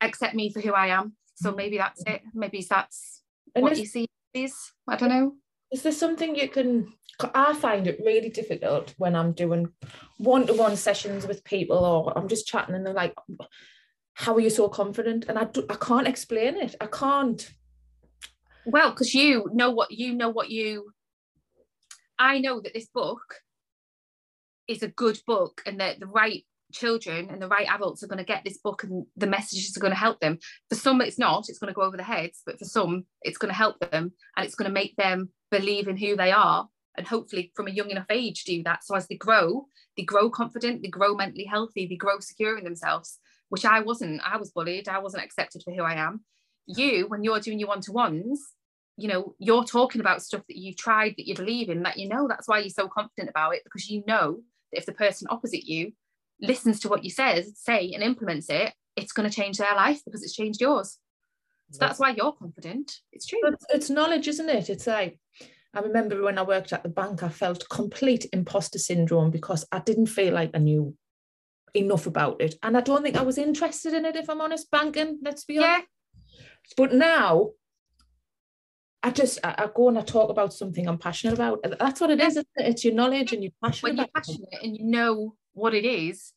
accept 0.01 0.35
me 0.35 0.51
for 0.51 0.61
who 0.61 0.73
I 0.73 0.89
am. 0.89 1.15
So 1.35 1.53
maybe 1.53 1.77
that's 1.77 2.03
it. 2.07 2.23
Maybe 2.33 2.65
that's 2.69 3.23
And 3.55 3.63
what 3.63 3.79
you 3.79 3.87
see 3.87 4.07
is. 4.33 4.73
I 4.89 4.97
don't 4.97 5.09
know. 5.09 5.35
Is 5.73 5.83
there 5.83 5.93
something 5.93 6.37
you 6.37 6.49
can? 6.49 6.93
I 7.35 7.55
find 7.55 7.87
it 7.87 8.01
really 8.05 8.29
difficult 8.29 8.95
when 8.99 9.15
I'm 9.15 9.33
doing 9.33 9.73
one-to-one 10.19 10.77
sessions 10.77 11.27
with 11.27 11.45
people, 11.45 11.79
or 11.79 12.17
I'm 12.17 12.29
just 12.29 12.47
chatting, 12.47 12.75
and 12.75 12.85
they're 12.85 12.93
like, 12.93 13.15
"How 14.15 14.35
are 14.35 14.41
you 14.41 14.51
so 14.51 14.69
confident?" 14.69 15.27
And 15.29 15.39
I, 15.39 15.45
do, 15.45 15.65
I 15.71 15.75
can't 15.75 16.09
explain 16.09 16.57
it. 16.57 16.75
I 16.81 16.87
can't. 16.87 17.49
Well, 18.67 18.91
because 18.91 19.15
you 19.15 19.49
know 19.53 19.71
what 19.71 19.91
you 19.91 20.15
know 20.15 20.31
what 20.31 20.51
you. 20.51 20.93
I 22.19 22.39
know 22.39 22.61
that 22.61 22.75
this 22.75 22.87
book 22.87 23.41
is 24.67 24.83
a 24.83 24.89
good 24.89 25.21
book, 25.27 25.63
and 25.67 25.81
that 25.81 26.01
the 26.01 26.07
right 26.07 26.45
children 26.75 27.29
and 27.31 27.41
the 27.41 27.49
right 27.49 27.67
adults 27.69 28.03
are 28.03 28.07
going 28.07 28.19
to 28.19 28.25
get 28.25 28.45
this 28.45 28.59
book, 28.59 28.85
and 28.85 29.07
the 29.17 29.27
messages 29.27 29.77
are 29.77 29.81
going 29.81 29.93
to 29.93 29.99
help 29.99 30.21
them. 30.21 30.39
For 30.69 30.77
some, 30.77 31.01
it's 31.01 31.19
not; 31.19 31.49
it's 31.49 31.59
going 31.59 31.73
to 31.73 31.75
go 31.75 31.83
over 31.83 31.97
their 31.97 32.07
heads. 32.07 32.43
But 32.45 32.59
for 32.59 32.65
some, 32.65 33.07
it's 33.23 33.39
going 33.39 33.51
to 33.51 33.57
help 33.57 33.79
them, 33.81 34.13
and 34.37 34.47
it's 34.47 34.55
going 34.55 34.69
to 34.69 34.75
make 34.75 34.97
them 34.97 35.31
believe 35.51 35.89
in 35.89 35.97
who 35.97 36.17
they 36.17 36.33
are, 36.33 36.69
and 36.97 37.07
hopefully, 37.07 37.53
from 37.55 37.69
a 37.69 37.73
young 37.73 37.91
enough 37.91 38.11
age, 38.11 38.45
do 38.45 38.63
that. 38.65 38.85
So 38.85 38.95
as 38.95 39.09
they 39.09 39.17
grow, 39.17 39.67
they 39.97 40.03
grow 40.03 40.31
confident, 40.31 40.83
they 40.83 40.89
grow 40.89 41.15
mentally 41.15 41.45
healthy, 41.45 41.87
they 41.87 41.97
grow 41.97 42.19
secure 42.21 42.59
in 42.59 42.65
themselves. 42.65 43.19
Which 43.51 43.65
I 43.65 43.81
wasn't. 43.81 44.21
I 44.25 44.37
was 44.37 44.51
bullied. 44.51 44.89
I 44.89 44.99
wasn't 44.99 45.25
accepted 45.25 45.63
for 45.63 45.73
who 45.73 45.83
I 45.83 45.95
am. 45.95 46.25
You, 46.67 47.07
when 47.09 47.23
you're 47.23 47.41
doing 47.41 47.61
your 47.61 47.69
one 47.69 47.83
to 47.83 47.93
ones, 47.93 48.55
you 48.97 49.09
know 49.09 49.35
you're 49.39 49.65
talking 49.65 50.01
about 50.01 50.23
stuff 50.23 50.43
that 50.49 50.57
you've 50.57 50.77
tried 50.77 51.15
that 51.17 51.27
you 51.27 51.35
believe 51.35 51.69
in 51.69 51.83
that 51.83 51.99
you 51.99 52.09
know 52.09 52.29
that's 52.29 52.47
why 52.47 52.59
you're 52.59 52.69
so 52.69 52.89
confident 52.89 53.29
about 53.29 53.55
it 53.55 53.63
because 53.65 53.89
you 53.89 54.05
know 54.07 54.41
that 54.73 54.79
if 54.79 54.87
the 54.87 54.93
person 54.93 55.27
opposite 55.31 55.65
you 55.65 55.93
listens 56.41 56.81
to 56.81 56.89
what 56.89 57.05
you 57.05 57.11
says 57.11 57.53
say 57.57 57.93
and 57.93 58.03
implements 58.03 58.49
it 58.51 58.73
it's 58.97 59.13
going 59.13 59.29
to 59.29 59.35
change 59.35 59.59
their 59.59 59.75
life 59.75 60.01
because 60.05 60.23
it's 60.23 60.35
changed 60.35 60.61
yours 60.61 60.99
so 61.71 61.79
that's 61.81 61.99
why 61.99 62.11
you're 62.11 62.33
confident 62.33 62.93
it's 63.13 63.27
true 63.27 63.41
But 63.43 63.55
it's 63.71 63.91
knowledge, 63.91 64.29
isn't 64.29 64.49
it? 64.49 64.69
It's 64.71 64.87
like 64.87 65.19
I 65.75 65.81
remember 65.81 66.23
when 66.23 66.39
I 66.39 66.43
worked 66.43 66.73
at 66.73 66.83
the 66.85 66.89
bank, 66.89 67.23
I 67.23 67.29
felt 67.29 67.69
complete 67.69 68.27
imposter 68.33 68.79
syndrome 68.79 69.31
because 69.33 69.67
I 69.73 69.81
didn't 69.81 70.07
feel 70.07 70.33
like 70.33 70.51
I 70.55 70.59
knew 70.59 70.95
enough 71.75 72.07
about 72.07 72.41
it, 72.41 72.55
and 72.63 72.77
I 72.77 72.81
don't 72.81 73.03
think 73.03 73.17
I 73.17 73.23
was 73.23 73.39
interested 73.39 73.93
in 73.95 74.05
it. 74.05 74.15
If 74.15 74.29
I'm 74.31 74.41
honest, 74.41 74.71
banking. 74.71 75.19
Let's 75.23 75.45
be 75.45 75.55
yeah 75.55 75.75
honest. 75.77 75.89
But 76.77 76.93
now, 76.93 77.51
I 79.03 79.11
just 79.11 79.41
I, 79.43 79.55
I 79.59 79.69
go 79.75 79.89
and 79.89 79.99
I 79.99 80.03
talk 80.03 80.31
about 80.31 80.53
something 80.53 80.87
I'm 80.87 80.99
passionate 80.99 81.35
about. 81.35 81.65
That's 81.81 82.01
what 82.01 82.11
it 82.11 82.21
is. 82.21 82.33
Isn't 82.37 82.49
it? 82.57 82.69
It's 82.69 82.85
your 82.85 82.95
knowledge 82.95 83.33
and 83.33 83.43
your 83.43 83.53
passion. 83.65 83.89
when 83.89 83.97
you're 83.97 84.05
about. 84.05 84.23
it. 84.23 84.27
passionate 84.27 84.63
and 84.63 84.77
you 84.77 84.85
know 84.85 85.35
what 85.55 85.75
it 85.75 85.85
is 85.85 86.33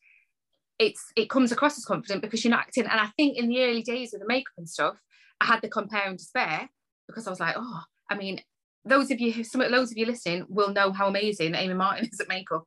it's 0.80 1.12
it 1.15 1.30
comes 1.30 1.51
across 1.51 1.77
as 1.77 1.86
confident 1.86 2.21
because 2.21 2.43
you're 2.43 2.51
not 2.51 2.62
acting. 2.62 2.86
And 2.86 2.99
i 2.99 3.08
think 3.17 3.38
in 3.38 3.47
the 3.47 3.63
early 3.63 3.82
days 3.82 4.13
of 4.13 4.19
the 4.19 4.27
makeup 4.27 4.53
and 4.58 4.69
stuff 4.69 4.95
i 5.41 5.45
had 5.45 5.62
the 5.62 5.69
compare 5.69 6.08
and 6.08 6.17
despair 6.17 6.69
because 7.08 7.27
i 7.27 7.30
was 7.30 7.39
like 7.39 7.56
oh 7.58 7.82
i 8.10 8.15
mean 8.15 8.41
those 8.86 9.12
of 9.12 9.19
you 9.19 9.32
who 9.32 9.43
some 9.43 9.62
loads 9.62 9.91
of 9.91 9.97
you 9.97 10.06
listening 10.06 10.45
will 10.49 10.71
know 10.71 10.91
how 10.91 11.08
amazing 11.08 11.56
amy 11.56 11.73
martin 11.73 12.08
is 12.12 12.19
at 12.19 12.30
makeup. 12.30 12.63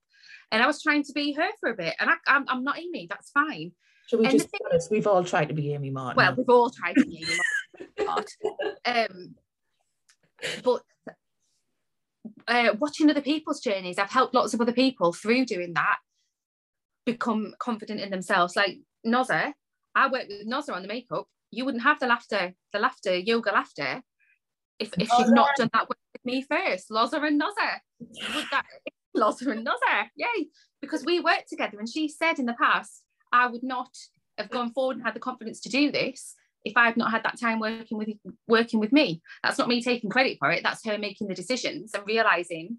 And 0.52 0.62
i 0.62 0.66
was 0.66 0.82
trying 0.82 1.04
to 1.04 1.12
be 1.12 1.32
her 1.32 1.48
for 1.60 1.70
a 1.70 1.76
bit 1.76 1.94
and 2.00 2.10
I, 2.10 2.14
I'm, 2.26 2.44
I'm 2.48 2.64
not 2.64 2.78
amy 2.78 3.06
that's 3.08 3.30
fine. 3.30 3.72
Shall 4.08 4.18
we 4.18 4.26
and 4.26 4.32
just 4.32 4.50
be 4.50 4.58
honest? 4.68 4.90
We've 4.90 5.06
all 5.06 5.22
tried 5.22 5.50
to 5.50 5.54
be 5.54 5.72
Amy 5.72 5.90
Martin. 5.90 6.16
well 6.16 6.34
we've 6.36 6.48
all 6.48 6.70
tried 6.70 6.94
to 6.94 7.04
be 7.06 7.24
amy 7.78 8.06
martin. 8.06 8.56
Um 8.84 9.34
but 10.64 10.82
uh, 12.48 12.74
watching 12.78 13.08
other 13.10 13.20
people's 13.20 13.60
journeys 13.60 13.98
i've 13.98 14.10
helped 14.10 14.34
lots 14.34 14.54
of 14.54 14.60
other 14.60 14.72
people 14.72 15.12
through 15.12 15.44
doing 15.44 15.74
that 15.74 15.98
become 17.06 17.54
confident 17.58 18.00
in 18.00 18.10
themselves. 18.10 18.56
Like 18.56 18.78
Noza 19.06 19.52
I 19.94 20.08
worked 20.08 20.28
with 20.28 20.46
Noza 20.46 20.74
on 20.74 20.82
the 20.82 20.88
makeup. 20.88 21.26
You 21.50 21.64
wouldn't 21.64 21.82
have 21.82 21.98
the 21.98 22.06
laughter 22.06 22.54
the 22.72 22.78
laughter 22.78 23.16
yoga 23.16 23.50
laughter 23.50 24.02
if, 24.78 24.92
if 24.98 25.08
she'd 25.10 25.28
not 25.28 25.50
done 25.56 25.70
that 25.72 25.88
work 25.88 25.98
with 26.14 26.24
me 26.24 26.42
first. 26.42 26.90
Lozza 26.90 27.22
and 27.26 27.40
would 27.40 28.44
that 28.50 28.64
Lozza 29.16 29.50
and 29.50 29.66
Noza. 29.66 30.08
Yay. 30.16 30.48
Because 30.80 31.04
we 31.04 31.20
worked 31.20 31.48
together 31.48 31.78
and 31.78 31.88
she 31.88 32.08
said 32.08 32.38
in 32.38 32.46
the 32.46 32.54
past 32.54 33.02
I 33.32 33.46
would 33.46 33.62
not 33.62 33.90
have 34.38 34.50
gone 34.50 34.72
forward 34.72 34.96
and 34.96 35.04
had 35.04 35.14
the 35.14 35.20
confidence 35.20 35.60
to 35.60 35.68
do 35.68 35.90
this 35.90 36.34
if 36.64 36.76
I 36.76 36.86
had 36.86 36.96
not 36.96 37.10
had 37.10 37.24
that 37.24 37.40
time 37.40 37.58
working 37.58 37.98
with 37.98 38.08
working 38.46 38.80
with 38.80 38.92
me. 38.92 39.22
That's 39.42 39.58
not 39.58 39.68
me 39.68 39.82
taking 39.82 40.10
credit 40.10 40.38
for 40.38 40.50
it. 40.50 40.62
That's 40.62 40.84
her 40.86 40.98
making 40.98 41.28
the 41.28 41.34
decisions 41.34 41.92
and 41.94 42.06
realizing, 42.06 42.78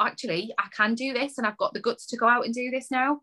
actually, 0.00 0.54
I 0.58 0.66
can 0.74 0.94
do 0.94 1.12
this 1.12 1.38
and 1.38 1.46
I've 1.46 1.56
got 1.56 1.74
the 1.74 1.80
guts 1.80 2.06
to 2.06 2.16
go 2.16 2.28
out 2.28 2.44
and 2.44 2.54
do 2.54 2.70
this 2.70 2.90
now. 2.90 3.20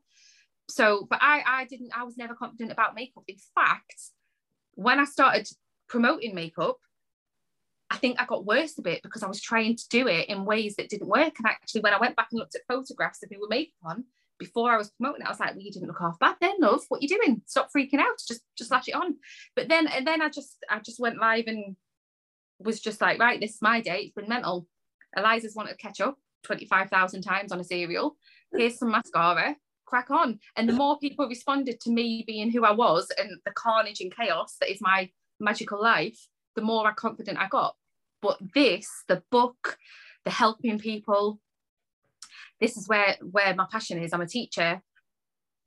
So, 0.69 1.07
but 1.09 1.19
I 1.21 1.43
I 1.45 1.65
didn't. 1.65 1.91
I 1.95 2.03
was 2.03 2.17
never 2.17 2.35
confident 2.35 2.71
about 2.71 2.95
makeup. 2.95 3.23
In 3.27 3.37
fact, 3.53 4.01
when 4.73 4.99
I 4.99 5.05
started 5.05 5.47
promoting 5.87 6.35
makeup, 6.35 6.77
I 7.89 7.97
think 7.97 8.19
I 8.19 8.25
got 8.25 8.45
worse 8.45 8.77
a 8.77 8.81
bit 8.81 9.03
because 9.03 9.23
I 9.23 9.27
was 9.27 9.41
trying 9.41 9.75
to 9.75 9.87
do 9.89 10.07
it 10.07 10.27
in 10.27 10.45
ways 10.45 10.75
that 10.75 10.89
didn't 10.89 11.07
work. 11.07 11.33
And 11.37 11.45
actually, 11.45 11.81
when 11.81 11.93
I 11.93 11.99
went 11.99 12.15
back 12.15 12.29
and 12.31 12.39
looked 12.39 12.55
at 12.55 12.61
photographs 12.67 13.23
of 13.23 13.29
me 13.29 13.37
with 13.39 13.49
makeup 13.49 13.73
on, 13.83 14.05
before 14.39 14.71
I 14.71 14.77
was 14.77 14.91
promoting 14.91 15.21
it, 15.21 15.27
I 15.27 15.31
was 15.31 15.39
like, 15.39 15.51
well, 15.51 15.61
you 15.61 15.71
didn't 15.71 15.87
look 15.87 15.99
half 15.99 16.19
bad 16.19 16.35
then, 16.41 16.55
love. 16.59 16.83
What 16.89 17.01
you 17.01 17.07
doing? 17.07 17.41
Stop 17.45 17.69
freaking 17.75 17.99
out. 17.99 18.17
Just 18.27 18.41
just 18.57 18.71
lash 18.71 18.87
it 18.87 18.95
on. 18.95 19.15
But 19.55 19.69
then 19.69 19.87
and 19.87 20.05
then 20.05 20.21
I 20.21 20.29
just 20.29 20.57
I 20.69 20.79
just 20.79 20.99
went 20.99 21.19
live 21.19 21.45
and 21.47 21.75
was 22.59 22.79
just 22.79 23.01
like, 23.01 23.19
right, 23.19 23.39
this 23.39 23.55
is 23.55 23.61
my 23.61 23.81
day. 23.81 23.99
It's 23.99 24.13
been 24.13 24.29
mental. 24.29 24.67
Eliza's 25.15 25.55
wanted 25.55 25.71
to 25.71 25.77
catch 25.77 26.01
up 26.01 26.17
25,000 26.43 27.21
times 27.21 27.51
on 27.51 27.59
a 27.59 27.63
serial. 27.63 28.17
Here's 28.51 28.77
some 28.77 28.91
mascara. 28.91 29.55
Crack 29.85 30.09
on. 30.09 30.39
And 30.55 30.67
the 30.67 30.73
more 30.73 30.97
people 30.99 31.27
responded 31.27 31.79
to 31.81 31.91
me 31.91 32.23
being 32.25 32.51
who 32.51 32.65
I 32.65 32.71
was 32.71 33.11
and 33.17 33.29
the 33.45 33.51
carnage 33.51 34.01
and 34.01 34.15
chaos 34.15 34.57
that 34.59 34.71
is 34.71 34.81
my 34.81 35.09
magical 35.39 35.81
life, 35.81 36.27
the 36.55 36.61
more 36.61 36.91
confident 36.93 37.39
I 37.39 37.47
got. 37.47 37.75
But 38.21 38.39
this, 38.53 38.89
the 39.07 39.21
book, 39.29 39.77
the 40.23 40.31
helping 40.31 40.79
people, 40.79 41.39
this 42.59 42.77
is 42.77 42.87
where 42.87 43.15
where 43.21 43.53
my 43.55 43.65
passion 43.71 44.01
is 44.01 44.13
i'm 44.13 44.21
a 44.21 44.27
teacher 44.27 44.81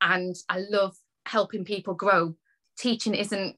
and 0.01 0.35
i 0.49 0.59
love 0.71 0.97
helping 1.27 1.65
people 1.65 1.95
grow 1.95 2.35
teaching 2.79 3.15
isn't 3.15 3.57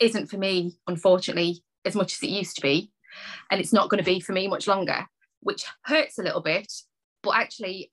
isn't 0.00 0.28
for 0.28 0.38
me 0.38 0.76
unfortunately 0.86 1.62
as 1.84 1.94
much 1.94 2.14
as 2.14 2.22
it 2.22 2.30
used 2.30 2.56
to 2.56 2.62
be 2.62 2.90
and 3.50 3.60
it's 3.60 3.72
not 3.72 3.88
going 3.88 4.02
to 4.02 4.10
be 4.10 4.20
for 4.20 4.32
me 4.32 4.48
much 4.48 4.66
longer 4.66 5.06
which 5.40 5.64
hurts 5.84 6.18
a 6.18 6.22
little 6.22 6.40
bit 6.40 6.72
but 7.22 7.36
actually 7.36 7.90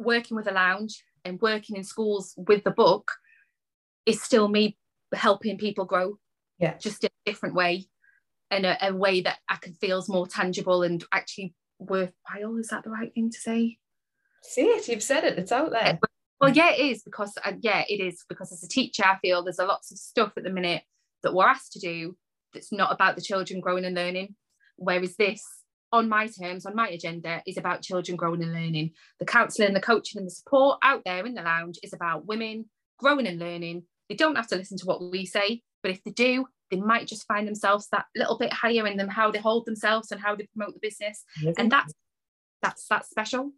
working 0.00 0.36
with 0.36 0.48
a 0.48 0.52
lounge 0.52 1.04
and 1.24 1.40
working 1.40 1.76
in 1.76 1.84
schools 1.84 2.34
with 2.36 2.64
the 2.64 2.70
book 2.70 3.12
is 4.06 4.22
still 4.22 4.48
me 4.48 4.76
helping 5.14 5.58
people 5.58 5.84
grow 5.84 6.18
Yeah. 6.58 6.76
just 6.78 7.04
in 7.04 7.10
a 7.26 7.30
different 7.30 7.54
way 7.54 7.86
and 8.50 8.64
a, 8.66 8.88
a 8.88 8.94
way 8.94 9.20
that 9.20 9.38
i 9.48 9.56
can 9.56 9.74
feel 9.74 9.98
is 9.98 10.08
more 10.08 10.26
tangible 10.26 10.82
and 10.82 11.04
actually 11.12 11.54
worthwhile 11.78 12.56
is 12.58 12.68
that 12.68 12.84
the 12.84 12.90
right 12.90 13.12
thing 13.14 13.30
to 13.30 13.38
say 13.38 13.78
See 14.42 14.62
it, 14.62 14.88
you've 14.88 15.02
said 15.02 15.24
it, 15.24 15.38
it's 15.38 15.52
out 15.52 15.70
there. 15.70 15.98
well 16.40 16.50
yeah 16.50 16.70
it 16.72 16.80
is 16.80 17.02
because 17.02 17.32
uh, 17.44 17.52
yeah 17.60 17.84
it 17.88 18.00
is 18.00 18.24
because 18.28 18.50
as 18.52 18.62
a 18.64 18.68
teacher 18.68 19.04
i 19.04 19.18
feel 19.20 19.42
there's 19.44 19.58
a 19.58 19.64
lots 19.66 19.90
of 19.92 19.98
stuff 19.98 20.32
at 20.36 20.44
the 20.44 20.50
minute 20.50 20.82
that 21.22 21.34
we're 21.34 21.46
asked 21.46 21.72
to 21.72 21.78
do 21.80 22.16
that's 22.54 22.72
not 22.72 22.92
about 22.92 23.14
the 23.16 23.22
children 23.22 23.60
growing 23.60 23.84
and 23.84 23.94
learning 23.96 24.34
whereas 24.76 25.16
this 25.16 25.44
on 25.92 26.08
my 26.08 26.26
terms 26.28 26.66
on 26.66 26.74
my 26.74 26.88
agenda 26.88 27.42
is 27.46 27.56
about 27.56 27.82
children 27.82 28.16
growing 28.16 28.42
and 28.42 28.52
learning. 28.52 28.92
The 29.18 29.26
counselling 29.26 29.74
the 29.74 29.80
coaching 29.80 30.18
and 30.18 30.26
the 30.26 30.30
support 30.30 30.78
out 30.82 31.02
there 31.04 31.26
in 31.26 31.34
the 31.34 31.42
lounge 31.42 31.78
is 31.82 31.92
about 31.92 32.26
women 32.26 32.66
growing 32.98 33.26
and 33.26 33.38
learning. 33.38 33.84
They 34.08 34.14
don't 34.16 34.36
have 34.36 34.48
to 34.48 34.56
listen 34.56 34.78
to 34.78 34.86
what 34.86 35.02
we 35.10 35.26
say 35.26 35.62
but 35.82 35.90
if 35.92 36.02
they 36.04 36.10
do 36.10 36.46
they 36.70 36.76
might 36.76 37.06
just 37.08 37.26
find 37.26 37.48
themselves 37.48 37.88
that 37.90 38.04
little 38.14 38.38
bit 38.38 38.52
higher 38.52 38.86
in 38.86 38.96
them 38.96 39.08
how 39.08 39.30
they 39.32 39.40
hold 39.40 39.66
themselves 39.66 40.12
and 40.12 40.20
how 40.20 40.36
they 40.36 40.46
promote 40.54 40.72
the 40.74 40.80
business. 40.80 41.24
And 41.58 41.70
that's 41.72 41.92
that's 42.62 42.86
that's 42.86 43.10
special. 43.10 43.50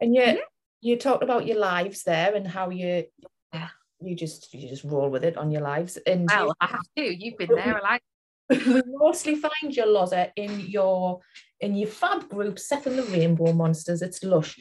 And 0.00 0.14
you 0.14 0.22
Yeah. 0.22 0.36
you 0.80 0.96
talked 0.96 1.22
about 1.22 1.46
your 1.46 1.58
lives 1.58 2.02
there 2.02 2.34
and 2.34 2.46
how 2.46 2.70
you 2.70 3.04
Yeah. 3.52 3.68
you 4.00 4.16
just 4.16 4.52
you 4.52 4.68
just 4.68 4.82
roll 4.82 5.08
with 5.08 5.24
it 5.24 5.36
on 5.36 5.52
your 5.52 5.60
lives. 5.62 5.98
And 5.98 6.22
you- 6.22 6.26
well 6.36 6.54
i 6.60 6.66
have 6.66 6.80
to. 6.96 7.02
You've 7.02 7.38
been 7.38 7.54
there 7.54 7.76
I 7.78 7.80
like 7.92 8.02
we 8.50 8.82
mostly 8.86 9.36
find 9.36 9.74
your 9.74 9.86
Lozza 9.86 10.30
in 10.36 10.60
your 10.60 11.20
in 11.60 11.74
your 11.74 11.88
fab 11.88 12.28
group, 12.28 12.58
Seth 12.58 12.86
and 12.86 12.98
the 12.98 13.02
Rainbow 13.04 13.52
Monsters. 13.52 14.02
It's 14.02 14.22
lush. 14.22 14.58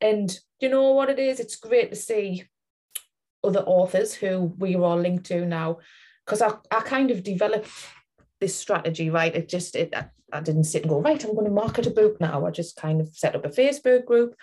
And 0.00 0.38
you 0.60 0.68
know 0.68 0.92
what 0.92 1.08
it 1.10 1.18
is? 1.18 1.40
It's 1.40 1.56
great 1.56 1.90
to 1.90 1.96
see 1.96 2.44
other 3.42 3.60
authors 3.60 4.14
who 4.14 4.54
we 4.58 4.76
are 4.76 4.82
all 4.82 4.98
linked 4.98 5.26
to 5.26 5.46
now. 5.46 5.78
Because 6.24 6.42
I, 6.42 6.52
I 6.70 6.80
kind 6.80 7.10
of 7.10 7.22
developed 7.22 7.70
this 8.40 8.56
strategy, 8.56 9.10
right? 9.10 9.34
It 9.34 9.48
just 9.48 9.74
it 9.76 9.94
I, 9.94 10.06
I 10.32 10.40
didn't 10.40 10.64
sit 10.64 10.82
and 10.82 10.90
go, 10.90 11.00
right, 11.00 11.22
I'm 11.22 11.34
going 11.34 11.46
to 11.46 11.50
market 11.50 11.86
a 11.86 11.90
book 11.90 12.20
now. 12.20 12.44
I 12.44 12.50
just 12.50 12.76
kind 12.76 13.00
of 13.00 13.08
set 13.08 13.34
up 13.34 13.44
a 13.44 13.50
Facebook 13.50 14.04
group, 14.04 14.34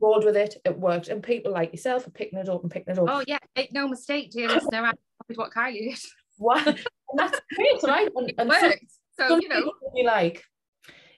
rolled 0.00 0.24
with 0.24 0.36
it, 0.36 0.56
it 0.64 0.78
worked. 0.78 1.08
And 1.08 1.22
people 1.22 1.52
like 1.52 1.72
yourself 1.72 2.06
are 2.06 2.10
picking 2.10 2.38
it 2.38 2.48
up 2.48 2.62
and 2.62 2.70
picking 2.70 2.92
it 2.92 2.98
up. 2.98 3.06
Oh 3.08 3.24
yeah, 3.26 3.38
make 3.56 3.72
no 3.72 3.88
mistake, 3.88 4.30
dear 4.30 4.48
listener. 4.48 4.84
I 4.84 4.92
copied 5.22 5.38
what 5.38 5.52
Kylie 5.52 5.90
did. 5.90 5.98
Wow. 6.38 6.62
and 6.66 6.76
that's 7.16 7.40
great, 7.54 7.82
right? 7.82 8.08
And, 8.14 8.32
and. 8.38 8.52
So 9.18 9.28
some 9.28 9.40
you 9.40 9.48
know, 9.48 9.72
be 9.94 10.04
like, 10.04 10.44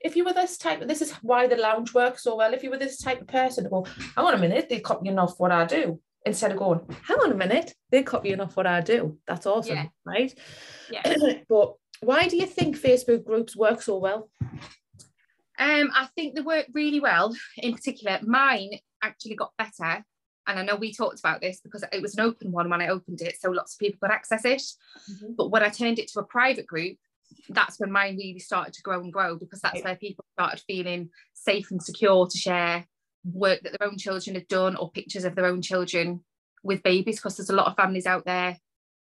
if 0.00 0.16
you 0.16 0.24
were 0.24 0.32
this 0.32 0.56
type, 0.56 0.86
this 0.86 1.02
is 1.02 1.12
why 1.22 1.46
the 1.46 1.56
lounge 1.56 1.92
works 1.92 2.22
so 2.24 2.36
well. 2.36 2.54
If 2.54 2.62
you 2.62 2.70
were 2.70 2.78
this 2.78 2.98
type 2.98 3.20
of 3.20 3.26
person, 3.26 3.68
well, 3.70 3.86
hang 4.16 4.24
on 4.24 4.34
a 4.34 4.38
minute, 4.38 4.68
they're 4.70 4.80
copying 4.80 5.18
off 5.18 5.38
what 5.38 5.52
I 5.52 5.66
do. 5.66 6.00
instead 6.26 6.52
of 6.52 6.58
going, 6.58 6.80
hang 7.02 7.18
on 7.18 7.32
a 7.32 7.34
minute, 7.34 7.74
they're 7.90 8.02
copying 8.02 8.40
off 8.40 8.56
what 8.56 8.66
I 8.66 8.80
do. 8.80 9.18
That's 9.26 9.46
awesome, 9.46 9.76
Yeah. 9.76 9.86
right? 10.04 10.34
Yeah. 10.90 11.14
but 11.48 11.74
why 12.00 12.28
do 12.28 12.36
you 12.36 12.46
think 12.46 12.78
Facebook 12.78 13.24
groups 13.24 13.56
work 13.56 13.82
so 13.82 13.98
well? 13.98 14.30
Um, 15.58 15.90
I 15.94 16.08
think 16.14 16.34
they 16.34 16.40
work 16.40 16.66
really 16.72 17.00
well. 17.00 17.34
In 17.58 17.74
particular, 17.74 18.18
mine 18.22 18.70
actually 19.02 19.34
got 19.36 19.52
better. 19.58 20.04
And 20.46 20.58
I 20.58 20.62
know 20.64 20.76
we 20.76 20.92
talked 20.92 21.20
about 21.20 21.40
this 21.40 21.60
because 21.60 21.84
it 21.92 22.02
was 22.02 22.14
an 22.16 22.24
open 22.24 22.50
one 22.50 22.70
when 22.70 22.80
I 22.80 22.88
opened 22.88 23.20
it, 23.20 23.40
so 23.40 23.50
lots 23.50 23.74
of 23.74 23.78
people 23.78 23.98
could 24.00 24.14
access 24.14 24.44
it. 24.44 24.62
Mhm. 25.10 25.36
But 25.36 25.50
when 25.50 25.62
I 25.62 25.68
turned 25.68 25.98
it 25.98 26.08
to 26.08 26.20
a 26.20 26.24
private 26.24 26.66
group, 26.66 26.96
that's 27.48 27.78
when 27.78 27.92
mine 27.92 28.16
really 28.16 28.38
started 28.40 28.74
to 28.74 28.82
grow 28.82 29.00
and 29.00 29.12
grow 29.12 29.36
because 29.36 29.60
that's 29.60 29.82
where 29.84 29.96
people 29.96 30.24
started 30.32 30.62
feeling 30.66 31.10
safe 31.34 31.70
and 31.70 31.82
secure 31.82 32.26
to 32.26 32.38
share 32.38 32.86
work 33.24 33.62
that 33.62 33.76
their 33.78 33.88
own 33.88 33.98
children 33.98 34.34
had 34.34 34.48
done 34.48 34.76
or 34.76 34.90
pictures 34.90 35.24
of 35.24 35.34
their 35.34 35.46
own 35.46 35.62
children 35.62 36.24
with 36.62 36.82
babies 36.82 37.16
because 37.16 37.36
there's 37.36 37.50
a 37.50 37.54
lot 37.54 37.66
of 37.66 37.76
families 37.76 38.06
out 38.06 38.24
there 38.24 38.58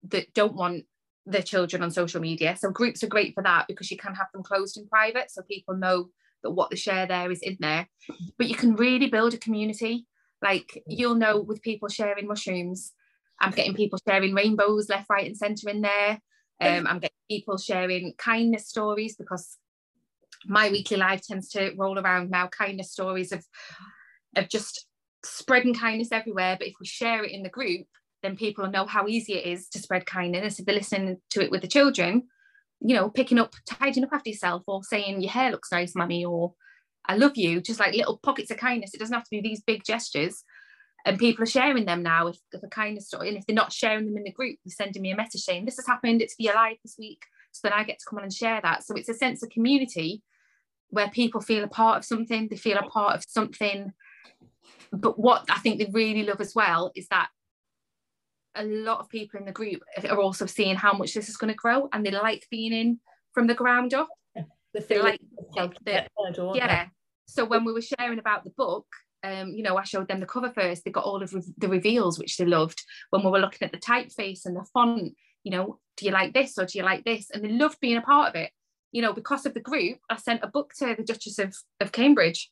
that 0.08 0.32
don't 0.34 0.54
want 0.54 0.84
their 1.24 1.42
children 1.42 1.82
on 1.82 1.90
social 1.90 2.20
media. 2.20 2.56
So 2.56 2.70
groups 2.70 3.02
are 3.02 3.08
great 3.08 3.34
for 3.34 3.42
that 3.44 3.66
because 3.68 3.90
you 3.90 3.96
can 3.96 4.14
have 4.14 4.26
them 4.32 4.42
closed 4.42 4.76
and 4.76 4.88
private 4.90 5.30
so 5.30 5.42
people 5.42 5.76
know 5.76 6.10
that 6.42 6.50
what 6.50 6.70
they 6.70 6.76
share 6.76 7.06
there 7.06 7.30
is 7.30 7.40
in 7.40 7.56
there. 7.60 7.88
But 8.36 8.48
you 8.48 8.56
can 8.56 8.74
really 8.74 9.06
build 9.06 9.34
a 9.34 9.38
community. 9.38 10.06
Like 10.42 10.82
you'll 10.86 11.14
know 11.14 11.40
with 11.40 11.62
people 11.62 11.88
sharing 11.88 12.26
mushrooms, 12.26 12.92
I'm 13.40 13.52
getting 13.52 13.74
people 13.74 13.98
sharing 14.06 14.34
rainbows 14.34 14.88
left, 14.88 15.08
right, 15.08 15.26
and 15.26 15.36
centre 15.36 15.68
in 15.68 15.82
there. 15.82 16.20
Um, 16.60 16.86
I'm 16.86 17.00
getting 17.00 17.16
people 17.28 17.58
sharing 17.58 18.14
kindness 18.18 18.68
stories 18.68 19.16
because 19.16 19.58
my 20.46 20.70
weekly 20.70 20.96
life 20.96 21.22
tends 21.22 21.48
to 21.50 21.72
roll 21.76 21.98
around 21.98 22.30
now 22.30 22.48
kindness 22.48 22.92
stories 22.92 23.32
of 23.32 23.44
of 24.36 24.48
just 24.48 24.86
spreading 25.24 25.74
kindness 25.74 26.12
everywhere. 26.12 26.56
But 26.58 26.68
if 26.68 26.74
we 26.80 26.86
share 26.86 27.24
it 27.24 27.32
in 27.32 27.42
the 27.42 27.48
group, 27.48 27.86
then 28.22 28.36
people 28.36 28.64
will 28.64 28.70
know 28.70 28.86
how 28.86 29.08
easy 29.08 29.34
it 29.34 29.46
is 29.46 29.68
to 29.70 29.78
spread 29.78 30.06
kindness. 30.06 30.58
If 30.58 30.66
they're 30.66 30.74
listening 30.74 31.18
to 31.30 31.42
it 31.42 31.50
with 31.50 31.62
the 31.62 31.68
children, 31.68 32.24
you 32.80 32.94
know, 32.94 33.10
picking 33.10 33.38
up, 33.38 33.54
tidying 33.66 34.04
up 34.04 34.12
after 34.12 34.30
yourself, 34.30 34.62
or 34.66 34.82
saying 34.82 35.20
your 35.20 35.30
hair 35.30 35.50
looks 35.50 35.72
nice, 35.72 35.94
mummy, 35.94 36.24
or 36.24 36.54
I 37.06 37.16
love 37.16 37.36
you, 37.36 37.60
just 37.60 37.80
like 37.80 37.94
little 37.94 38.18
pockets 38.18 38.50
of 38.50 38.58
kindness. 38.58 38.94
It 38.94 39.00
doesn't 39.00 39.14
have 39.14 39.24
to 39.24 39.30
be 39.30 39.40
these 39.40 39.62
big 39.62 39.84
gestures. 39.84 40.44
And 41.04 41.18
people 41.18 41.42
are 41.42 41.46
sharing 41.46 41.84
them 41.84 42.02
now 42.02 42.28
if 42.28 42.38
a 42.54 42.68
kindness 42.68 43.08
story, 43.08 43.28
and 43.28 43.36
if 43.36 43.44
they're 43.44 43.56
not 43.56 43.72
sharing 43.72 44.06
them 44.06 44.16
in 44.16 44.22
the 44.22 44.32
group, 44.32 44.58
they're 44.64 44.72
sending 44.72 45.02
me 45.02 45.10
a 45.10 45.16
message 45.16 45.42
saying, 45.42 45.64
This 45.64 45.76
has 45.76 45.86
happened, 45.86 46.22
it's 46.22 46.34
for 46.34 46.42
your 46.42 46.54
life 46.54 46.78
this 46.84 46.96
week. 46.98 47.22
So 47.50 47.60
then 47.64 47.72
I 47.72 47.84
get 47.84 47.98
to 47.98 48.04
come 48.08 48.18
on 48.18 48.24
and 48.24 48.32
share 48.32 48.60
that. 48.62 48.84
So 48.84 48.94
it's 48.94 49.08
a 49.08 49.14
sense 49.14 49.42
of 49.42 49.50
community 49.50 50.22
where 50.90 51.08
people 51.08 51.40
feel 51.40 51.64
a 51.64 51.68
part 51.68 51.98
of 51.98 52.04
something, 52.04 52.48
they 52.48 52.56
feel 52.56 52.78
a 52.78 52.88
part 52.88 53.16
of 53.16 53.24
something. 53.28 53.92
But 54.92 55.18
what 55.18 55.44
I 55.50 55.58
think 55.58 55.78
they 55.78 55.90
really 55.92 56.22
love 56.22 56.40
as 56.40 56.54
well 56.54 56.92
is 56.94 57.08
that 57.08 57.28
a 58.54 58.64
lot 58.64 59.00
of 59.00 59.08
people 59.08 59.40
in 59.40 59.46
the 59.46 59.52
group 59.52 59.82
are 60.08 60.20
also 60.20 60.46
seeing 60.46 60.76
how 60.76 60.92
much 60.92 61.14
this 61.14 61.28
is 61.28 61.36
going 61.36 61.52
to 61.52 61.56
grow 61.56 61.88
and 61.92 62.04
they 62.04 62.10
like 62.10 62.46
being 62.50 62.72
in 62.72 63.00
from 63.32 63.46
the 63.46 63.54
ground 63.54 63.94
up. 63.94 64.08
The 64.74 64.80
like 65.02 65.20
the- 65.84 66.08
yeah. 66.54 66.86
So 67.26 67.44
when 67.44 67.64
we 67.64 67.72
were 67.72 67.82
sharing 67.82 68.18
about 68.18 68.44
the 68.44 68.50
book, 68.50 68.86
um, 69.24 69.50
you 69.50 69.62
know, 69.62 69.76
I 69.76 69.84
showed 69.84 70.08
them 70.08 70.20
the 70.20 70.26
cover 70.26 70.50
first. 70.50 70.84
They 70.84 70.90
got 70.90 71.04
all 71.04 71.22
of 71.22 71.32
the 71.58 71.68
reveals, 71.68 72.18
which 72.18 72.36
they 72.36 72.44
loved. 72.44 72.82
When 73.10 73.24
we 73.24 73.30
were 73.30 73.38
looking 73.38 73.64
at 73.64 73.72
the 73.72 73.78
typeface 73.78 74.44
and 74.44 74.56
the 74.56 74.66
font, 74.72 75.14
you 75.44 75.52
know, 75.52 75.78
do 75.96 76.06
you 76.06 76.12
like 76.12 76.34
this 76.34 76.58
or 76.58 76.66
do 76.66 76.78
you 76.78 76.84
like 76.84 77.04
this? 77.04 77.30
And 77.30 77.44
they 77.44 77.50
loved 77.50 77.78
being 77.80 77.96
a 77.96 78.02
part 78.02 78.30
of 78.30 78.34
it. 78.34 78.50
You 78.90 79.00
know, 79.00 79.12
because 79.12 79.46
of 79.46 79.54
the 79.54 79.60
group, 79.60 79.98
I 80.10 80.16
sent 80.16 80.42
a 80.42 80.48
book 80.48 80.72
to 80.78 80.94
the 80.94 81.02
Duchess 81.02 81.38
of, 81.38 81.56
of 81.80 81.92
Cambridge. 81.92 82.50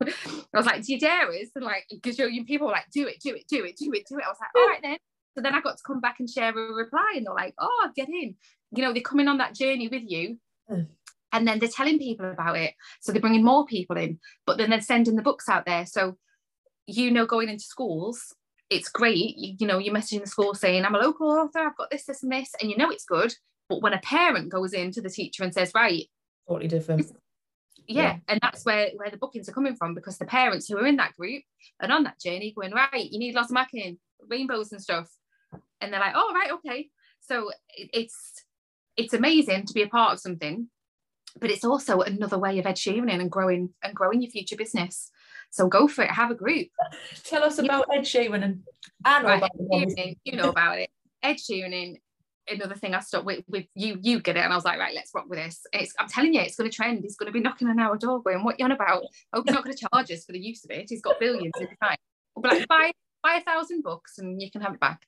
I 0.02 0.12
was 0.54 0.66
like, 0.66 0.82
do 0.82 0.92
you 0.92 1.00
dare 1.00 1.28
us? 1.30 1.48
And 1.54 1.64
like, 1.64 1.84
because 1.90 2.18
you 2.18 2.44
people 2.44 2.68
were 2.68 2.72
like, 2.72 2.90
do 2.92 3.06
it, 3.06 3.20
do 3.20 3.34
it, 3.34 3.46
do 3.48 3.64
it, 3.64 3.76
do 3.76 3.92
it, 3.92 4.06
do 4.08 4.18
it. 4.18 4.24
I 4.24 4.28
was 4.28 4.38
like, 4.40 4.50
all 4.56 4.68
right 4.68 4.80
then. 4.82 4.98
So 5.36 5.42
then 5.42 5.54
I 5.54 5.60
got 5.60 5.76
to 5.76 5.82
come 5.86 6.00
back 6.00 6.16
and 6.20 6.30
share 6.30 6.50
a 6.50 6.72
reply, 6.72 7.14
and 7.16 7.26
they're 7.26 7.34
like, 7.34 7.54
oh, 7.58 7.90
get 7.94 8.08
in. 8.08 8.36
You 8.72 8.82
know, 8.82 8.92
they're 8.92 9.02
coming 9.02 9.28
on 9.28 9.38
that 9.38 9.54
journey 9.54 9.88
with 9.88 10.02
you. 10.06 10.38
Mm. 10.70 10.86
And 11.32 11.46
then 11.46 11.58
they're 11.58 11.68
telling 11.68 11.98
people 11.98 12.30
about 12.30 12.56
it. 12.56 12.74
So 13.00 13.12
they're 13.12 13.20
bringing 13.20 13.44
more 13.44 13.66
people 13.66 13.96
in, 13.96 14.18
but 14.46 14.56
then 14.58 14.70
they're 14.70 14.80
sending 14.80 15.16
the 15.16 15.22
books 15.22 15.48
out 15.48 15.66
there. 15.66 15.84
So, 15.86 16.16
you 16.86 17.10
know, 17.10 17.26
going 17.26 17.48
into 17.50 17.64
schools, 17.64 18.34
it's 18.70 18.88
great. 18.88 19.36
You, 19.36 19.54
you 19.60 19.66
know, 19.66 19.78
you're 19.78 19.94
messaging 19.94 20.20
the 20.22 20.26
school 20.26 20.54
saying, 20.54 20.84
I'm 20.84 20.94
a 20.94 20.98
local 20.98 21.30
author, 21.30 21.58
I've 21.60 21.76
got 21.76 21.90
this, 21.90 22.06
this, 22.06 22.22
and 22.22 22.32
this. 22.32 22.50
And 22.60 22.70
you 22.70 22.76
know 22.76 22.90
it's 22.90 23.04
good. 23.04 23.34
But 23.68 23.82
when 23.82 23.92
a 23.92 23.98
parent 23.98 24.48
goes 24.50 24.72
in 24.72 24.90
to 24.92 25.02
the 25.02 25.10
teacher 25.10 25.42
and 25.44 25.52
says, 25.52 25.72
right, 25.74 26.04
Totally 26.48 26.68
different. 26.68 27.12
yeah, 27.86 28.02
Yeah. 28.02 28.16
and 28.28 28.40
that's 28.40 28.64
where 28.64 28.88
where 28.96 29.10
the 29.10 29.18
bookings 29.18 29.48
are 29.50 29.52
coming 29.52 29.76
from 29.76 29.94
because 29.94 30.16
the 30.16 30.24
parents 30.24 30.66
who 30.66 30.78
are 30.78 30.86
in 30.86 30.96
that 30.96 31.14
group 31.14 31.42
and 31.80 31.92
on 31.92 32.04
that 32.04 32.18
journey 32.18 32.54
going 32.56 32.72
right 32.72 33.10
you 33.10 33.18
need 33.18 33.34
lots 33.34 33.50
of 33.50 33.56
macking 33.58 33.98
rainbows 34.26 34.72
and 34.72 34.80
stuff 34.80 35.08
and 35.82 35.92
they're 35.92 36.00
like 36.00 36.14
oh 36.16 36.32
right 36.34 36.52
okay 36.52 36.88
so 37.20 37.50
it, 37.76 37.90
it's 37.92 38.44
it's 38.96 39.12
amazing 39.12 39.66
to 39.66 39.74
be 39.74 39.82
a 39.82 39.88
part 39.88 40.14
of 40.14 40.20
something 40.20 40.68
but 41.40 41.50
it's 41.50 41.64
also 41.64 42.00
another 42.00 42.38
way 42.38 42.58
of 42.58 42.66
ed 42.66 42.76
sheeran 42.76 43.12
and 43.12 43.30
growing 43.30 43.70
and 43.82 43.94
growing 43.94 44.22
your 44.22 44.30
future 44.30 44.56
business 44.56 45.10
so 45.50 45.66
go 45.68 45.88
for 45.88 46.04
it 46.04 46.10
have 46.10 46.30
a 46.30 46.34
group 46.34 46.68
Tell 47.24 47.42
us 47.42 47.58
about 47.58 47.86
Ed 47.92 48.02
Sheeran 48.02 48.44
and 48.44 48.62
I 49.04 49.22
know 49.22 49.28
Right, 49.28 49.38
about 49.38 49.50
Ed 49.54 49.60
him, 49.60 49.68
obviously. 49.72 50.02
Sheeran, 50.02 50.16
you 50.24 50.36
know 50.36 50.48
about 50.50 50.78
it 50.78 50.90
ed 51.22 51.36
sheeran 51.36 51.96
another 52.50 52.74
thing 52.74 52.94
I 52.94 53.00
stopped 53.00 53.26
with, 53.26 53.44
with 53.48 53.66
you, 53.74 53.98
you 54.02 54.20
get 54.20 54.36
it. 54.36 54.40
And 54.40 54.52
I 54.52 54.56
was 54.56 54.64
like, 54.64 54.78
right, 54.78 54.94
let's 54.94 55.12
rock 55.14 55.26
with 55.28 55.38
this. 55.38 55.60
It's, 55.72 55.94
I'm 55.98 56.08
telling 56.08 56.34
you, 56.34 56.40
it's 56.40 56.56
going 56.56 56.70
to 56.70 56.74
trend. 56.74 57.00
He's 57.02 57.16
going 57.16 57.26
to 57.26 57.32
be 57.32 57.40
knocking 57.40 57.68
on 57.68 57.78
our 57.78 57.96
door 57.96 58.22
going, 58.22 58.44
what 58.44 58.58
you 58.58 58.64
on 58.64 58.72
about? 58.72 59.02
Oh, 59.32 59.42
he's 59.44 59.54
not 59.54 59.64
going 59.64 59.76
to 59.76 59.86
charge 59.92 60.10
us 60.10 60.24
for 60.24 60.32
the 60.32 60.40
use 60.40 60.64
of 60.64 60.70
it. 60.70 60.86
He's 60.88 61.02
got 61.02 61.20
billions. 61.20 61.52
It'll 61.56 61.68
be 61.68 61.76
fine. 61.80 61.96
We'll 62.34 62.50
be 62.50 62.58
like, 62.58 62.68
buy, 62.68 62.92
buy 63.22 63.36
a 63.36 63.40
thousand 63.42 63.82
books 63.82 64.18
and 64.18 64.40
you 64.40 64.50
can 64.50 64.60
have 64.62 64.74
it 64.74 64.80
back. 64.80 65.02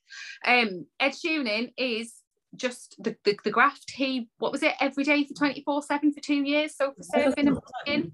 Um, 0.45 0.85
Ed 0.99 1.11
Sheeran 1.11 1.71
is 1.77 2.13
just 2.55 2.95
the, 2.99 3.15
the, 3.23 3.37
the 3.43 3.51
graft. 3.51 3.91
He, 3.91 4.29
what 4.39 4.51
was 4.51 4.63
it, 4.63 4.73
every 4.79 5.03
day 5.03 5.25
for 5.25 5.33
24 5.33 5.83
7 5.83 6.13
for 6.13 6.19
two 6.19 6.43
years? 6.43 6.75
So 6.75 6.93
for 6.93 7.03
surfing 7.03 7.47
and 7.47 7.57
booking 7.85 8.11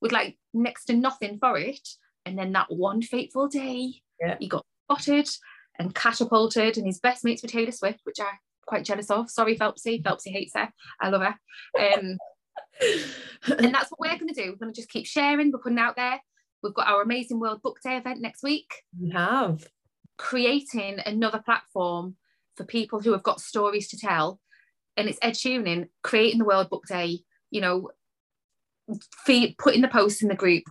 with 0.00 0.12
like 0.12 0.36
next 0.52 0.86
to 0.86 0.94
nothing 0.94 1.38
for 1.38 1.58
it. 1.58 1.86
And 2.26 2.38
then 2.38 2.52
that 2.52 2.66
one 2.70 3.02
fateful 3.02 3.48
day, 3.48 3.94
Yeah. 4.20 4.36
he 4.40 4.48
got 4.48 4.64
spotted 4.86 5.28
and 5.78 5.94
catapulted, 5.94 6.78
and 6.78 6.86
his 6.86 7.00
best 7.00 7.24
mates 7.24 7.42
were 7.42 7.48
Taylor 7.48 7.72
Swift, 7.72 8.00
which 8.04 8.20
I 8.20 8.28
quite 8.66 8.84
jealous 8.84 9.10
of. 9.10 9.28
Sorry, 9.30 9.58
Phelpsy. 9.58 10.02
Phelpsy 10.02 10.30
hates 10.32 10.52
her. 10.54 10.70
I 11.00 11.08
love 11.10 11.20
her. 11.22 11.34
Um, 11.78 12.16
and 13.58 13.74
that's 13.74 13.90
what 13.90 14.00
we're 14.00 14.16
going 14.18 14.32
to 14.32 14.34
do. 14.34 14.50
We're 14.52 14.56
going 14.56 14.72
to 14.72 14.80
just 14.80 14.88
keep 14.90 15.06
sharing. 15.06 15.52
We're 15.52 15.58
putting 15.58 15.78
out 15.78 15.96
there. 15.96 16.20
We've 16.62 16.72
got 16.74 16.88
our 16.88 17.02
amazing 17.02 17.40
World 17.40 17.60
Book 17.62 17.80
Day 17.84 17.96
event 17.98 18.20
next 18.22 18.42
week, 18.42 18.72
We 18.98 19.10
have. 19.10 19.68
creating 20.16 20.98
another 21.04 21.40
platform 21.44 22.16
for 22.56 22.64
people 22.64 23.00
who 23.00 23.12
have 23.12 23.22
got 23.22 23.40
stories 23.40 23.88
to 23.88 23.98
tell. 23.98 24.40
And 24.96 25.08
it's 25.08 25.18
Ed 25.22 25.32
Sheeran 25.32 25.88
creating 26.02 26.38
the 26.38 26.44
World 26.44 26.70
Book 26.70 26.84
Day, 26.86 27.20
you 27.50 27.60
know, 27.60 27.90
feed, 29.24 29.56
putting 29.58 29.82
the 29.82 29.88
posts 29.88 30.22
in 30.22 30.28
the 30.28 30.34
group, 30.34 30.64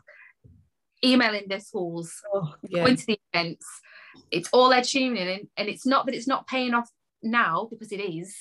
emailing 1.03 1.47
their 1.47 1.59
schools, 1.59 2.13
Oh, 2.33 2.53
yeah. 2.69 2.83
going 2.83 2.95
to 2.95 3.05
the 3.05 3.19
events. 3.33 3.65
It's 4.31 4.49
all 4.53 4.71
Ed 4.71 4.83
Sheeran, 4.83 5.35
and, 5.39 5.47
and 5.57 5.67
it's 5.69 5.85
not 5.85 6.05
that 6.05 6.15
it's 6.15 6.27
not 6.27 6.47
paying 6.47 6.73
off 6.73 6.89
now 7.21 7.67
because 7.69 7.91
it 7.91 7.99
is, 7.99 8.33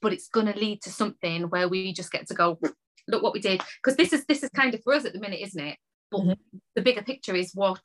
but 0.00 0.12
it's 0.12 0.28
going 0.28 0.46
to 0.46 0.58
lead 0.58 0.82
to 0.82 0.90
something 0.90 1.42
where 1.44 1.68
we 1.68 1.92
just 1.92 2.12
get 2.12 2.26
to 2.28 2.34
go, 2.34 2.58
look 3.06 3.22
what 3.22 3.34
we 3.34 3.40
did. 3.40 3.62
Because 3.82 3.96
this 3.96 4.12
is 4.12 4.24
this 4.26 4.42
is 4.42 4.50
kind 4.50 4.74
of 4.74 4.82
for 4.82 4.94
us 4.94 5.04
at 5.04 5.12
the 5.12 5.20
minute, 5.20 5.40
isn't 5.42 5.60
it? 5.62 5.76
But 6.10 6.20
Mhm. 6.20 6.38
the 6.74 6.82
bigger 6.82 7.02
picture 7.02 7.34
is 7.34 7.52
what 7.54 7.84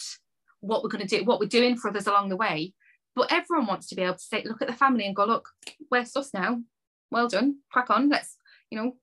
what 0.62 0.82
we're 0.82 0.90
going 0.90 1.06
to 1.06 1.18
do, 1.18 1.26
what 1.26 1.42
we're 1.42 1.48
doing 1.48 1.76
for 1.76 1.90
others 1.90 2.08
along 2.08 2.30
the 2.30 2.38
way. 2.38 2.74
But 3.16 3.32
everyone 3.32 3.68
wants 3.68 3.88
to 3.88 3.96
be 3.96 4.02
able 4.02 4.16
to 4.16 4.20
say, 4.20 4.44
look 4.44 4.62
at 4.62 4.68
the 4.68 4.74
family 4.74 5.06
and 5.06 5.16
go, 5.16 5.26
look, 5.26 5.50
we're 5.92 6.06
sus 6.06 6.34
now. 6.34 6.62
Well 7.12 7.28
done, 7.28 7.58
crack 7.72 7.90
on. 7.92 8.10
Let's 8.10 8.38
you 8.72 8.82
know, 8.82 8.96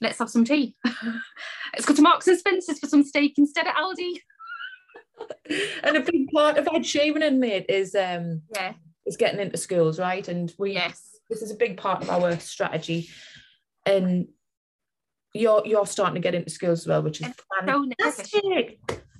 let's 0.00 0.18
have 0.18 0.30
some 0.30 0.44
tea. 0.46 0.76
let's 1.74 1.84
go 1.84 1.94
to 1.94 2.02
Marks 2.02 2.26
and 2.26 2.38
Spencer's 2.38 2.78
for 2.78 2.86
some 2.86 3.04
steak 3.04 3.34
instead 3.36 3.66
of 3.66 3.74
Aldi. 3.74 4.20
and 5.84 5.96
a 5.96 6.00
big 6.00 6.30
part 6.32 6.56
of 6.56 6.66
Ed 6.72 6.82
Sheeran 6.82 7.22
and 7.26 7.38
mate 7.38 7.66
is 7.68 7.94
um 7.94 8.42
Yeah. 8.54 8.72
is 9.04 9.16
getting 9.18 9.40
into 9.40 9.58
schools, 9.58 9.98
right? 9.98 10.26
And 10.26 10.52
we 10.58 10.72
Yes. 10.72 11.18
this 11.28 11.42
is 11.42 11.50
a 11.50 11.56
big 11.56 11.76
part 11.76 12.02
of 12.02 12.08
our 12.08 12.38
strategy. 12.40 13.10
And 13.84 14.28
you're 15.34 15.62
you're 15.66 15.86
starting 15.86 16.14
to 16.14 16.20
get 16.20 16.34
into 16.34 16.48
schools 16.50 16.80
as 16.80 16.86
well, 16.86 17.02
which 17.02 17.20
is 17.20 17.26
I'm 17.60 17.68
so 17.68 17.86
fantastic. 17.98 18.78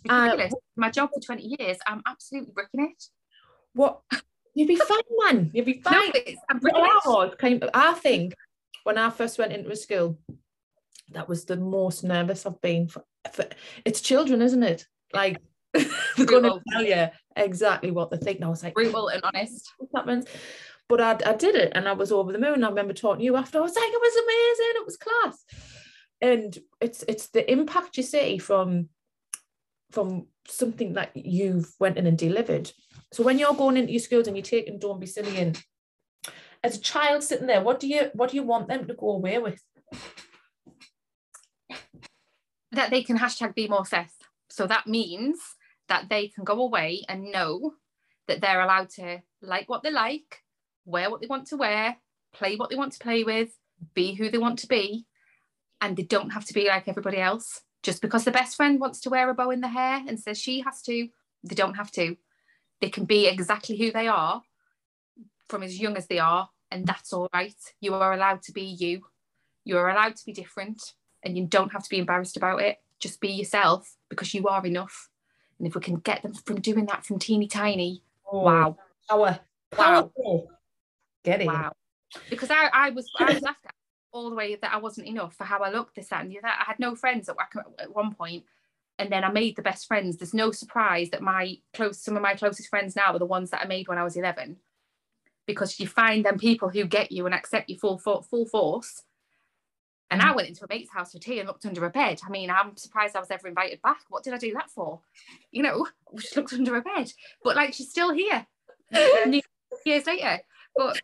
Uh. 0.08 0.48
My 0.76 0.90
job 0.90 1.10
for 1.14 1.20
20 1.20 1.56
years, 1.58 1.78
I'm 1.86 2.02
absolutely 2.06 2.52
bricking 2.54 2.90
it. 2.90 3.04
What 3.74 4.00
You'd 4.54 4.68
be 4.68 4.76
fine, 4.76 4.98
man. 5.18 5.50
You'd 5.52 5.64
be 5.64 5.80
fine. 5.80 5.94
No, 5.94 6.12
it's, 6.14 6.40
I'm 6.48 6.60
I 6.64 7.00
was 7.04 7.34
kind 7.36 7.62
of- 7.62 7.70
I 7.74 7.94
think 7.94 8.34
when 8.84 8.98
I 8.98 9.10
first 9.10 9.38
went 9.38 9.52
into 9.52 9.70
a 9.70 9.76
school, 9.76 10.18
that 11.10 11.28
was 11.28 11.44
the 11.44 11.56
most 11.56 12.04
nervous 12.04 12.46
I've 12.46 12.60
been 12.60 12.88
for, 12.88 13.04
for 13.32 13.44
it's 13.84 14.00
children, 14.00 14.40
isn't 14.42 14.62
it? 14.62 14.86
Like 15.12 15.40
they're 15.72 16.26
going 16.26 16.44
to 16.44 16.60
tell 16.70 16.84
you 16.84 17.08
exactly 17.36 17.90
what 17.90 18.10
they 18.10 18.16
think. 18.16 18.36
And 18.36 18.46
I 18.46 18.48
was 18.48 18.62
like, 18.62 18.74
Brutal 18.74 19.08
and 19.08 19.22
honest. 19.24 19.68
what 19.78 19.90
happens? 19.94 20.26
But 20.88 21.00
I, 21.00 21.30
I 21.30 21.34
did 21.34 21.56
it 21.56 21.72
and 21.74 21.88
I 21.88 21.92
was 21.92 22.12
over 22.12 22.32
the 22.32 22.38
moon. 22.38 22.62
I 22.62 22.68
remember 22.68 22.92
talking 22.92 23.20
to 23.20 23.24
you 23.24 23.36
after. 23.36 23.58
I 23.58 23.62
was 23.62 23.74
like, 23.74 23.84
it 23.84 24.00
was 24.00 24.16
amazing. 24.16 24.72
It 24.76 24.86
was 24.86 24.96
class. 24.96 25.44
And 26.20 26.58
it's 26.80 27.04
it's 27.08 27.28
the 27.28 27.50
impact 27.50 27.96
you 27.96 28.02
see 28.02 28.38
from 28.38 28.88
from 29.94 30.26
something 30.46 30.94
that 30.94 31.12
you've 31.14 31.72
went 31.78 31.96
in 31.96 32.06
and 32.06 32.18
delivered. 32.18 32.70
So 33.12 33.22
when 33.22 33.38
you're 33.38 33.54
going 33.54 33.76
into 33.76 33.92
your 33.92 34.00
schools 34.00 34.26
and 34.26 34.36
you're 34.36 34.44
taking 34.44 34.78
Don't 34.78 35.00
Be 35.00 35.06
Silly 35.06 35.38
in, 35.38 35.54
as 36.64 36.76
a 36.76 36.80
child 36.80 37.22
sitting 37.22 37.46
there, 37.46 37.62
what 37.62 37.78
do 37.78 37.86
you 37.86 38.10
what 38.14 38.30
do 38.30 38.36
you 38.36 38.42
want 38.42 38.68
them 38.68 38.86
to 38.86 38.94
go 38.94 39.10
away 39.10 39.38
with? 39.38 39.62
That 42.72 42.90
they 42.90 43.04
can 43.04 43.18
hashtag 43.18 43.54
be 43.54 43.68
more 43.68 43.86
Seth. 43.86 44.16
So 44.50 44.66
that 44.66 44.86
means 44.86 45.38
that 45.88 46.08
they 46.08 46.28
can 46.28 46.44
go 46.44 46.60
away 46.60 47.04
and 47.08 47.30
know 47.30 47.74
that 48.26 48.40
they're 48.40 48.62
allowed 48.62 48.88
to 48.90 49.22
like 49.42 49.68
what 49.68 49.82
they 49.82 49.92
like, 49.92 50.40
wear 50.84 51.10
what 51.10 51.20
they 51.20 51.26
want 51.26 51.46
to 51.48 51.56
wear, 51.56 51.96
play 52.32 52.56
what 52.56 52.70
they 52.70 52.76
want 52.76 52.92
to 52.94 52.98
play 52.98 53.22
with, 53.22 53.50
be 53.94 54.14
who 54.14 54.30
they 54.30 54.38
want 54.38 54.58
to 54.60 54.66
be, 54.66 55.06
and 55.80 55.96
they 55.96 56.02
don't 56.02 56.30
have 56.30 56.46
to 56.46 56.54
be 56.54 56.66
like 56.66 56.88
everybody 56.88 57.18
else. 57.18 57.60
Just 57.84 58.00
because 58.00 58.24
the 58.24 58.30
best 58.30 58.56
friend 58.56 58.80
wants 58.80 58.98
to 59.00 59.10
wear 59.10 59.28
a 59.28 59.34
bow 59.34 59.50
in 59.50 59.60
the 59.60 59.68
hair 59.68 60.02
and 60.08 60.18
says 60.18 60.38
she 60.38 60.60
has 60.62 60.80
to, 60.82 61.08
they 61.44 61.54
don't 61.54 61.74
have 61.74 61.92
to. 61.92 62.16
They 62.80 62.88
can 62.88 63.04
be 63.04 63.26
exactly 63.26 63.76
who 63.76 63.92
they 63.92 64.08
are 64.08 64.42
from 65.48 65.62
as 65.62 65.78
young 65.78 65.96
as 65.96 66.06
they 66.06 66.18
are, 66.18 66.48
and 66.70 66.86
that's 66.86 67.12
all 67.12 67.28
right. 67.34 67.54
You 67.82 67.94
are 67.94 68.14
allowed 68.14 68.42
to 68.44 68.52
be 68.52 68.62
you. 68.62 69.02
You 69.64 69.76
are 69.76 69.90
allowed 69.90 70.16
to 70.16 70.24
be 70.24 70.32
different, 70.32 70.94
and 71.22 71.36
you 71.36 71.44
don't 71.44 71.72
have 71.72 71.82
to 71.82 71.90
be 71.90 71.98
embarrassed 71.98 72.38
about 72.38 72.62
it. 72.62 72.78
Just 73.00 73.20
be 73.20 73.28
yourself 73.28 73.96
because 74.08 74.32
you 74.32 74.48
are 74.48 74.66
enough. 74.66 75.10
And 75.58 75.68
if 75.68 75.74
we 75.74 75.82
can 75.82 75.96
get 75.96 76.22
them 76.22 76.32
from 76.32 76.62
doing 76.62 76.86
that 76.86 77.04
from 77.04 77.18
teeny 77.18 77.48
tiny, 77.48 78.02
oh, 78.32 78.40
wow. 78.40 78.78
Power. 79.10 79.40
Powerful. 79.70 80.46
Wow. 80.48 80.56
Get 81.22 81.42
it. 81.42 81.46
Wow. 81.46 81.72
Because 82.30 82.50
I, 82.50 82.70
I 82.72 82.90
was 82.90 83.10
I 83.18 83.34
was 83.34 83.42
laughed 83.42 83.66
at 83.66 83.74
all 84.14 84.30
the 84.30 84.36
way 84.36 84.54
that 84.54 84.72
I 84.72 84.76
wasn't 84.78 85.08
enough 85.08 85.34
for 85.34 85.44
how 85.44 85.58
I 85.58 85.70
looked, 85.70 85.96
this, 85.96 86.08
that, 86.08 86.22
and 86.22 86.30
the 86.30 86.38
other. 86.38 86.46
I 86.46 86.64
had 86.64 86.78
no 86.78 86.94
friends 86.94 87.28
at, 87.28 87.36
at 87.80 87.94
one 87.94 88.14
point, 88.14 88.44
and 88.98 89.10
then 89.10 89.24
I 89.24 89.30
made 89.30 89.56
the 89.56 89.62
best 89.62 89.86
friends. 89.86 90.16
There's 90.16 90.32
no 90.32 90.52
surprise 90.52 91.10
that 91.10 91.20
my 91.20 91.58
close, 91.74 91.98
some 91.98 92.16
of 92.16 92.22
my 92.22 92.34
closest 92.34 92.68
friends 92.68 92.94
now 92.94 93.12
are 93.12 93.18
the 93.18 93.26
ones 93.26 93.50
that 93.50 93.60
I 93.60 93.66
made 93.66 93.88
when 93.88 93.98
I 93.98 94.04
was 94.04 94.16
11, 94.16 94.56
because 95.46 95.80
you 95.80 95.88
find 95.88 96.24
them 96.24 96.38
people 96.38 96.70
who 96.70 96.84
get 96.84 97.10
you 97.10 97.26
and 97.26 97.34
accept 97.34 97.68
you 97.68 97.76
full 97.76 97.98
full 97.98 98.46
force. 98.46 99.02
And 100.10 100.22
I 100.22 100.26
mm. 100.26 100.36
went 100.36 100.48
into 100.48 100.64
a 100.64 100.68
mate's 100.68 100.92
house 100.92 101.10
for 101.10 101.18
tea 101.18 101.40
and 101.40 101.48
looked 101.48 101.66
under 101.66 101.84
a 101.84 101.90
bed. 101.90 102.20
I 102.24 102.30
mean, 102.30 102.50
I'm 102.50 102.76
surprised 102.76 103.16
I 103.16 103.20
was 103.20 103.32
ever 103.32 103.48
invited 103.48 103.82
back. 103.82 104.02
What 104.10 104.22
did 104.22 104.32
I 104.32 104.38
do 104.38 104.52
that 104.52 104.70
for? 104.70 105.00
You 105.50 105.64
know, 105.64 105.88
she 106.20 106.36
looked 106.36 106.52
under 106.52 106.76
a 106.76 106.82
bed, 106.82 107.12
but 107.42 107.56
like 107.56 107.74
she's 107.74 107.90
still 107.90 108.12
here 108.12 108.46
years 109.84 110.06
later. 110.06 110.38
But 110.76 111.00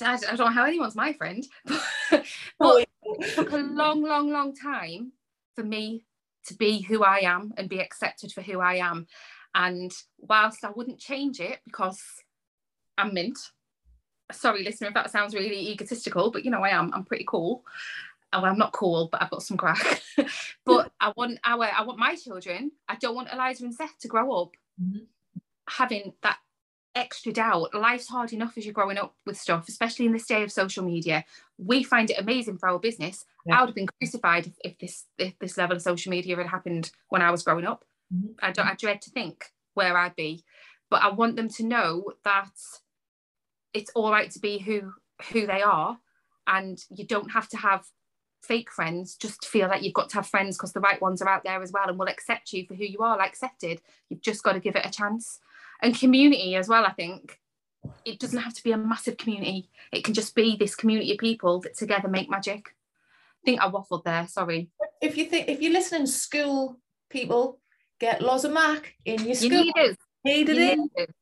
I, 0.00 0.14
I, 0.14 0.16
don't 0.16 0.38
know 0.38 0.46
how 0.46 0.64
anyone's 0.64 0.96
my 0.96 1.12
friend, 1.12 1.46
but, 1.66 2.24
but 2.58 2.86
it 3.04 3.34
took 3.34 3.52
a 3.52 3.56
long, 3.56 4.02
long, 4.02 4.30
long 4.30 4.54
time 4.54 5.12
for 5.54 5.64
me 5.64 6.04
to 6.46 6.54
be 6.54 6.80
who 6.80 7.02
I 7.02 7.20
am 7.20 7.52
and 7.56 7.68
be 7.68 7.80
accepted 7.80 8.32
for 8.32 8.42
who 8.42 8.60
I 8.60 8.76
am. 8.76 9.06
And 9.54 9.92
whilst 10.18 10.64
I 10.64 10.70
wouldn't 10.70 10.98
change 10.98 11.40
it 11.40 11.60
because 11.64 12.02
I'm 12.98 13.14
mint, 13.14 13.38
sorry, 14.32 14.62
listener, 14.62 14.88
if 14.88 14.94
that 14.94 15.10
sounds 15.10 15.34
really 15.34 15.70
egotistical, 15.70 16.30
but 16.30 16.44
you 16.44 16.50
know, 16.50 16.62
I 16.62 16.70
am, 16.70 16.92
I'm 16.92 17.04
pretty 17.04 17.24
cool. 17.26 17.64
Oh, 18.32 18.42
well, 18.42 18.50
I'm 18.50 18.58
not 18.58 18.72
cool, 18.72 19.08
but 19.10 19.22
I've 19.22 19.30
got 19.30 19.42
some 19.42 19.56
craic. 19.56 20.02
but 20.64 20.92
I 21.00 21.12
want 21.16 21.38
our, 21.44 21.64
I 21.64 21.82
want 21.82 21.98
my 21.98 22.16
children, 22.16 22.72
I 22.88 22.96
don't 22.96 23.14
want 23.14 23.28
Eliza 23.32 23.64
and 23.64 23.74
Seth 23.74 23.98
to 24.00 24.08
grow 24.08 24.42
up 24.42 24.50
mm-hmm. 24.80 25.04
having 25.68 26.12
that 26.22 26.38
extra 26.96 27.32
doubt. 27.32 27.74
Life's 27.74 28.08
hard 28.08 28.32
enough 28.32 28.56
as 28.56 28.64
you're 28.64 28.72
growing 28.72 28.98
up 28.98 29.14
with 29.26 29.36
stuff, 29.36 29.68
especially 29.68 30.06
in 30.06 30.12
this 30.12 30.26
day 30.26 30.42
of 30.42 30.50
social 30.50 30.82
media. 30.82 31.24
We 31.58 31.84
find 31.84 32.10
it 32.10 32.18
amazing 32.18 32.58
for 32.58 32.68
our 32.68 32.78
business. 32.78 33.24
Yeah. 33.44 33.56
I 33.56 33.60
would 33.60 33.68
have 33.68 33.74
been 33.74 33.88
crucified 34.00 34.46
if, 34.46 34.54
if, 34.64 34.78
this 34.78 35.04
if 35.18 35.38
this 35.38 35.56
level 35.56 35.76
of 35.76 35.82
social 35.82 36.10
media 36.10 36.36
had 36.36 36.48
happened 36.48 36.90
when 37.10 37.22
I 37.22 37.30
was 37.30 37.42
growing 37.42 37.66
up. 37.66 37.84
Mm-hmm. 38.12 38.32
I 38.42 38.50
don't 38.50 38.66
I 38.66 38.74
dread 38.74 39.02
to 39.02 39.10
think 39.10 39.44
where 39.74 39.96
I'd 39.96 40.16
be. 40.16 40.42
But 40.90 41.02
I 41.02 41.10
want 41.10 41.36
them 41.36 41.48
to 41.50 41.64
know 41.64 42.12
that 42.24 42.50
it's 43.74 43.90
all 43.94 44.10
right 44.10 44.30
to 44.30 44.40
be 44.40 44.58
who 44.58 44.94
who 45.32 45.46
they 45.46 45.62
are 45.62 45.98
and 46.46 46.82
you 46.90 47.06
don't 47.06 47.30
have 47.32 47.48
to 47.48 47.56
have 47.56 47.86
fake 48.42 48.70
friends 48.70 49.16
just 49.16 49.44
feel 49.44 49.68
that 49.68 49.82
you've 49.82 49.94
got 49.94 50.08
to 50.10 50.16
have 50.16 50.26
friends 50.26 50.56
because 50.56 50.72
the 50.72 50.80
right 50.80 51.00
ones 51.02 51.20
are 51.20 51.28
out 51.28 51.42
there 51.42 51.62
as 51.62 51.72
well 51.72 51.88
and 51.88 51.98
will 51.98 52.06
accept 52.06 52.52
you 52.52 52.64
for 52.66 52.74
who 52.74 52.84
you 52.84 52.98
are 53.00 53.16
like 53.16 53.30
accepted 53.30 53.80
you've 54.08 54.20
just 54.20 54.42
got 54.42 54.52
to 54.52 54.60
give 54.60 54.76
it 54.76 54.86
a 54.86 54.90
chance 54.90 55.40
and 55.82 55.98
community 55.98 56.54
as 56.56 56.68
well 56.68 56.84
i 56.84 56.92
think. 56.92 57.38
It 58.04 58.18
doesn't 58.18 58.40
have 58.40 58.54
to 58.54 58.62
be 58.64 58.72
a 58.72 58.76
massive 58.76 59.16
community. 59.16 59.70
It 59.92 60.02
can 60.02 60.14
just 60.14 60.34
be 60.34 60.56
this 60.56 60.74
community 60.74 61.12
of 61.12 61.18
people 61.18 61.60
that 61.60 61.76
together 61.76 62.08
make 62.08 62.28
magic. 62.28 62.68
I 62.68 63.44
think 63.44 63.60
i 63.60 63.68
waffled 63.68 64.02
there 64.04 64.26
sorry. 64.26 64.70
If 65.00 65.16
you 65.16 65.26
think 65.26 65.48
if 65.48 65.60
you're 65.60 65.72
listening 65.72 66.06
school 66.06 66.80
people 67.10 67.60
get 68.00 68.20
lots 68.20 68.44
of 68.44 68.52
mac 68.52 68.94
in 69.04 69.24
your 69.24 69.34
school. 69.36 69.52
you 69.52 69.64
need 69.64 69.72
it, 69.76 69.98
need 70.24 70.48
it, 70.48 70.56
you 70.56 70.76
need 70.76 70.90
it. 70.96 71.14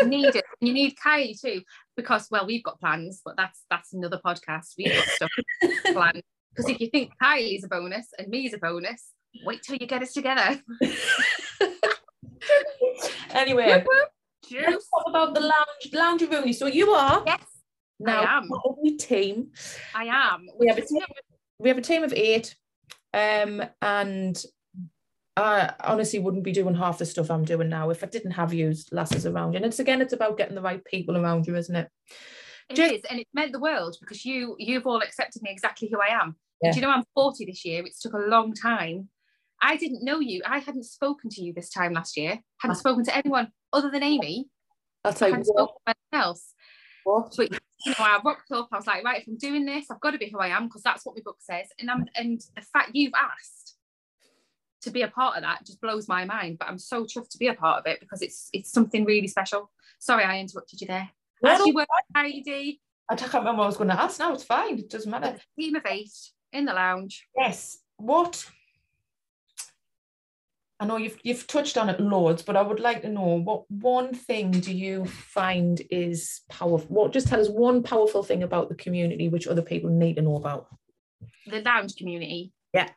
you 0.00 0.06
need 0.08 0.34
it. 0.34 0.44
You 0.60 0.72
need 0.72 0.94
Kylie 0.96 1.38
too 1.38 1.60
because 1.94 2.28
well 2.30 2.46
we've 2.46 2.64
got 2.64 2.80
plans 2.80 3.20
but 3.22 3.36
that's 3.36 3.64
that's 3.68 3.92
another 3.92 4.20
podcast. 4.24 4.74
We've 4.78 4.92
got 4.92 5.04
stuff 5.04 5.30
planned. 5.92 6.22
Because 6.54 6.70
if 6.70 6.80
you 6.80 6.88
think 6.88 7.12
Kylie's 7.22 7.64
a 7.64 7.68
bonus 7.68 8.08
and 8.18 8.28
me's 8.28 8.54
a 8.54 8.58
bonus 8.58 9.10
wait 9.44 9.62
till 9.62 9.76
you 9.76 9.86
get 9.86 10.02
us 10.02 10.12
together 10.12 10.60
anyway, 13.32 13.84
let's 14.50 14.88
talk 14.88 15.04
about 15.08 15.34
the 15.34 15.40
lounge 15.40 15.92
lounge 15.92 16.22
room. 16.22 16.52
So 16.52 16.66
you 16.66 16.90
are 16.90 17.22
yes 17.26 17.40
now 18.02 18.22
I 18.22 18.38
am. 18.38 18.48
a 18.84 18.96
team. 18.96 19.50
I 19.94 20.04
am. 20.04 20.48
We 20.58 20.66
have 20.68 20.78
a 20.78 20.82
team. 20.82 21.02
We 21.58 21.68
have 21.68 21.78
a 21.78 21.82
team 21.82 22.02
of 22.02 22.12
eight, 22.12 22.56
um, 23.14 23.62
and 23.80 24.44
I 25.36 25.72
honestly 25.80 26.18
wouldn't 26.18 26.44
be 26.44 26.52
doing 26.52 26.74
half 26.74 26.98
the 26.98 27.06
stuff 27.06 27.30
I'm 27.30 27.44
doing 27.44 27.68
now 27.68 27.90
if 27.90 28.02
I 28.02 28.06
didn't 28.06 28.32
have 28.32 28.52
you 28.52 28.74
lasses 28.90 29.26
around 29.26 29.52
you. 29.52 29.58
And 29.58 29.66
it's 29.66 29.78
again, 29.78 30.00
it's 30.00 30.12
about 30.12 30.36
getting 30.36 30.54
the 30.54 30.62
right 30.62 30.84
people 30.84 31.16
around 31.16 31.46
you, 31.46 31.56
isn't 31.56 31.74
it? 31.74 31.88
It 32.68 32.76
Just, 32.76 32.94
is, 32.94 33.00
and 33.08 33.20
it 33.20 33.28
meant 33.32 33.52
the 33.52 33.60
world 33.60 33.96
because 34.00 34.24
you 34.24 34.56
you've 34.58 34.86
all 34.86 35.00
accepted 35.00 35.42
me 35.42 35.50
exactly 35.50 35.88
who 35.92 36.00
I 36.00 36.20
am. 36.20 36.36
Yeah. 36.60 36.72
Do 36.72 36.80
you 36.80 36.82
know 36.82 36.92
I'm 36.92 37.04
40 37.14 37.44
this 37.44 37.64
year? 37.64 37.84
It's 37.84 38.00
took 38.00 38.14
a 38.14 38.18
long 38.18 38.54
time 38.54 39.08
I 39.62 39.76
didn't 39.76 40.04
know 40.04 40.18
you. 40.18 40.42
I 40.44 40.58
hadn't 40.58 40.84
spoken 40.84 41.30
to 41.30 41.42
you 41.42 41.52
this 41.52 41.70
time 41.70 41.92
last 41.92 42.16
year. 42.16 42.40
Hadn't 42.58 42.76
spoken 42.76 43.04
to 43.04 43.16
anyone 43.16 43.52
other 43.72 43.90
than 43.90 44.02
Amy. 44.02 44.48
Tell 45.04 45.28
you 45.28 45.34
hadn't 45.34 45.46
spoken 45.46 45.74
to 45.86 45.94
anyone 46.12 46.26
else. 46.26 46.52
What? 47.04 47.34
But 47.36 47.52
you 47.52 47.58
know, 47.90 48.04
I 48.04 48.20
rocked 48.24 48.50
up. 48.50 48.68
I 48.72 48.76
was 48.76 48.86
like, 48.86 49.04
right, 49.04 49.22
if 49.22 49.28
I'm 49.28 49.36
doing 49.36 49.64
this, 49.64 49.86
I've 49.90 50.00
got 50.00 50.10
to 50.10 50.18
be 50.18 50.30
who 50.30 50.38
I 50.38 50.48
am 50.48 50.66
because 50.66 50.82
that's 50.82 51.06
what 51.06 51.16
my 51.16 51.22
book 51.24 51.38
says. 51.40 51.68
And 51.78 51.90
I'm 51.90 52.06
and 52.16 52.40
the 52.56 52.62
fact 52.62 52.90
you've 52.94 53.14
asked 53.16 53.76
to 54.82 54.90
be 54.90 55.02
a 55.02 55.08
part 55.08 55.36
of 55.36 55.42
that 55.42 55.64
just 55.64 55.80
blows 55.80 56.08
my 56.08 56.24
mind. 56.24 56.58
But 56.58 56.68
I'm 56.68 56.78
so 56.78 57.04
chuffed 57.04 57.30
to 57.30 57.38
be 57.38 57.48
a 57.48 57.54
part 57.54 57.78
of 57.78 57.86
it 57.86 58.00
because 58.00 58.20
it's 58.20 58.48
it's 58.52 58.72
something 58.72 59.04
really 59.04 59.28
special. 59.28 59.70
Sorry, 60.00 60.24
I 60.24 60.40
interrupted 60.40 60.80
you 60.80 60.88
there. 60.88 61.08
As 61.44 61.64
you 61.64 61.74
were, 61.74 61.86
Heidi. 62.14 62.80
I 63.08 63.16
can't 63.16 63.32
remember 63.34 63.58
what 63.58 63.64
I 63.64 63.66
was 63.66 63.76
going 63.76 63.90
to 63.90 64.00
ask 64.00 64.18
now. 64.18 64.32
It's 64.32 64.44
fine. 64.44 64.78
It 64.78 64.90
doesn't 64.90 65.10
matter. 65.10 65.36
Team 65.58 65.74
of 65.74 65.82
eight 65.86 66.12
in 66.52 66.64
the 66.64 66.72
lounge. 66.72 67.26
Yes. 67.36 67.78
What 67.96 68.48
I 70.82 70.84
know 70.84 70.96
you've 70.96 71.16
you've 71.22 71.46
touched 71.46 71.78
on 71.78 71.88
it 71.88 72.00
loads, 72.00 72.42
but 72.42 72.56
I 72.56 72.62
would 72.62 72.80
like 72.80 73.02
to 73.02 73.08
know 73.08 73.40
what 73.40 73.70
one 73.70 74.12
thing 74.12 74.50
do 74.50 74.74
you 74.74 75.04
find 75.04 75.80
is 75.92 76.40
powerful? 76.48 76.88
What 76.88 77.12
just 77.12 77.28
tell 77.28 77.40
us 77.40 77.48
one 77.48 77.84
powerful 77.84 78.24
thing 78.24 78.42
about 78.42 78.68
the 78.68 78.74
community 78.74 79.28
which 79.28 79.46
other 79.46 79.62
people 79.62 79.90
need 79.90 80.16
to 80.16 80.22
know 80.22 80.34
about? 80.34 80.66
The 81.46 81.60
lounge 81.60 81.94
community. 81.94 82.52
Yeah. 82.74 82.88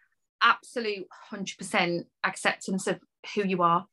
Absolute 0.42 1.06
hundred 1.30 1.60
percent 1.60 2.08
acceptance 2.24 2.88
of 2.88 3.00
who 3.36 3.46
you 3.46 3.62
are. 3.62 3.86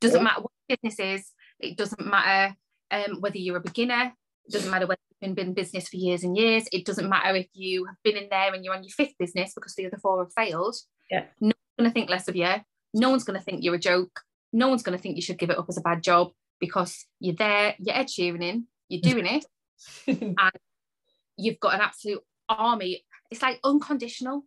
Doesn't 0.00 0.20
yeah. 0.20 0.22
matter 0.22 0.42
what 0.42 0.52
business 0.68 1.00
is, 1.00 1.32
it 1.58 1.76
doesn't 1.76 2.06
matter 2.06 2.54
um, 2.92 3.20
whether 3.20 3.38
you're 3.38 3.56
a 3.56 3.60
beginner, 3.60 4.12
it 4.46 4.52
doesn't 4.52 4.70
matter 4.70 4.86
whether 4.86 5.00
you've 5.20 5.34
been 5.34 5.48
in 5.48 5.54
business 5.54 5.88
for 5.88 5.96
years 5.96 6.22
and 6.22 6.36
years, 6.36 6.68
it 6.70 6.84
doesn't 6.84 7.08
matter 7.08 7.34
if 7.34 7.48
you 7.52 7.84
have 7.86 7.96
been 8.04 8.16
in 8.16 8.28
there 8.30 8.54
and 8.54 8.64
you're 8.64 8.76
on 8.76 8.84
your 8.84 8.92
fifth 8.92 9.18
business 9.18 9.54
because 9.56 9.74
the 9.74 9.86
other 9.86 9.98
four 10.00 10.22
have 10.22 10.32
failed. 10.32 10.76
Yeah. 11.10 11.24
No 11.40 11.46
one's 11.48 11.76
gonna 11.76 11.90
think 11.90 12.08
less 12.08 12.28
of 12.28 12.36
you 12.36 12.54
no 12.94 13.10
one's 13.10 13.24
going 13.24 13.38
to 13.38 13.44
think 13.44 13.62
you're 13.62 13.74
a 13.74 13.78
joke. 13.80 14.20
No 14.52 14.68
one's 14.68 14.82
going 14.82 14.96
to 14.96 15.02
think 15.02 15.16
you 15.16 15.22
should 15.22 15.38
give 15.38 15.50
it 15.50 15.58
up 15.58 15.66
as 15.68 15.78
a 15.78 15.82
bad 15.82 16.02
job 16.02 16.30
because 16.60 17.06
you're 17.20 17.34
there, 17.34 17.74
you're 17.78 17.96
Ed 17.96 18.06
Sheeraning, 18.06 18.64
you're 18.88 19.00
doing 19.00 19.26
it, 19.26 19.44
and 20.06 20.52
you've 21.36 21.60
got 21.60 21.74
an 21.74 21.80
absolute 21.80 22.22
army. 22.48 23.04
It's 23.30 23.42
like 23.42 23.60
unconditional. 23.64 24.44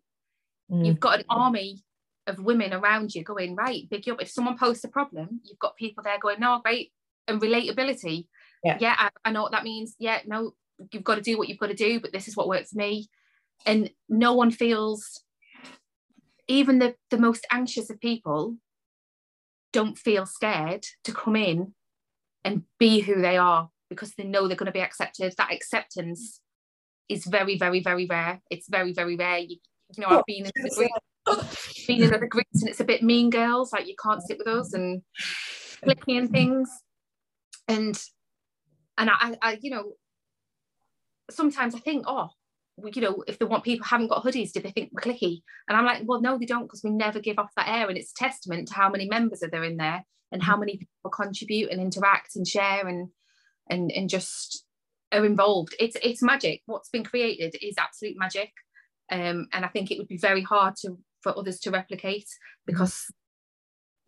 Mm. 0.72 0.86
You've 0.86 1.00
got 1.00 1.20
an 1.20 1.26
army 1.30 1.84
of 2.28 2.40
women 2.40 2.74
around 2.74 3.14
you 3.14 3.24
going, 3.24 3.56
right, 3.56 3.90
big 3.90 4.08
up. 4.10 4.22
If 4.22 4.30
someone 4.30 4.58
posts 4.58 4.84
a 4.84 4.88
problem, 4.88 5.42
you've 5.44 5.60
got 5.60 5.76
people 5.76 6.04
there 6.04 6.20
going, 6.20 6.40
no, 6.40 6.60
great. 6.64 6.92
And 7.28 7.42
relatability. 7.42 8.28
Yeah, 8.64 8.78
yeah 8.80 8.96
I, 8.98 9.10
I 9.26 9.32
know 9.32 9.42
what 9.42 9.52
that 9.52 9.64
means. 9.64 9.96
Yeah, 10.00 10.20
no, 10.26 10.54
you've 10.92 11.04
got 11.04 11.16
to 11.16 11.22
do 11.22 11.38
what 11.38 11.50
you've 11.50 11.58
got 11.60 11.68
to 11.68 11.74
do, 11.74 12.00
but 12.00 12.12
this 12.12 12.28
is 12.28 12.36
what 12.36 12.48
works 12.48 12.72
for 12.72 12.78
me. 12.78 13.08
And 13.66 13.90
no 14.10 14.34
one 14.34 14.52
feels 14.52 15.22
even 16.48 16.80
the, 16.80 16.96
the 17.10 17.18
most 17.18 17.46
anxious 17.52 17.90
of 17.90 18.00
people 18.00 18.56
don't 19.74 19.98
feel 19.98 20.26
scared 20.26 20.86
to 21.04 21.12
come 21.12 21.36
in 21.36 21.74
and 22.44 22.64
be 22.80 23.00
who 23.00 23.22
they 23.22 23.38
are 23.38 23.70
because 23.90 24.14
they 24.14 24.24
know 24.24 24.48
they're 24.48 24.58
going 24.58 24.68
to 24.68 24.72
be 24.72 24.82
accepted. 24.82 25.34
That 25.38 25.52
acceptance 25.52 26.42
is 27.10 27.26
very, 27.26 27.58
very, 27.58 27.82
very 27.82 28.06
rare. 28.06 28.42
It's 28.50 28.70
very, 28.70 28.94
very 28.94 29.16
rare. 29.16 29.40
You, 29.40 29.58
you 29.96 30.02
know, 30.02 30.08
I've 30.08 30.26
been 30.26 30.46
in 30.46 30.52
the 30.64 30.70
group 30.70 30.92
being 31.88 32.02
in 32.02 32.14
other 32.14 32.28
groups 32.28 32.62
and 32.62 32.70
it's 32.70 32.80
a 32.80 32.86
bit 32.86 33.04
mean 33.04 33.30
girls, 33.30 33.74
like 33.74 33.88
you 33.88 33.96
can't 34.02 34.22
sit 34.22 34.38
with 34.38 34.48
us 34.48 34.74
and 34.74 35.02
clicky 35.84 36.18
and 36.18 36.30
things. 36.30 36.70
And 37.68 38.00
and 38.98 39.10
I, 39.10 39.36
I, 39.42 39.58
you 39.62 39.72
know, 39.72 39.94
sometimes 41.30 41.76
I 41.76 41.80
think, 41.80 42.06
oh, 42.08 42.30
you 42.84 43.02
know, 43.02 43.24
if 43.28 43.40
they 43.40 43.46
want 43.46 43.64
people 43.64 43.86
haven't 43.86 44.10
got 44.10 44.24
hoodies, 44.24 44.52
do 44.52 44.60
they 44.60 44.72
think 44.72 44.90
we're 44.92 45.02
clicky? 45.02 45.42
And 45.68 45.78
I'm 45.78 45.86
like, 45.86 46.02
well, 46.06 46.22
no, 46.22 46.38
they 46.38 46.46
don't, 46.46 46.64
because 46.64 46.84
we 46.84 46.90
never 46.90 47.20
give 47.20 47.40
off 47.40 47.56
that 47.56 47.70
air. 47.70 47.88
And 47.88 47.98
it's 47.98 48.12
testament 48.12 48.68
to 48.68 48.74
how 48.74 48.90
many 48.90 49.08
members 49.08 49.42
are 49.44 49.50
there 49.50 49.64
in 49.64 49.78
there 49.78 50.04
and 50.32 50.44
how 50.44 50.58
many 50.58 50.78
people 50.78 51.12
contribute 51.12 51.72
and 51.72 51.80
interact 51.80 52.36
and 52.36 52.48
share 52.48 52.88
and 52.88 53.10
and 53.70 53.92
and 53.92 54.10
just 54.10 54.66
are 55.12 55.26
involved. 55.26 55.74
It's 55.80 55.96
it's 56.04 56.22
magic. 56.22 56.62
What's 56.66 56.90
been 56.90 57.04
created 57.04 57.56
is 57.62 57.76
absolute 57.78 58.16
magic. 58.18 58.52
Um, 59.12 59.48
and 59.54 59.64
I 59.64 59.68
think 59.70 59.92
it 59.92 59.98
would 59.98 60.08
be 60.08 60.18
very 60.18 60.42
hard 60.42 60.76
to 60.82 60.98
for 61.22 61.38
others 61.38 61.60
to 61.62 61.72
replicate 61.72 62.28
because 62.66 63.06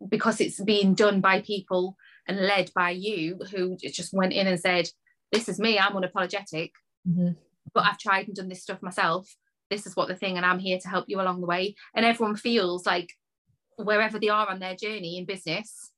because 0.08 0.40
it's 0.40 0.62
being 0.62 0.94
done 0.94 1.20
by 1.20 1.40
people 1.40 1.96
and 2.26 2.38
led 2.38 2.70
by 2.74 2.90
you 2.90 3.38
who 3.50 3.76
just 3.76 4.12
went 4.12 4.32
in 4.32 4.46
and 4.46 4.60
said, 4.60 4.90
This 5.32 5.48
is 5.48 5.58
me, 5.58 5.78
I'm 5.78 5.94
unapologetic. 5.94 6.72
Mm-hmm 7.08 7.30
but 7.74 7.84
I've 7.84 7.98
tried 7.98 8.26
and 8.26 8.36
done 8.36 8.48
this 8.48 8.62
stuff 8.62 8.82
myself. 8.82 9.34
This 9.70 9.86
is 9.86 9.96
what 9.96 10.08
the 10.08 10.14
thing, 10.14 10.36
and 10.36 10.46
I'm 10.46 10.58
here 10.58 10.78
to 10.78 10.88
help 10.88 11.06
you 11.08 11.20
along 11.20 11.40
the 11.40 11.46
way. 11.46 11.74
And 11.94 12.06
everyone 12.06 12.36
feels 12.36 12.86
like 12.86 13.12
wherever 13.76 14.18
they 14.18 14.28
are 14.28 14.48
on 14.48 14.58
their 14.58 14.74
journey 14.74 15.18
in 15.18 15.24
business, 15.24 15.92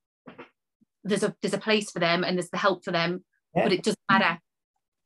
there's 1.04 1.22
a 1.22 1.34
there's 1.40 1.54
a 1.54 1.58
place 1.58 1.90
for 1.90 1.98
them 1.98 2.24
and 2.24 2.36
there's 2.36 2.50
the 2.50 2.58
help 2.58 2.84
for 2.84 2.92
them, 2.92 3.24
yeah. 3.54 3.64
but 3.64 3.72
it 3.72 3.82
doesn't 3.82 3.98
matter. 4.10 4.38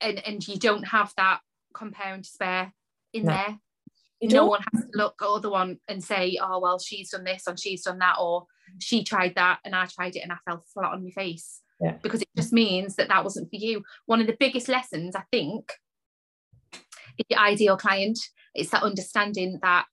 And 0.01 0.27
and 0.27 0.47
you 0.47 0.59
don't 0.59 0.85
have 0.85 1.13
that 1.17 1.41
compare 1.75 2.15
and 2.15 2.23
despair 2.23 2.73
in 3.13 3.25
no. 3.25 3.33
there. 3.33 3.59
You 4.21 4.29
no 4.31 4.47
one 4.47 4.63
has 4.73 4.85
to 4.85 4.89
look 4.95 5.17
at 5.21 5.27
the 5.27 5.31
other 5.31 5.51
one 5.51 5.79
and 5.89 6.03
say, 6.03 6.39
oh 6.41 6.59
well, 6.59 6.79
she's 6.79 7.11
done 7.11 7.25
this 7.25 7.47
and 7.47 7.61
she's 7.61 7.83
done 7.83 7.99
that, 7.99 8.17
or 8.19 8.47
she 8.79 9.05
tried 9.05 9.35
that 9.37 9.59
and 9.65 9.75
I 9.75 9.87
tried 9.87 10.17
it 10.17 10.21
and 10.21 10.33
I 10.33 10.37
fell 10.45 10.65
flat 10.73 10.93
on 10.93 11.05
my 11.05 11.11
face. 11.11 11.61
Yeah. 11.81 11.97
Because 12.03 12.23
it 12.23 12.29
just 12.37 12.53
means 12.53 12.97
that 12.97 13.09
that 13.09 13.25
wasn't 13.25 13.51
for 13.51 13.57
you. 13.57 13.83
One 14.07 14.21
of 14.21 14.27
the 14.27 14.37
biggest 14.39 14.69
lessons 14.69 15.15
I 15.15 15.25
think 15.31 15.73
your 17.29 17.39
ideal 17.39 17.77
client. 17.77 18.19
It's 18.55 18.71
that 18.71 18.83
understanding 18.83 19.59
that 19.63 19.87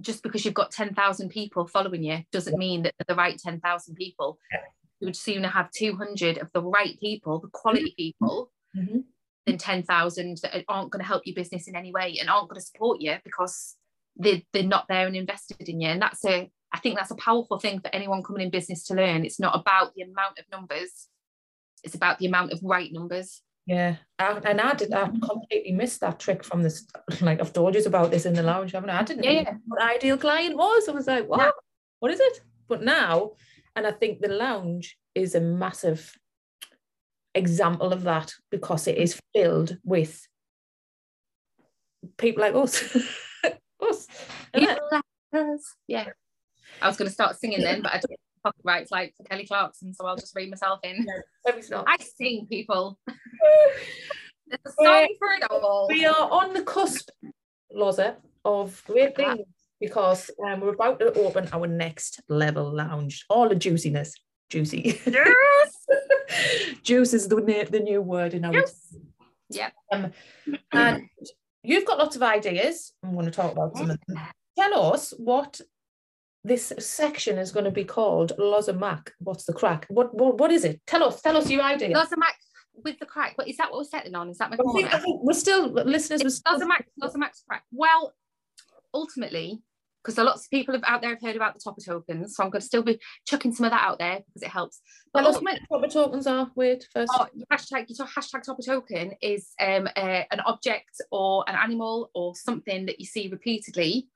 just 0.00 0.22
because 0.22 0.44
you've 0.44 0.54
got 0.54 0.70
10,000 0.70 1.28
people 1.28 1.66
following 1.66 2.02
you 2.02 2.20
doesn't 2.32 2.58
mean 2.58 2.82
that 2.82 2.94
they're 2.98 3.14
the 3.14 3.18
right 3.18 3.38
10,000 3.38 3.94
people. 3.94 4.38
Yeah. 4.52 4.60
You 5.00 5.06
would 5.06 5.16
sooner 5.16 5.48
have 5.48 5.70
200 5.72 6.38
of 6.38 6.50
the 6.52 6.62
right 6.62 6.98
people, 7.00 7.40
the 7.40 7.48
quality 7.48 7.90
mm-hmm. 7.90 7.96
people, 7.96 8.50
mm-hmm. 8.76 8.98
than 9.46 9.58
10,000 9.58 10.38
that 10.42 10.64
aren't 10.68 10.90
going 10.90 11.02
to 11.02 11.06
help 11.06 11.22
your 11.26 11.34
business 11.34 11.68
in 11.68 11.76
any 11.76 11.92
way 11.92 12.16
and 12.20 12.30
aren't 12.30 12.48
going 12.48 12.60
to 12.60 12.66
support 12.66 13.00
you 13.00 13.16
because 13.24 13.76
they, 14.18 14.46
they're 14.52 14.62
not 14.62 14.86
there 14.88 15.06
and 15.06 15.16
invested 15.16 15.68
in 15.68 15.80
you. 15.80 15.88
And 15.88 16.00
that's 16.00 16.24
a, 16.24 16.50
I 16.72 16.78
think 16.78 16.96
that's 16.96 17.10
a 17.10 17.16
powerful 17.16 17.58
thing 17.58 17.80
for 17.80 17.94
anyone 17.94 18.22
coming 18.22 18.42
in 18.42 18.50
business 18.50 18.84
to 18.86 18.94
learn. 18.94 19.24
It's 19.24 19.40
not 19.40 19.58
about 19.58 19.94
the 19.94 20.02
amount 20.02 20.38
of 20.38 20.44
numbers, 20.50 21.08
it's 21.84 21.94
about 21.94 22.18
the 22.18 22.26
amount 22.26 22.52
of 22.52 22.60
right 22.62 22.90
numbers. 22.92 23.42
Yeah, 23.66 23.96
I, 24.18 24.40
and 24.44 24.60
I 24.60 24.74
did. 24.74 24.92
I 24.92 25.08
completely 25.08 25.72
missed 25.72 26.00
that 26.00 26.18
trick 26.18 26.42
from 26.42 26.62
this. 26.62 26.86
Like 27.20 27.40
I've 27.40 27.52
told 27.52 27.74
you 27.74 27.82
about 27.84 28.10
this 28.10 28.26
in 28.26 28.34
the 28.34 28.42
lounge, 28.42 28.72
haven't 28.72 28.90
I? 28.90 29.00
I 29.00 29.02
didn't 29.04 29.24
yeah, 29.24 29.42
know 29.42 29.58
what 29.66 29.82
ideal 29.82 30.18
client 30.18 30.56
was. 30.56 30.88
I 30.88 30.92
was 30.92 31.06
like, 31.06 31.28
what? 31.28 31.40
Yeah. 31.40 31.50
What 32.00 32.10
is 32.10 32.20
it? 32.20 32.40
But 32.68 32.82
now, 32.82 33.32
and 33.76 33.86
I 33.86 33.92
think 33.92 34.20
the 34.20 34.28
lounge 34.28 34.98
is 35.14 35.34
a 35.34 35.40
massive 35.40 36.16
example 37.34 37.92
of 37.92 38.02
that 38.02 38.32
because 38.50 38.86
it 38.86 38.98
is 38.98 39.20
filled 39.32 39.78
with 39.84 40.26
people 42.16 42.42
like 42.42 42.54
us. 42.54 42.96
us. 43.82 44.06
People 44.54 44.76
like 44.90 45.04
us. 45.34 45.76
Yeah. 45.86 46.08
I 46.80 46.88
was 46.88 46.96
going 46.96 47.08
to 47.08 47.14
start 47.14 47.38
singing 47.38 47.60
then, 47.60 47.82
but 47.82 47.92
I 47.92 48.00
copyrights 48.44 48.90
like 48.90 49.14
for 49.16 49.24
Kelly 49.24 49.46
Clarkson, 49.46 49.94
so 49.94 50.06
I'll 50.06 50.16
just 50.16 50.34
read 50.34 50.50
myself 50.50 50.80
in. 50.82 51.06
No, 51.06 51.84
I 51.86 51.96
sing 51.98 52.46
people. 52.48 52.98
There's 53.06 54.60
a 54.66 54.84
song 54.84 55.08
for 55.18 55.28
it 55.32 55.50
all. 55.50 55.86
We 55.88 56.04
are 56.04 56.30
on 56.30 56.52
the 56.52 56.62
cusp, 56.62 57.08
Lozza, 57.74 58.16
of 58.44 58.82
great 58.86 59.16
things 59.16 59.46
because 59.80 60.30
um, 60.46 60.60
we're 60.60 60.74
about 60.74 61.00
to 61.00 61.12
open 61.14 61.48
our 61.52 61.66
next 61.66 62.20
level 62.28 62.74
lounge. 62.74 63.24
All 63.28 63.48
the 63.48 63.54
juiciness. 63.54 64.14
Juicy. 64.48 65.00
Yes. 65.06 65.86
Juice 66.82 67.14
is 67.14 67.26
the, 67.26 67.66
the 67.70 67.80
new 67.80 68.02
word 68.02 68.34
in 68.34 68.44
our 68.44 68.52
yes. 68.52 68.96
Yeah. 69.50 69.70
Um, 69.92 70.12
and 70.72 71.08
you've 71.62 71.84
got 71.84 71.98
lots 71.98 72.16
of 72.16 72.22
ideas. 72.22 72.92
I'm 73.02 73.12
going 73.12 73.26
to 73.26 73.30
talk 73.32 73.52
about 73.52 73.76
some 73.76 73.90
of 73.90 73.98
them. 74.06 74.18
Tell 74.58 74.92
us 74.92 75.12
what 75.18 75.60
this 76.44 76.72
section 76.78 77.38
is 77.38 77.52
going 77.52 77.64
to 77.64 77.70
be 77.70 77.84
called 77.84 78.32
Lozza 78.38 78.76
Mac. 78.76 79.12
What's 79.18 79.44
the 79.44 79.52
craic? 79.52 79.84
What, 79.88 80.14
what 80.14 80.38
what 80.38 80.50
is 80.50 80.64
it? 80.64 80.80
Tell 80.86 81.04
us. 81.04 81.20
Tell 81.22 81.36
us 81.36 81.48
your 81.48 81.62
idea. 81.62 81.94
Lozza 81.94 82.16
Mac 82.16 82.36
with 82.74 82.98
the 82.98 83.06
craic. 83.06 83.36
What 83.36 83.48
is 83.48 83.56
that 83.58 83.70
what 83.70 83.78
we're 83.78 83.84
settling 83.84 84.14
on? 84.14 84.28
Is 84.28 84.38
that 84.38 84.50
my 84.50 84.56
I 84.56 84.72
think, 84.72 84.94
I 84.94 84.98
think 84.98 85.20
we're 85.22 85.34
still 85.34 85.70
listeners. 85.70 86.22
We're 86.22 86.30
still... 86.30 86.58
Lozza 86.58 86.66
Mac. 86.66 86.88
Lozza 87.00 87.16
Mac's 87.16 87.42
craic. 87.48 87.62
Well, 87.70 88.12
ultimately, 88.92 89.62
because 90.02 90.18
lots 90.18 90.46
of 90.46 90.50
people 90.50 90.74
have, 90.74 90.82
out 90.84 91.00
there 91.00 91.10
have 91.10 91.22
heard 91.22 91.36
about 91.36 91.54
the 91.54 91.60
topper 91.60 91.80
tokens, 91.80 92.34
so 92.34 92.42
I'm 92.42 92.50
going 92.50 92.60
to 92.60 92.66
still 92.66 92.82
be 92.82 92.98
chucking 93.26 93.54
some 93.54 93.64
of 93.64 93.70
that 93.70 93.84
out 93.84 94.00
there 94.00 94.20
because 94.26 94.42
it 94.42 94.48
helps. 94.48 94.80
But 95.12 95.24
ultimately, 95.24 95.60
topper 95.70 95.86
tokens 95.86 96.26
are. 96.26 96.50
Wait 96.56 96.88
first. 96.92 97.12
Oh, 97.14 97.28
hashtag 97.52 97.86
hashtag 97.88 98.42
topper 98.42 98.62
token 98.62 99.12
is 99.22 99.50
um, 99.60 99.88
uh, 99.96 100.22
an 100.30 100.40
object 100.40 101.00
or 101.12 101.44
an 101.46 101.54
animal 101.54 102.10
or 102.14 102.34
something 102.34 102.86
that 102.86 102.98
you 102.98 103.06
see 103.06 103.28
repeatedly 103.28 104.08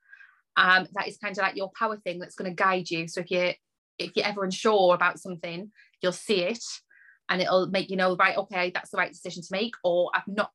um, 0.57 0.87
that 0.93 1.07
is 1.07 1.17
kind 1.17 1.37
of 1.37 1.41
like 1.41 1.55
your 1.55 1.71
power 1.77 1.97
thing 1.97 2.19
that's 2.19 2.35
going 2.35 2.49
to 2.49 2.55
guide 2.55 2.89
you. 2.89 3.07
So 3.07 3.21
if 3.21 3.31
you 3.31 3.53
if 3.97 4.15
you're 4.15 4.25
ever 4.25 4.43
unsure 4.43 4.93
about 4.93 5.19
something 5.19 5.71
you'll 6.01 6.11
see 6.11 6.43
it 6.43 6.63
and 7.29 7.41
it'll 7.41 7.67
make 7.67 7.89
you 7.89 7.97
know 7.97 8.15
right 8.15 8.37
okay 8.37 8.71
that's 8.73 8.91
the 8.91 8.97
right 8.97 9.11
decision 9.11 9.41
to 9.41 9.49
make 9.51 9.73
or 9.83 10.11
i've 10.13 10.27
not 10.27 10.51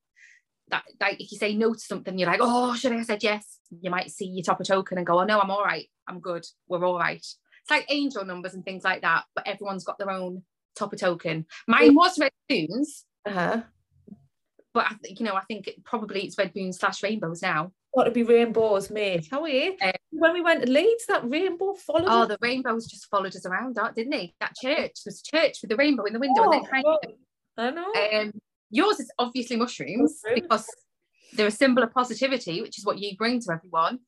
that 0.69 0.85
like 1.01 1.21
if 1.21 1.31
you 1.33 1.39
say 1.39 1.55
no 1.55 1.73
to 1.75 1.81
something 1.81 2.19
you're 2.19 2.29
like 2.29 2.41
oh 2.43 2.75
should 2.75 2.93
i 2.93 2.97
have 2.97 3.07
said 3.07 3.23
yes? 3.23 3.59
You 3.81 3.91
might 3.91 4.11
see 4.11 4.27
your 4.27 4.43
top 4.43 4.59
topper 4.59 4.65
token 4.65 4.99
and 4.99 5.07
go 5.07 5.21
oh 5.21 5.25
no 5.25 5.41
i'm 5.41 5.51
all 5.51 5.65
right. 5.65 5.87
I'm 6.09 6.19
good. 6.19 6.45
We're 6.69 6.85
all 6.85 6.99
right. 6.99 7.19
It's 7.19 7.71
like 7.71 7.87
angel 7.89 8.25
numbers 8.25 8.55
and 8.55 8.65
things 8.65 8.85
like 8.85 9.03
that 9.03 9.25
but 9.35 9.47
everyone's 9.47 9.85
got 9.85 9.99
their 9.99 10.11
own 10.11 10.43
top 10.77 10.91
topper 10.91 10.97
token. 10.97 11.47
Mine 11.67 11.95
was 11.95 12.19
red 12.19 12.33
spoons 12.45 13.05
uh-huh. 13.27 13.63
but 14.73 14.87
I 14.87 14.95
think 14.95 15.21
you 15.21 15.27
know 15.27 15.35
I 15.35 15.43
think 15.43 15.69
it, 15.69 15.85
probably 15.85 16.23
it's 16.23 16.39
red 16.39 16.53
boons 16.55 16.79
slash 16.79 17.03
rainbows 17.03 17.43
now 17.43 17.73
got 17.95 18.05
to 18.05 18.11
be 18.11 18.23
rainbows, 18.23 18.91
mate. 18.91 19.29
How 19.31 19.43
are 19.43 19.49
you? 19.49 19.77
Um, 19.83 19.93
when 20.11 20.33
we 20.33 20.41
went 20.41 20.65
to 20.65 20.71
Leeds, 20.71 21.07
that 21.07 21.29
rainbow 21.29 21.75
followed. 21.75 22.09
Oh, 22.09 22.23
us. 22.23 22.29
the 22.29 22.39
rainbows 22.41 22.87
just 22.87 23.09
followed 23.11 23.35
us 23.35 23.47
around, 23.47 23.77
didn't 23.95 24.11
they? 24.11 24.35
That 24.41 24.55
church 24.57 24.93
was 25.05 25.21
a 25.21 25.37
church 25.37 25.59
with 25.63 25.71
the 25.71 25.77
rainbow 25.77 26.05
in 26.05 26.13
the 26.13 26.19
window, 26.19 26.45
oh, 26.47 26.53
and 26.53 26.65
then 26.65 26.83
oh, 26.85 26.99
I 27.59 27.71
know. 27.71 28.21
Um, 28.21 28.33
yours 28.71 29.01
is 29.01 29.11
obviously 29.19 29.57
mushrooms, 29.57 30.21
mushrooms 30.23 30.41
because 30.41 30.67
they're 31.35 31.47
a 31.47 31.51
symbol 31.51 31.83
of 31.83 31.93
positivity, 31.93 32.63
which 32.63 32.79
is 32.79 32.87
what 32.87 32.99
you 32.99 33.17
bring 33.17 33.41
to 33.41 33.53
everyone. 33.53 34.01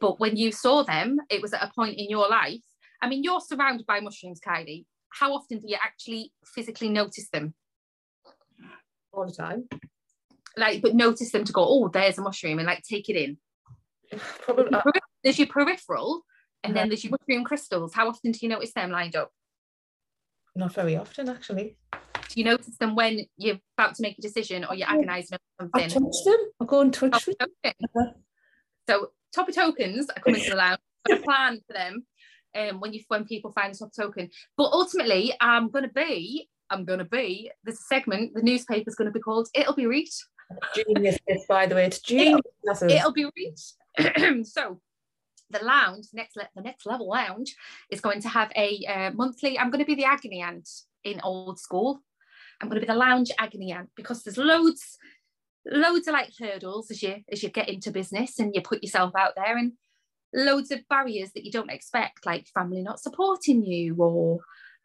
But 0.00 0.18
when 0.18 0.36
you 0.36 0.50
saw 0.50 0.82
them, 0.82 1.18
it 1.30 1.40
was 1.40 1.52
at 1.52 1.62
a 1.62 1.70
point 1.74 1.98
in 1.98 2.10
your 2.10 2.28
life. 2.28 2.62
I 3.00 3.08
mean, 3.08 3.22
you're 3.22 3.40
surrounded 3.40 3.86
by 3.86 4.00
mushrooms, 4.00 4.40
Kylie. 4.40 4.84
How 5.10 5.32
often 5.32 5.58
do 5.58 5.68
you 5.68 5.76
actually 5.82 6.32
physically 6.44 6.88
notice 6.88 7.28
them? 7.28 7.54
All 9.12 9.26
the 9.26 9.32
time 9.32 9.68
like 10.56 10.82
but 10.82 10.94
notice 10.94 11.32
them 11.32 11.44
to 11.44 11.52
go 11.52 11.64
oh 11.66 11.88
there's 11.88 12.18
a 12.18 12.22
mushroom 12.22 12.58
and 12.58 12.66
like 12.66 12.82
take 12.82 13.08
it 13.08 13.16
in. 13.16 13.38
Probably 14.40 14.72
uh, 14.72 14.82
there's 15.24 15.38
your 15.38 15.48
peripheral 15.48 16.22
and 16.64 16.76
then 16.76 16.88
there's 16.88 17.04
your 17.04 17.12
mushroom 17.12 17.44
crystals. 17.44 17.94
How 17.94 18.08
often 18.08 18.32
do 18.32 18.38
you 18.42 18.48
notice 18.48 18.72
them 18.72 18.90
lined 18.90 19.16
up? 19.16 19.30
Not 20.54 20.74
very 20.74 20.96
often 20.96 21.28
actually. 21.28 21.76
Do 21.92 22.40
you 22.40 22.44
notice 22.44 22.76
them 22.78 22.94
when 22.94 23.26
you're 23.36 23.58
about 23.76 23.94
to 23.96 24.02
make 24.02 24.18
a 24.18 24.22
decision 24.22 24.64
or 24.64 24.74
you're 24.74 24.88
agonizing 24.88 25.38
over 25.60 25.70
something? 25.72 25.84
I 25.84 25.88
touch 25.88 26.24
them. 26.24 26.50
I 26.60 26.64
go 26.64 26.80
and 26.80 26.94
touch 26.94 27.24
them. 27.26 27.48
uh-huh. 27.64 28.12
so 28.88 29.10
topper 29.34 29.52
tokens 29.52 30.08
are 30.10 30.22
coming 30.22 30.42
to 30.42 30.50
the 30.50 30.56
lounge 30.56 30.78
a 31.10 31.16
plan 31.16 31.60
for 31.66 31.72
them 31.72 32.06
um, 32.54 32.80
when 32.80 32.92
you 32.92 33.00
when 33.08 33.24
people 33.24 33.52
find 33.52 33.74
a 33.74 33.78
top 33.78 33.90
token. 33.94 34.30
But 34.56 34.72
ultimately 34.72 35.34
I'm 35.40 35.70
going 35.70 35.84
to 35.84 35.92
be 35.92 36.48
I'm 36.70 36.84
going 36.84 37.00
to 37.00 37.04
be 37.04 37.50
this 37.64 37.86
segment 37.88 38.34
the 38.34 38.42
newspaper's 38.42 38.94
going 38.94 39.06
to 39.08 39.12
be 39.12 39.20
called 39.20 39.48
it'll 39.54 39.74
be 39.74 39.86
reet 39.86 40.14
Genius, 40.74 41.18
this, 41.26 41.44
by 41.48 41.66
the 41.66 41.74
way. 41.74 41.86
It's 41.86 42.00
genius. 42.00 42.40
It'll, 42.64 42.90
it'll 42.90 43.12
be 43.12 43.26
reet. 43.36 44.46
so 44.46 44.80
the 45.50 45.64
lounge, 45.64 46.06
next 46.12 46.36
le- 46.36 46.48
the 46.56 46.62
next 46.62 46.86
level 46.86 47.08
lounge, 47.08 47.54
is 47.90 48.00
going 48.00 48.20
to 48.22 48.28
have 48.28 48.50
a 48.56 48.84
uh, 48.86 49.10
monthly. 49.12 49.58
I'm 49.58 49.70
going 49.70 49.84
to 49.84 49.86
be 49.86 49.94
the 49.94 50.04
agony 50.04 50.42
aunt 50.42 50.68
in 51.04 51.20
old 51.22 51.58
school. 51.58 52.00
I'm 52.60 52.68
going 52.68 52.80
to 52.80 52.86
be 52.86 52.92
the 52.92 52.98
lounge 52.98 53.30
agony 53.38 53.72
aunt 53.72 53.90
because 53.96 54.22
there's 54.22 54.38
loads, 54.38 54.98
loads 55.66 56.08
of 56.08 56.14
like 56.14 56.30
hurdles 56.38 56.90
as 56.90 57.02
you 57.02 57.16
as 57.30 57.42
you 57.42 57.50
get 57.50 57.68
into 57.68 57.90
business 57.90 58.38
and 58.38 58.54
you 58.54 58.62
put 58.62 58.82
yourself 58.82 59.12
out 59.16 59.32
there, 59.36 59.56
and 59.56 59.72
loads 60.34 60.70
of 60.70 60.88
barriers 60.88 61.32
that 61.34 61.44
you 61.44 61.52
don't 61.52 61.70
expect, 61.70 62.26
like 62.26 62.46
family 62.54 62.82
not 62.82 63.00
supporting 63.00 63.64
you 63.64 63.94
or 63.98 64.40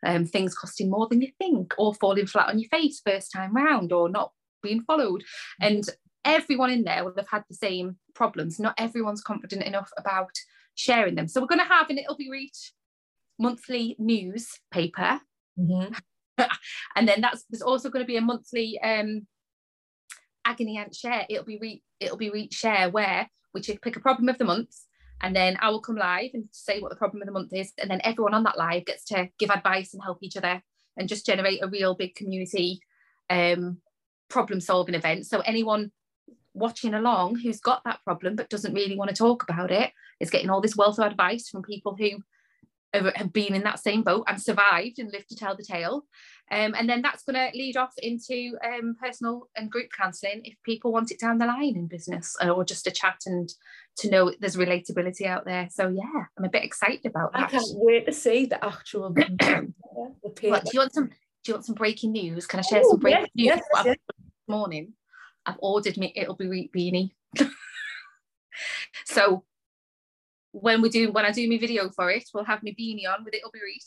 um, 0.06 0.26
things 0.26 0.56
costing 0.56 0.90
more 0.90 1.08
than 1.08 1.22
you 1.22 1.32
think, 1.38 1.74
or 1.78 1.94
falling 1.96 2.28
flat 2.28 2.50
on 2.50 2.60
your 2.60 2.70
face 2.70 3.02
first 3.06 3.32
time 3.32 3.56
round, 3.56 3.92
or 3.92 4.10
not 4.10 4.32
being 4.62 4.82
followed. 4.82 5.24
And 5.60 5.84
everyone 6.26 6.72
in 6.72 6.84
there 6.84 7.04
will 7.04 7.14
have 7.18 7.30
had 7.30 7.44
the 7.50 7.56
same 7.56 7.98
problems. 8.14 8.60
Not 8.60 8.76
everyone's 8.78 9.22
confident 9.22 9.64
enough 9.64 9.92
about 9.98 10.32
sharing 10.76 11.16
them. 11.16 11.28
So 11.28 11.42
we're 11.42 11.48
going 11.48 11.60
to 11.60 11.66
have 11.66 11.90
an 11.90 11.98
It'll 11.98 12.18
Be 12.18 12.30
Reet 12.30 12.58
monthly 13.40 13.96
newspaper. 14.00 15.22
Mm-hmm. 15.60 15.94
and 16.96 17.08
then 17.08 17.22
that's 17.22 17.46
there's 17.50 17.62
also 17.62 17.90
going 17.90 18.04
to 18.04 18.08
be 18.08 18.18
a 18.18 18.22
monthly 18.22 18.80
um 18.82 19.26
agony 20.46 20.78
aunt 20.78 20.96
share. 20.96 21.26
It'll 21.30 21.46
be 21.46 21.58
re- 21.60 21.84
it'll 22.00 22.18
be 22.18 22.30
reet 22.30 22.54
share 22.54 22.90
where 22.90 23.30
we 23.54 23.64
should 23.64 23.82
pick 23.82 23.96
a 23.96 24.00
problem 24.00 24.30
of 24.30 24.38
the 24.38 24.46
month 24.46 24.76
and 25.22 25.36
then 25.36 25.58
I 25.60 25.70
will 25.70 25.82
come 25.82 25.96
live 25.96 26.32
and 26.34 26.46
say 26.52 26.80
what 26.80 26.90
the 26.90 26.96
problem 26.96 27.22
of 27.22 27.26
the 27.26 27.32
month 27.32 27.54
is. 27.54 27.74
And 27.78 27.90
then 27.90 28.02
everyone 28.04 28.34
on 28.34 28.44
that 28.44 28.58
live 28.58 28.86
gets 28.86 29.04
to 29.06 29.30
give 29.40 29.50
advice 29.50 29.94
and 29.94 30.04
help 30.04 30.20
each 30.22 30.38
other 30.38 30.62
and 30.96 31.10
just 31.10 31.26
generate 31.26 31.64
a 31.64 31.68
real 31.68 31.96
big 31.96 32.16
community 32.16 32.80
um, 33.30 33.80
problem 34.30 34.60
solving 34.60 34.96
event. 34.96 35.26
So 35.26 35.42
anyone 35.42 35.92
watching 36.54 36.94
along 36.94 37.40
who's 37.40 37.60
got 37.60 37.84
that 37.86 38.00
problem 38.04 38.36
but 38.36 38.50
doesn't 38.50 38.74
really 38.74 38.98
want 38.98 39.10
to 39.10 39.16
talk 39.16 39.44
about 39.44 39.72
it 39.72 39.92
is 40.20 40.30
getting 40.30 40.50
all 40.50 40.62
this 40.62 40.76
wealth 40.76 41.00
of 41.00 41.06
advice 41.06 41.50
from 41.50 41.62
people 41.62 41.96
who 41.96 42.24
have 42.94 43.34
been 43.34 43.54
in 43.54 43.64
that 43.64 43.80
same 43.80 44.02
boat 44.02 44.24
and 44.28 44.42
survived 44.42 45.00
and 45.00 45.12
lived 45.12 45.30
to 45.30 45.36
tell 45.36 45.56
the 45.56 45.64
tale. 45.64 46.06
Um, 46.50 46.74
and 46.78 46.90
then 46.90 47.02
that's 47.02 47.24
going 47.24 47.36
to 47.36 47.56
lead 47.58 47.76
off 47.76 47.94
into 47.98 48.58
um, 48.66 48.96
personal 49.00 49.50
and 49.56 49.70
group 49.70 49.90
counselling 49.96 50.42
if 50.46 50.56
people 50.64 50.94
want 50.94 51.12
it 51.12 51.20
down 51.20 51.38
the 51.38 51.46
line 51.46 51.76
in 51.76 51.88
business 51.88 52.36
uh, 52.42 52.50
or 52.50 52.64
just 52.64 52.88
a 52.88 52.92
chat 52.92 53.20
and 53.26 53.50
to 53.98 54.10
know 54.10 54.34
there's 54.40 54.56
relatability 54.56 55.26
out 55.26 55.46
there. 55.46 55.68
So 55.70 55.90
yeah, 55.90 56.24
I'm 56.38 56.46
a 56.46 56.50
bit 56.50 56.64
excited 56.64 57.06
about 57.06 57.34
that. 57.34 57.44
I 57.44 57.48
can't 57.48 57.66
wait 57.74 58.06
to 58.06 58.14
see 58.14 58.46
the 58.46 58.64
actual. 58.64 59.14
the 59.14 59.74
do 60.64 60.72
you 60.74 60.80
want 60.80 60.94
some? 60.94 61.10
Do 61.48 61.52
you 61.52 61.56
want 61.56 61.66
some 61.66 61.76
breaking 61.76 62.12
news? 62.12 62.46
Can 62.46 62.60
I 62.60 62.64
share 62.64 62.82
Ooh, 62.82 62.90
some 62.90 63.00
breaking 63.00 63.28
yes, 63.34 63.56
news? 63.56 63.62
Yes, 63.74 63.86
yes. 63.86 63.96
This 64.20 64.26
morning, 64.50 64.92
I've 65.46 65.56
ordered 65.60 65.96
me. 65.98 66.12
It'll 66.14 66.36
be 66.36 66.70
beanie. 66.76 67.12
so 69.06 69.46
when 70.52 70.82
we 70.82 70.90
do 70.90 71.10
when 71.14 71.24
I 71.24 71.32
do 71.32 71.48
my 71.50 71.58
video 71.58 71.90
for 71.90 72.12
it, 72.12 72.26
we'll 72.34 72.44
have 72.44 72.64
my 72.64 72.72
beanie 72.78 73.08
on 73.08 73.24
with 73.24 73.34
It'll 73.34 73.52
Be 73.52 73.62
Reet. 73.64 73.82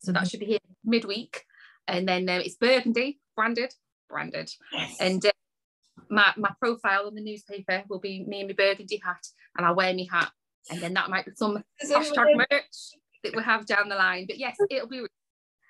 So 0.00 0.12
mm-hmm. 0.12 0.12
that 0.12 0.28
should 0.28 0.40
be 0.40 0.46
here 0.46 0.58
midweek 0.84 1.46
and 1.86 2.06
then 2.06 2.28
um, 2.28 2.40
it's 2.42 2.56
burgundy 2.56 3.18
branded 3.34 3.72
branded 4.08 4.50
yes. 4.72 4.96
and 5.00 5.24
uh, 5.24 5.30
my, 6.10 6.32
my 6.36 6.50
profile 6.60 7.08
in 7.08 7.14
the 7.14 7.22
newspaper 7.22 7.82
will 7.88 7.98
be 7.98 8.24
me 8.24 8.40
and 8.40 8.48
my 8.48 8.54
burgundy 8.54 9.00
hat 9.02 9.26
and 9.56 9.66
I'll 9.66 9.74
wear 9.74 9.92
my 9.92 10.06
hat 10.10 10.30
and 10.70 10.80
then 10.80 10.94
that 10.94 11.10
might 11.10 11.24
be 11.24 11.32
some 11.34 11.62
hashtag 11.82 12.36
merch 12.36 12.94
that 13.24 13.34
we 13.34 13.42
have 13.42 13.66
down 13.66 13.88
the 13.88 13.96
line 13.96 14.26
but 14.26 14.38
yes 14.38 14.56
it'll 14.70 14.88
be 14.88 15.04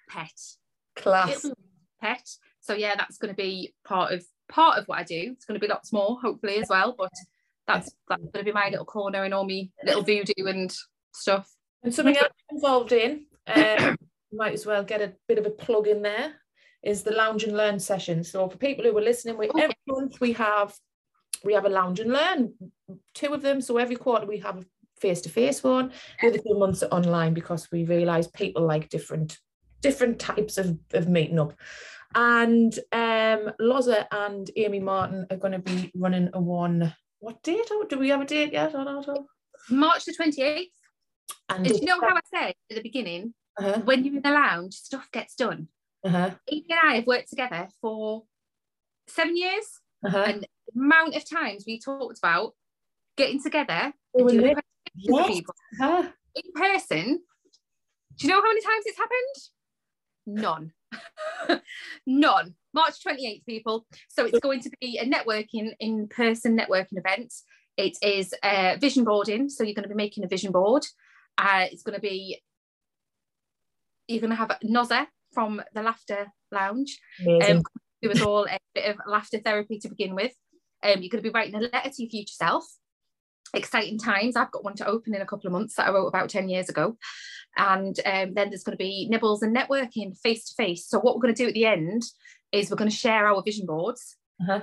pet 0.08 0.32
class. 0.98 1.46
Pet. 2.00 2.28
So 2.60 2.74
yeah 2.74 2.94
that's 2.96 3.18
going 3.18 3.32
to 3.32 3.36
be 3.36 3.74
part 3.84 4.12
of 4.12 4.24
part 4.48 4.78
of 4.78 4.86
what 4.86 4.98
I 4.98 5.04
do. 5.04 5.32
It's 5.32 5.44
going 5.44 5.58
to 5.58 5.64
be 5.64 5.70
lots 5.70 5.92
more 5.92 6.18
hopefully 6.20 6.58
as 6.58 6.68
well 6.68 6.94
but 6.96 7.12
that's 7.66 7.90
that's 8.08 8.22
going 8.22 8.44
to 8.44 8.44
be 8.44 8.52
my 8.52 8.68
little 8.70 8.84
corner 8.84 9.24
and 9.24 9.34
all 9.34 9.44
me 9.44 9.70
little 9.84 10.02
voodoo 10.02 10.46
and 10.46 10.74
stuff. 11.12 11.48
And 11.82 11.94
something 11.94 12.16
else 12.16 12.32
involved 12.50 12.92
in 12.92 13.26
um, 13.46 13.96
might 14.32 14.54
as 14.54 14.66
well 14.66 14.82
get 14.82 15.00
a 15.00 15.12
bit 15.28 15.38
of 15.38 15.46
a 15.46 15.50
plug 15.50 15.86
in 15.86 16.02
there 16.02 16.32
is 16.82 17.02
the 17.02 17.12
lounge 17.12 17.44
and 17.44 17.56
learn 17.56 17.78
session. 17.78 18.22
So 18.24 18.48
for 18.48 18.56
people 18.56 18.84
who 18.84 18.96
are 18.96 19.02
listening 19.02 19.38
we 19.38 19.50
every 19.58 19.76
month 19.86 20.20
we 20.20 20.32
have 20.34 20.74
we 21.44 21.52
have 21.54 21.66
a 21.66 21.70
lounge 21.70 22.00
and 22.00 22.12
learn 22.12 22.54
two 23.14 23.32
of 23.32 23.42
them. 23.42 23.60
So 23.60 23.76
every 23.76 23.96
quarter 23.96 24.26
we 24.26 24.38
have 24.38 24.58
a 24.58 24.64
face-to-face 25.00 25.62
one. 25.62 25.92
The 26.20 26.28
other 26.28 26.38
two 26.38 26.58
months 26.58 26.82
are 26.82 26.86
online 26.86 27.34
because 27.34 27.70
we 27.70 27.84
realize 27.84 28.26
people 28.28 28.66
like 28.66 28.88
different 28.88 29.38
different 29.80 30.18
types 30.18 30.58
of, 30.58 30.78
of 30.92 31.08
meeting 31.08 31.38
up 31.38 31.52
and 32.14 32.78
um 32.92 33.52
Lozza 33.60 34.06
and 34.10 34.50
Amy 34.56 34.80
Martin 34.80 35.26
are 35.30 35.36
going 35.36 35.52
to 35.52 35.58
be 35.58 35.92
running 35.94 36.30
a 36.32 36.40
one 36.40 36.94
what 37.20 37.42
date 37.42 37.70
do 37.88 37.98
we 37.98 38.08
have 38.08 38.20
a 38.20 38.24
date 38.24 38.52
yet 38.52 38.74
March 39.70 40.04
the 40.04 40.12
28th 40.12 40.64
and, 41.48 41.66
and 41.66 41.76
you 41.76 41.84
know 41.84 42.00
how 42.00 42.14
I 42.14 42.20
said 42.32 42.54
at 42.70 42.76
the 42.76 42.82
beginning 42.82 43.34
uh-huh. 43.58 43.80
when 43.84 44.04
you're 44.04 44.16
in 44.16 44.22
the 44.22 44.30
lounge, 44.30 44.74
stuff 44.74 45.10
gets 45.12 45.34
done. 45.34 45.68
Uh-huh. 46.04 46.30
Amy 46.50 46.66
and 46.70 46.80
I 46.82 46.94
have 46.96 47.06
worked 47.06 47.28
together 47.28 47.68
for 47.80 48.24
seven 49.08 49.36
years, 49.36 49.80
uh-huh. 50.06 50.24
and 50.26 50.42
the 50.42 50.80
amount 50.80 51.16
of 51.16 51.28
times 51.28 51.64
we 51.66 51.80
talked 51.80 52.18
about 52.18 52.52
getting 53.16 53.42
together 53.42 53.92
and 54.14 54.28
doing 54.28 54.56
yes. 54.94 55.40
uh-huh. 55.80 56.08
in 56.36 56.52
person. 56.54 57.20
Do 58.16 58.26
you 58.26 58.32
know 58.32 58.40
how 58.40 58.48
many 58.48 58.60
times 58.60 58.84
it's 58.86 58.98
happened? 58.98 59.57
None. 60.28 60.72
None. 62.06 62.54
March 62.74 62.94
28th, 63.04 63.46
people. 63.46 63.86
So 64.08 64.26
it's 64.26 64.38
going 64.40 64.60
to 64.60 64.70
be 64.80 64.98
a 64.98 65.06
networking, 65.06 65.72
in 65.80 66.06
person 66.06 66.56
networking 66.56 66.98
event. 66.98 67.32
It 67.78 67.96
is 68.02 68.34
uh, 68.42 68.76
vision 68.78 69.04
boarding. 69.04 69.48
So 69.48 69.64
you're 69.64 69.74
going 69.74 69.84
to 69.84 69.88
be 69.88 69.94
making 69.94 70.24
a 70.24 70.28
vision 70.28 70.52
board. 70.52 70.84
Uh, 71.38 71.66
it's 71.70 71.82
going 71.82 71.94
to 71.94 72.00
be 72.00 72.42
you're 74.08 74.20
going 74.20 74.30
to 74.30 74.36
have 74.36 74.58
Nozza 74.64 75.06
from 75.32 75.62
the 75.74 75.82
Laughter 75.82 76.28
Lounge. 76.50 76.98
Um, 77.50 77.62
it 78.02 78.08
was 78.08 78.22
all 78.22 78.46
a 78.46 78.58
bit 78.74 78.90
of 78.90 78.96
laughter 79.06 79.38
therapy 79.38 79.78
to 79.80 79.88
begin 79.88 80.14
with. 80.14 80.32
Um, 80.82 81.02
you're 81.02 81.10
going 81.10 81.22
to 81.22 81.30
be 81.30 81.30
writing 81.30 81.54
a 81.54 81.60
letter 81.60 81.90
to 81.90 82.02
your 82.02 82.10
future 82.10 82.32
self. 82.32 82.64
Exciting 83.54 83.98
times. 83.98 84.36
I've 84.36 84.50
got 84.50 84.64
one 84.64 84.76
to 84.76 84.86
open 84.86 85.14
in 85.14 85.22
a 85.22 85.26
couple 85.26 85.46
of 85.46 85.52
months 85.52 85.74
that 85.74 85.88
I 85.88 85.92
wrote 85.92 86.06
about 86.06 86.28
10 86.28 86.48
years 86.48 86.68
ago. 86.68 86.96
And 87.56 87.98
um, 88.04 88.34
then 88.34 88.50
there's 88.50 88.62
going 88.62 88.76
to 88.76 88.82
be 88.82 89.08
nibbles 89.10 89.42
and 89.42 89.56
networking 89.56 90.16
face 90.18 90.48
to 90.48 90.54
face. 90.54 90.86
So, 90.86 91.00
what 91.00 91.16
we're 91.16 91.22
going 91.22 91.34
to 91.34 91.42
do 91.42 91.48
at 91.48 91.54
the 91.54 91.66
end 91.66 92.02
is 92.52 92.70
we're 92.70 92.76
going 92.76 92.90
to 92.90 92.96
share 92.96 93.26
our 93.26 93.42
vision 93.42 93.66
boards. 93.66 94.16
Uh-huh. 94.40 94.60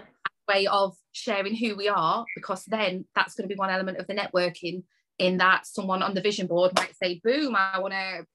Way 0.47 0.67
of 0.67 0.95
sharing 1.11 1.55
who 1.55 1.75
we 1.75 1.89
are, 1.89 2.23
because 2.36 2.63
then 2.65 3.05
that's 3.15 3.33
going 3.33 3.49
to 3.49 3.53
be 3.53 3.57
one 3.57 3.71
element 3.71 3.97
of 3.97 4.07
the 4.07 4.13
networking. 4.13 4.83
In 5.17 5.38
that, 5.38 5.65
someone 5.65 6.03
on 6.03 6.13
the 6.13 6.21
vision 6.21 6.45
board 6.45 6.73
might 6.75 6.95
say, 6.95 7.19
"Boom! 7.23 7.55
I 7.55 7.79
want 7.79 7.93
to 7.93 8.25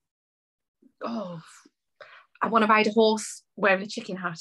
oh, 1.02 1.40
I 2.42 2.48
want 2.48 2.62
to 2.62 2.68
ride 2.68 2.86
a 2.86 2.92
horse 2.92 3.42
wearing 3.56 3.82
a 3.82 3.86
chicken 3.86 4.16
hat. 4.16 4.40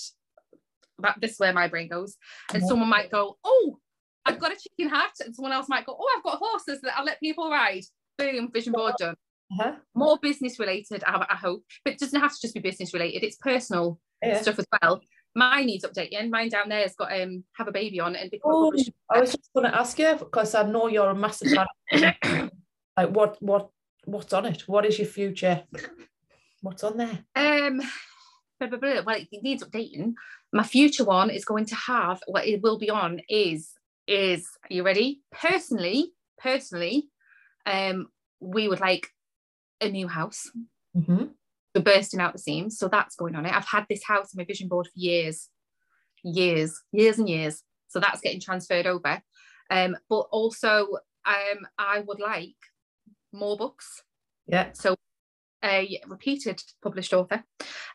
That 1.00 1.18
this 1.22 1.34
is 1.34 1.40
where 1.40 1.54
my 1.54 1.68
brain 1.68 1.90
goes. 1.90 2.18
And 2.54 2.64
someone 2.64 2.90
might 2.90 3.12
go, 3.12 3.38
oh, 3.44 3.78
I've 4.26 4.40
got 4.40 4.52
a 4.52 4.56
chicken 4.56 4.94
hat, 4.94 5.14
and 5.24 5.34
someone 5.34 5.54
else 5.54 5.70
might 5.70 5.86
go, 5.86 5.96
oh, 6.00 6.16
I've 6.16 6.24
got 6.24 6.38
horses 6.38 6.82
that 6.82 6.98
I'll 6.98 7.06
let 7.06 7.20
people 7.20 7.50
ride. 7.50 7.84
Boom, 8.18 8.52
vision 8.52 8.74
board 8.74 8.96
done. 9.00 9.16
Uh-huh. 9.52 9.74
More 9.96 10.18
business 10.22 10.60
related, 10.60 11.04
I, 11.06 11.26
I, 11.30 11.36
hope, 11.36 11.64
but 11.84 11.94
it 11.94 12.00
doesn't 12.00 12.20
have 12.20 12.34
to 12.34 12.42
just 12.42 12.54
be 12.54 12.60
business 12.60 12.94
related. 12.94 13.24
It's 13.24 13.38
personal 13.38 14.00
yeah. 14.22 14.42
stuff 14.42 14.60
as 14.60 14.66
well. 14.82 15.02
Mine 15.36 15.66
needs 15.68 15.86
updating. 15.86 16.30
Mine 16.30 16.50
down 16.50 16.70
there 16.70 16.82
has 16.82 16.96
got 16.96 17.20
um 17.20 17.44
have 17.54 17.68
a 17.68 17.72
baby 17.72 18.00
on 18.00 18.16
it 18.16 18.22
and 18.22 18.32
become 18.32 18.52
oh, 18.54 18.74
I 19.10 19.20
was 19.20 19.32
just 19.32 19.50
going 19.56 19.72
to 19.72 19.78
ask 19.78 19.98
you 19.98 20.16
because 20.18 20.54
I 20.54 20.64
know 20.64 20.88
you're 20.88 21.10
a 21.10 21.16
massive 21.16 21.52
fan. 21.52 22.12
like 22.98 23.10
what 23.10 23.42
what 23.42 23.70
what's 24.06 24.34
on 24.34 24.46
it? 24.48 24.68
What 24.68 24.86
is 24.86 25.00
your 25.00 25.08
future? 25.08 25.64
What's 26.62 26.84
on 26.84 26.98
there? 26.98 27.20
Um, 27.36 27.82
well, 28.60 29.06
it 29.08 29.44
needs 29.44 29.64
updating. 29.64 30.14
My 30.52 30.64
future 30.64 31.06
one 31.06 31.30
is 31.30 31.46
going 31.46 31.66
to 31.68 31.76
have 31.76 32.22
what 32.28 32.46
it 32.46 32.62
will 32.62 32.78
be 32.78 32.90
on 32.90 33.22
is 33.30 33.72
is 34.10 34.50
are 34.64 34.74
you 34.74 34.84
ready? 34.84 35.22
Personally, 35.32 36.12
personally, 36.38 37.10
um, 37.66 38.08
we 38.40 38.68
would 38.68 38.80
like 38.80 39.08
a 39.80 39.90
new 39.90 40.08
house. 40.08 40.50
Mm-hmm. 40.98 41.26
We're 41.76 41.82
bursting 41.82 42.20
out 42.20 42.34
the 42.34 42.40
seams, 42.40 42.78
so 42.78 42.88
that's 42.88 43.16
going 43.16 43.36
on 43.36 43.46
it. 43.46 43.54
I've 43.54 43.66
had 43.66 43.86
this 43.90 44.04
house 44.04 44.34
on 44.34 44.38
my 44.38 44.44
vision 44.44 44.68
board 44.68 44.88
for 44.88 45.00
years, 45.00 45.50
years, 46.24 46.82
years 46.92 47.20
and 47.20 47.30
years. 47.30 47.64
So 47.88 48.00
that's 48.00 48.22
getting 48.22 48.42
transferred 48.42 48.88
over. 48.88 49.22
Um, 49.70 49.96
but 50.10 50.28
also, 50.32 50.88
um, 51.26 51.68
I 51.78 52.00
would 52.00 52.20
like 52.20 52.56
more 53.32 53.56
books. 53.56 54.02
Yeah. 54.48 54.72
So 54.74 54.96
a 55.64 56.02
repeated 56.08 56.62
published 56.82 57.14
author. 57.14 57.44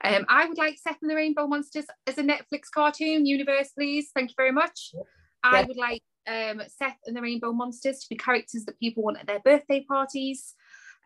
Um, 0.05 0.25
I 0.29 0.47
would 0.47 0.59
like 0.59 0.79
Seth 0.79 0.99
and 1.03 1.11
the 1.11 1.17
Rainbow 1.17 1.49
Monsters 1.49 1.87
as 2.07 2.19
a 2.19 2.23
Netflix 2.23 2.71
cartoon 2.73 3.27
universe, 3.27 3.71
please. 3.77 4.11
Thank 4.15 4.31
you 4.31 4.35
very 4.37 4.53
much. 4.53 4.93
Yeah. 4.95 5.03
I 5.45 5.63
would 5.63 5.77
like 5.77 6.03
um, 6.27 6.63
Seth 6.69 6.97
and 7.07 7.17
the 7.17 7.23
Rainbow 7.23 7.53
Monsters 7.53 8.01
to 8.01 8.07
be 8.09 8.17
characters 8.17 8.65
that 8.65 8.81
people 8.81 9.03
want 9.03 9.19
at 9.19 9.27
their 9.27 9.41
birthday 9.41 9.85
parties. 9.85 10.55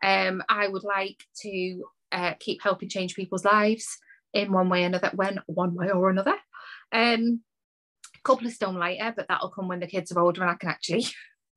Um, 0.01 0.41
I 0.47 0.67
would 0.67 0.83
like 0.83 1.23
to 1.41 1.83
uh, 2.11 2.33
keep 2.39 2.63
helping 2.63 2.89
change 2.89 3.15
people's 3.15 3.45
lives 3.45 3.97
in 4.33 4.51
one 4.51 4.69
way 4.69 4.83
or 4.83 4.87
another, 4.87 5.11
when 5.13 5.39
one 5.47 5.75
way 5.75 5.89
or 5.91 6.09
another. 6.09 6.35
Um, 6.91 7.41
a 8.15 8.21
couple 8.23 8.47
of 8.47 8.53
stone 8.53 8.75
lighter, 8.75 9.13
but 9.15 9.27
that'll 9.27 9.49
come 9.49 9.67
when 9.67 9.81
the 9.81 9.87
kids 9.87 10.11
are 10.11 10.19
older 10.19 10.41
and 10.41 10.51
I 10.51 10.55
can 10.55 10.69
actually 10.69 11.05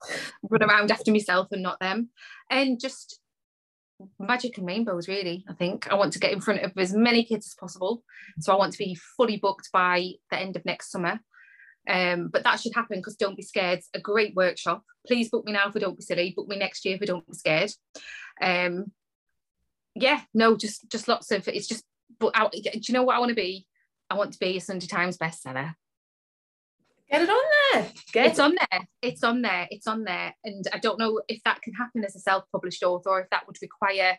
run 0.43 0.63
around 0.63 0.91
after 0.91 1.13
myself 1.13 1.49
and 1.53 1.63
not 1.63 1.81
them. 1.81 2.11
And 2.51 2.81
just 2.81 3.21
magic 4.19 4.59
and 4.59 4.67
rainbows 4.67 5.07
really 5.07 5.45
i 5.49 5.53
think 5.53 5.87
i 5.93 5.95
want 5.95 6.13
to 6.13 6.19
get 6.19 6.33
in 6.33 6.41
front 6.41 6.61
of 6.61 6.73
as 6.77 6.93
many 6.93 7.23
kids 7.23 7.47
as 7.47 7.55
possible 7.55 8.03
so 8.41 8.53
i 8.53 8.57
want 8.57 8.73
to 8.73 8.79
be 8.79 8.99
fully 9.17 9.37
booked 9.37 9.69
by 9.73 10.11
the 10.31 10.37
end 10.37 10.57
of 10.57 10.65
next 10.65 10.91
summer 10.91 11.21
um, 11.89 12.29
but 12.29 12.45
that 12.45 12.61
should 12.61 12.75
happen 12.75 12.99
because 12.99 13.17
don't 13.17 13.37
be 13.37 13.43
scared 13.43 13.81
a 13.95 14.01
great 14.01 14.35
workshop 14.35 14.83
please 15.07 15.29
book 15.29 15.45
me 15.45 15.53
now 15.53 15.69
if 15.69 15.75
we 15.75 15.81
don't 15.81 15.97
be 15.97 16.03
silly 16.03 16.33
book 16.37 16.49
me 16.49 16.57
next 16.57 16.85
year 16.85 16.95
if 16.95 17.01
we 17.01 17.07
don't 17.07 17.27
be 17.27 17.35
scared 17.35 17.71
um, 18.41 18.93
yeah 19.95 20.21
no 20.33 20.57
just 20.57 20.89
just 20.91 21.09
lots 21.09 21.31
of 21.31 21.47
it's 21.49 21.67
just 21.67 21.85
but 22.19 22.33
I, 22.35 22.49
do 22.49 22.61
you 22.75 22.95
know 22.95 23.03
what 23.03 23.17
i 23.17 23.19
want 23.19 23.31
to 23.31 23.35
be 23.35 23.67
i 24.09 24.15
want 24.15 24.33
to 24.33 24.39
be 24.39 24.57
a 24.57 24.61
sunday 24.61 24.87
times 24.87 25.19
bestseller 25.19 25.75
Get 27.13 27.23
it 27.23 27.29
on 27.29 27.45
there. 27.73 27.93
Get 28.15 28.27
it's 28.27 28.39
on 28.39 28.55
there. 28.55 28.81
It's 29.03 29.23
on 29.23 29.43
there. 29.43 29.69
It's 29.71 29.87
on 29.87 30.05
there. 30.05 30.35
And 30.45 30.65
I 30.73 30.79
don't 30.79 30.99
know 30.99 31.21
if 31.29 31.43
that 31.43 31.61
can 31.61 31.75
happen 31.75 32.03
as 32.07 32.17
a 32.17 32.21
self-published 32.21 32.83
author 32.83 33.11
or 33.11 33.21
if 33.21 33.29
that 33.29 33.47
would 33.47 33.59
require 33.61 34.17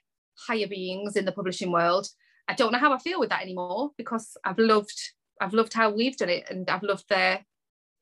higher 0.47 0.67
beings 0.67 1.15
in 1.15 1.25
the 1.25 1.31
publishing 1.31 1.71
world. 1.71 2.07
I 2.47 2.53
don't 2.53 2.71
know 2.71 2.77
how 2.77 2.93
I 2.93 2.99
feel 2.99 3.19
with 3.19 3.29
that 3.29 3.41
anymore 3.41 3.91
because 3.97 4.37
I've 4.45 4.59
loved 4.59 4.99
I've 5.41 5.55
loved 5.55 5.73
how 5.73 5.89
we've 5.89 6.15
done 6.15 6.29
it 6.29 6.45
and 6.51 6.69
I've 6.69 6.83
loved 6.83 7.05
the 7.09 7.39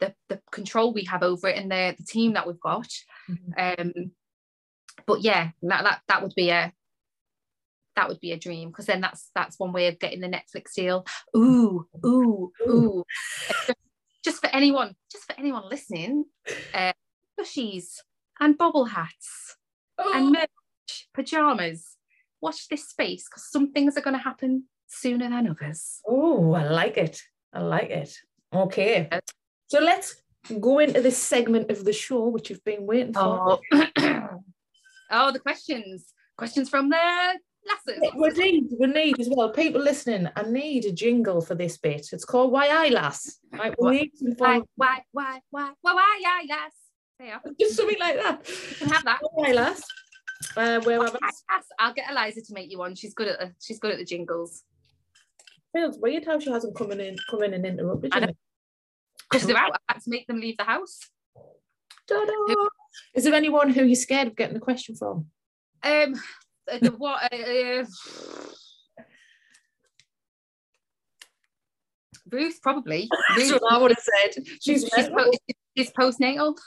the, 0.01 0.13
the 0.27 0.41
control 0.51 0.93
we 0.93 1.05
have 1.05 1.23
over 1.23 1.47
it 1.47 1.57
and 1.57 1.71
the, 1.71 1.95
the 1.97 2.03
team 2.03 2.33
that 2.33 2.45
we've 2.45 2.59
got. 2.59 2.89
Mm-hmm. 3.29 3.87
Um, 3.97 4.11
but 5.05 5.21
yeah, 5.21 5.51
that, 5.61 5.83
that 5.83 6.01
that 6.09 6.21
would 6.21 6.33
be 6.35 6.49
a 6.49 6.73
that 7.95 8.09
would 8.09 8.19
be 8.19 8.31
a 8.31 8.39
dream 8.39 8.69
because 8.69 8.87
then 8.87 9.01
that's 9.01 9.29
that's 9.33 9.59
one 9.59 9.71
way 9.71 9.87
of 9.87 9.99
getting 9.99 10.19
the 10.19 10.27
Netflix 10.27 10.73
deal. 10.75 11.05
Ooh, 11.35 11.87
ooh, 12.05 12.51
ooh. 12.67 13.03
just 14.23 14.41
for 14.41 14.49
anyone, 14.53 14.95
just 15.11 15.25
for 15.25 15.39
anyone 15.39 15.69
listening, 15.69 16.25
uh, 16.73 16.93
plushies 17.39 17.95
and 18.39 18.57
bobble 18.57 18.85
hats 18.85 19.55
oh. 19.97 20.11
and 20.13 20.31
merch, 20.31 21.07
pajamas. 21.13 21.97
Watch 22.41 22.67
this 22.69 22.89
space 22.89 23.27
because 23.29 23.51
some 23.51 23.71
things 23.71 23.95
are 23.97 24.01
going 24.01 24.15
to 24.15 24.23
happen 24.23 24.63
sooner 24.87 25.29
than 25.29 25.47
others. 25.47 25.99
Oh, 26.07 26.53
I 26.53 26.63
like 26.63 26.97
it. 26.97 27.21
I 27.53 27.59
like 27.59 27.91
it. 27.91 28.15
Okay. 28.51 29.07
So 29.71 29.79
let's 29.79 30.21
go 30.59 30.79
into 30.79 30.99
this 30.99 31.17
segment 31.17 31.71
of 31.71 31.85
the 31.85 31.93
show, 31.93 32.27
which 32.27 32.49
you've 32.49 32.65
been 32.65 32.85
waiting 32.85 33.13
for. 33.13 33.57
Oh, 33.71 33.87
oh 35.11 35.31
the 35.31 35.39
questions. 35.39 36.13
Questions 36.37 36.67
from 36.67 36.89
the 36.89 36.97
lasses. 36.97 38.01
We 38.17 38.29
need, 38.31 38.65
we 38.77 38.87
need 38.87 39.17
as 39.21 39.29
well. 39.31 39.49
People 39.51 39.81
listening, 39.81 40.27
I 40.35 40.41
need 40.41 40.83
a 40.83 40.91
jingle 40.91 41.39
for 41.39 41.55
this 41.55 41.77
bit. 41.77 42.09
It's 42.11 42.25
called 42.25 42.51
Why 42.51 42.67
I 42.67 42.89
Lass. 42.89 43.39
Right? 43.53 43.73
We 43.79 43.91
need 43.91 44.11
why, 44.39 44.61
why, 44.75 45.03
why, 45.13 45.39
why, 45.51 45.71
why, 45.79 45.93
why 45.93 46.21
I 46.27 46.45
Lass. 46.49 47.41
Just 47.61 47.77
something 47.77 47.97
like 47.97 48.17
that. 48.17 48.41
You 48.71 48.75
can 48.75 48.89
have 48.89 49.05
that. 49.05 49.19
Why 49.31 49.53
Lass. 49.53 49.83
Uh, 50.57 50.81
where 50.81 50.99
why, 50.99 51.11
I'll 51.79 51.93
get 51.93 52.11
Eliza 52.11 52.41
to 52.41 52.53
make 52.53 52.69
you 52.69 52.79
one. 52.79 52.93
She's 52.95 53.13
good 53.13 53.29
at 53.29 53.39
the, 53.39 53.53
she's 53.61 53.79
good 53.79 53.91
at 53.91 53.99
the 53.99 54.05
jingles. 54.05 54.63
Feels 55.71 55.97
weird 55.97 56.25
how 56.25 56.39
she 56.39 56.51
hasn't 56.51 56.75
come 56.75 56.91
in, 56.91 57.15
come 57.29 57.43
in 57.43 57.53
and 57.53 57.65
interrupted 57.65 58.13
you. 58.13 58.35
Because 59.31 59.47
they're 59.47 59.57
out. 59.57 59.71
I 59.87 59.93
had 59.93 60.03
to 60.03 60.09
make 60.09 60.27
them 60.27 60.39
leave 60.39 60.57
the 60.57 60.63
house. 60.63 60.99
Ta-da. 62.07 62.55
Is 63.13 63.23
there 63.23 63.33
anyone 63.33 63.69
who 63.69 63.85
you're 63.85 63.95
scared 63.95 64.27
of 64.27 64.35
getting 64.35 64.57
a 64.57 64.59
question 64.59 64.95
from? 64.95 65.27
Um, 65.83 66.15
the, 66.67 66.93
what? 66.97 67.31
Uh, 67.31 67.35
uh, 67.35 67.85
Ruth, 72.29 72.59
probably. 72.61 73.09
Ruth, 73.35 73.49
That's 73.49 73.61
what 73.61 73.73
I 73.73 73.77
would 73.77 73.91
have 73.91 74.33
said. 74.33 74.43
She's, 74.61 74.89
she's, 74.93 75.09
po- 75.09 75.31
she's 75.77 75.91
postnatal. 75.91 76.57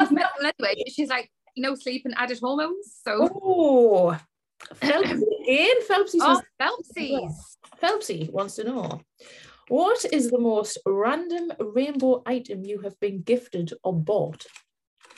anyway. 0.00 0.84
She's 0.88 1.08
like, 1.08 1.30
no 1.56 1.74
sleep 1.74 2.02
and 2.04 2.14
added 2.16 2.38
hormones. 2.40 3.00
So. 3.04 3.28
Oh, 3.42 4.18
Phelpsy 4.74 5.22
again. 5.42 5.76
Phelpsy 5.88 6.18
oh, 6.20 6.40
Phelpsy. 6.60 7.30
Phelpsy 7.82 8.30
wants 8.30 8.56
to 8.56 8.64
know. 8.64 9.00
What 9.68 10.04
is 10.12 10.30
the 10.30 10.38
most 10.38 10.78
random 10.86 11.52
rainbow 11.58 12.22
item 12.24 12.64
you 12.64 12.80
have 12.82 12.98
been 13.00 13.22
gifted 13.22 13.72
or 13.82 13.92
bought? 13.92 14.46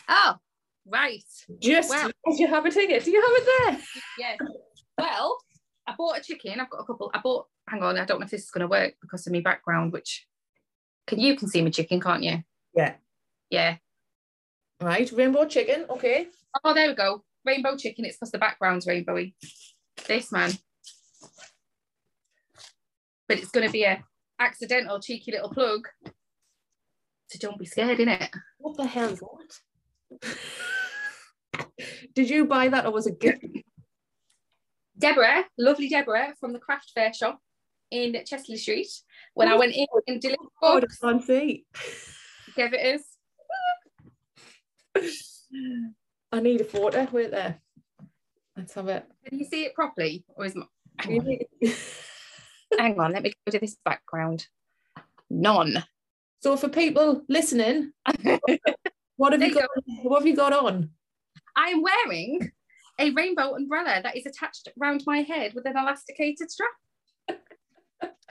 Oh, 0.08 0.36
right. 0.86 1.22
Just 1.60 1.90
well, 1.90 2.08
do 2.08 2.36
you 2.36 2.46
have 2.46 2.64
a 2.64 2.70
ticket? 2.70 3.04
Do 3.04 3.10
you 3.10 3.20
have 3.20 3.32
it 3.34 3.44
there? 3.46 3.80
Yes. 4.18 4.38
Well, 4.96 5.38
I 5.86 5.94
bought 5.96 6.18
a 6.18 6.22
chicken. 6.22 6.58
I've 6.60 6.70
got 6.70 6.80
a 6.80 6.84
couple. 6.84 7.10
I 7.12 7.20
bought. 7.22 7.46
Hang 7.68 7.82
on, 7.82 7.98
I 7.98 8.06
don't 8.06 8.20
know 8.20 8.24
if 8.24 8.30
this 8.30 8.44
is 8.44 8.50
going 8.50 8.62
to 8.62 8.68
work 8.68 8.94
because 9.02 9.26
of 9.26 9.32
my 9.34 9.40
background. 9.40 9.92
Which 9.92 10.26
can 11.06 11.20
you 11.20 11.36
can 11.36 11.48
see 11.48 11.60
my 11.60 11.70
chicken, 11.70 12.00
can't 12.00 12.22
you? 12.22 12.42
Yeah. 12.74 12.94
Yeah. 13.50 13.76
Right, 14.80 15.10
rainbow 15.12 15.46
chicken. 15.46 15.84
Okay. 15.90 16.28
Oh, 16.64 16.72
there 16.72 16.88
we 16.88 16.94
go. 16.94 17.22
Rainbow 17.44 17.76
chicken. 17.76 18.06
It's 18.06 18.16
because 18.16 18.30
the 18.30 18.38
background's 18.38 18.86
rainbowy. 18.86 19.34
This 20.06 20.32
man. 20.32 20.52
But 23.28 23.38
it's 23.38 23.50
going 23.50 23.66
to 23.66 23.72
be 23.72 23.84
a 23.84 24.02
accidental 24.38 25.00
cheeky 25.00 25.32
little 25.32 25.50
plug. 25.50 25.88
So 27.28 27.38
don't 27.40 27.58
be 27.58 27.66
scared, 27.66 28.00
in 28.00 28.08
it. 28.08 28.30
What 28.58 28.76
the 28.76 28.86
hell 28.86 29.10
is 29.10 29.20
that? 29.20 30.38
Did 32.14 32.30
you 32.30 32.46
buy 32.46 32.68
that 32.68 32.86
or 32.86 32.92
was 32.92 33.06
it 33.06 33.20
gift? 33.20 33.44
Deborah, 34.98 35.44
lovely 35.58 35.88
Deborah 35.88 36.34
from 36.40 36.52
the 36.52 36.58
craft 36.58 36.90
fair 36.94 37.12
shop 37.12 37.40
in 37.90 38.16
Chesley 38.26 38.56
Street. 38.56 38.88
When 39.34 39.48
oh, 39.48 39.54
I 39.54 39.58
went 39.58 39.74
in 39.74 39.86
and 40.06 40.20
delivered 40.20 40.48
oh, 40.62 40.80
books, 40.80 40.98
fancy. 40.98 41.66
Give 42.56 42.72
it 42.72 43.00
is. 43.00 43.04
I 46.32 46.40
need 46.40 46.60
a 46.60 46.64
photo. 46.64 46.98
Eh? 46.98 47.06
Wait 47.12 47.30
there. 47.30 47.60
Let's 48.56 48.74
have 48.74 48.88
it. 48.88 49.06
Can 49.26 49.38
you 49.38 49.44
see 49.44 49.64
it 49.64 49.74
properly? 49.74 50.24
Or 50.34 50.44
is 50.44 50.56
my... 50.56 50.66
Hang 52.76 52.98
on, 53.00 53.12
let 53.12 53.22
me 53.22 53.32
go 53.46 53.52
to 53.52 53.58
this 53.58 53.76
background. 53.84 54.46
None. 55.30 55.84
So 56.40 56.56
for 56.56 56.68
people 56.68 57.22
listening, 57.28 57.92
what 59.16 59.32
have 59.32 59.42
you 59.42 59.54
got? 59.54 59.68
Go. 59.74 59.82
What 60.02 60.20
have 60.20 60.26
you 60.26 60.36
got 60.36 60.52
on? 60.52 60.90
I 61.56 61.68
am 61.68 61.82
wearing 61.82 62.50
a 62.98 63.10
rainbow 63.10 63.54
umbrella 63.54 64.00
that 64.02 64.16
is 64.16 64.26
attached 64.26 64.68
around 64.80 65.02
my 65.06 65.18
head 65.18 65.54
with 65.54 65.66
an 65.66 65.76
elasticated 65.76 66.50
strap. 66.50 66.70
um, 67.30 67.36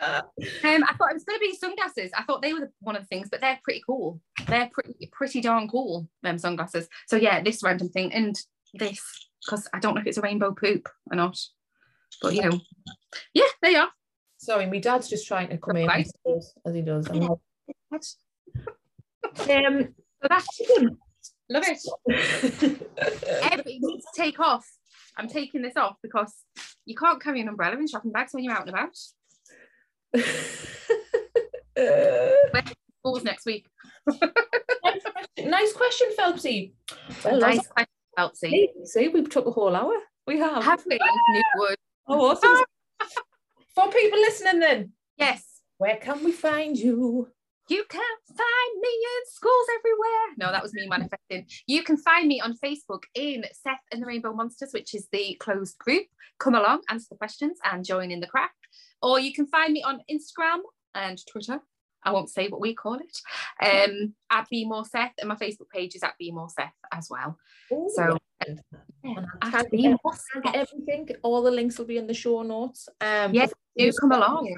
I 0.01 0.93
thought 0.97 1.11
it 1.11 1.15
was 1.15 1.23
going 1.23 1.39
to 1.39 1.45
be 1.45 1.55
sunglasses. 1.55 2.11
I 2.15 2.23
thought 2.23 2.41
they 2.41 2.53
were 2.53 2.71
one 2.79 2.95
of 2.95 3.01
the 3.01 3.07
things, 3.07 3.29
but 3.29 3.41
they're 3.41 3.59
pretty 3.63 3.81
cool. 3.85 4.21
They're 4.47 4.69
pretty 4.71 5.09
pretty 5.11 5.41
darn 5.41 5.67
cool. 5.67 6.07
Them 6.23 6.37
sunglasses. 6.37 6.87
So 7.07 7.17
yeah, 7.17 7.41
this 7.41 7.63
random 7.63 7.89
thing 7.89 8.13
and 8.13 8.35
this 8.73 9.01
because 9.45 9.67
I 9.73 9.79
don't 9.79 9.95
know 9.95 10.01
if 10.01 10.07
it's 10.07 10.17
a 10.17 10.21
rainbow 10.21 10.53
poop 10.53 10.87
or 11.11 11.15
not. 11.15 11.37
But 12.21 12.33
you 12.33 12.43
know, 12.43 12.59
yeah, 13.33 13.47
they 13.61 13.75
are. 13.75 13.89
Sorry, 14.37 14.65
my 14.67 14.79
dad's 14.79 15.09
just 15.09 15.27
trying 15.27 15.49
to 15.49 15.57
come 15.57 15.77
in 15.77 15.89
as 15.89 16.11
he 16.73 16.81
does. 16.81 17.09
Um, 17.09 17.37
that's 17.89 18.17
Love 21.49 21.63
it. 21.65 21.79
Every, 23.51 23.79
needs 23.79 24.05
to 24.05 24.11
take 24.21 24.39
off. 24.39 24.67
I'm 25.15 25.27
taking 25.27 25.61
this 25.61 25.77
off 25.77 25.95
because 26.03 26.33
you 26.85 26.95
can't 26.95 27.21
carry 27.21 27.41
an 27.41 27.47
umbrella 27.47 27.77
in 27.77 27.87
shopping 27.87 28.11
bags 28.11 28.33
when 28.33 28.43
you're 28.43 28.53
out 28.53 28.67
and 28.67 28.69
about. 28.69 28.95
uh, 31.77 32.61
schools 32.99 33.23
next 33.23 33.45
week. 33.45 33.67
nice 35.39 35.73
question, 35.73 36.09
Phelpsy. 36.17 36.73
Well, 37.23 37.39
nice 37.39 37.65
question, 37.67 37.93
Phelpsy. 38.17 38.67
See, 38.83 39.07
we 39.07 39.23
took 39.23 39.45
a 39.45 39.51
whole 39.51 39.75
hour. 39.75 39.95
We 40.25 40.39
have. 40.39 40.63
Have 40.63 40.83
we? 40.85 40.99
New 41.29 41.43
wood. 41.55 41.77
Oh, 42.07 42.31
awesome. 42.31 42.63
For 43.77 43.87
people 43.91 44.17
listening, 44.17 44.59
then. 44.59 44.91
Yes. 45.19 45.61
Where 45.77 45.97
can 45.97 46.23
we 46.23 46.31
find 46.31 46.75
you? 46.75 47.27
You 47.69 47.83
can 47.87 48.15
find 48.27 48.81
me 48.81 48.89
in 48.89 49.31
schools 49.31 49.67
everywhere. 49.77 50.33
No, 50.39 50.51
that 50.51 50.63
was 50.63 50.73
me 50.73 50.87
manifesting. 50.87 51.45
You 51.67 51.83
can 51.83 51.95
find 51.95 52.27
me 52.27 52.41
on 52.41 52.57
Facebook 52.57 53.03
in 53.13 53.43
Seth 53.53 53.77
and 53.91 54.01
the 54.01 54.07
Rainbow 54.07 54.33
Monsters, 54.33 54.71
which 54.73 54.95
is 54.95 55.07
the 55.11 55.35
closed 55.39 55.77
group. 55.77 56.07
Come 56.39 56.55
along, 56.55 56.81
answer 56.89 57.05
the 57.11 57.17
questions, 57.17 57.59
and 57.71 57.85
join 57.85 58.09
in 58.09 58.19
the 58.19 58.25
craic. 58.25 58.49
Or 59.03 59.19
you 59.19 59.31
can 59.31 59.45
find 59.45 59.73
me 59.73 59.83
on 59.83 60.01
Instagram 60.09 60.61
and 60.95 61.23
Twitter. 61.27 61.59
I 62.07 62.11
won't 62.11 62.29
say 62.29 62.47
what 62.47 62.61
we 62.61 62.73
call 62.73 62.95
it. 62.95 63.17
Um, 63.61 64.13
at 64.31 64.47
Be 64.49 64.65
More 64.65 64.85
Seth, 64.85 65.11
and 65.19 65.27
my 65.27 65.35
Facebook 65.35 65.69
page 65.73 65.95
is 65.95 66.03
at 66.03 66.17
Be 66.17 66.31
More 66.31 66.49
Seth 66.49 66.73
as 66.91 67.09
well. 67.09 67.37
Ooh, 67.73 67.89
so 67.93 68.17
yeah, 69.03 69.95
everything. 70.53 71.09
All 71.23 71.41
the 71.41 71.51
links 71.51 71.77
will 71.77 71.85
be 71.85 71.97
in 71.97 72.07
the 72.07 72.13
show 72.13 72.43
notes. 72.43 72.87
Um, 73.01 73.33
yeah, 73.33 73.47
do 73.77 73.91
come 73.99 74.13
along. 74.13 74.55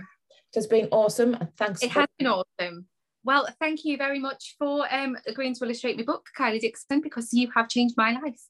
It's 0.54 0.68
been 0.68 0.88
awesome. 0.92 1.38
Thanks. 1.58 1.84
It 1.84 1.92
has 1.92 2.08
been 2.18 2.28
awesome. 2.28 2.86
Well, 3.24 3.48
thank 3.60 3.84
you 3.84 3.98
very 3.98 4.20
much 4.20 4.56
for 4.58 4.92
um, 4.94 5.18
agreeing 5.28 5.56
to 5.56 5.66
illustrate 5.66 5.98
my 5.98 6.04
book, 6.04 6.28
Kylie 6.38 6.62
Dixon, 6.62 7.02
because 7.02 7.34
you 7.34 7.50
have 7.56 7.68
changed 7.68 7.96
my 7.98 8.12
life 8.12 8.42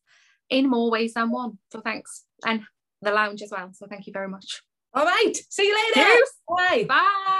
in 0.50 0.70
more 0.70 0.92
ways 0.92 1.14
than 1.14 1.32
one. 1.32 1.58
So 1.72 1.82
thanks. 1.82 2.26
And 2.46 2.62
the 3.02 3.12
lounge 3.12 3.42
as 3.42 3.52
well. 3.52 3.72
So 3.74 3.88
thank 3.88 4.08
you 4.08 4.14
very 4.14 4.28
much. 4.28 4.62
All 4.94 5.06
right. 5.06 5.34
See 5.50 5.68
you 5.68 5.76
later. 5.96 6.10
Bye. 6.48 6.86
Bye. 6.88 7.36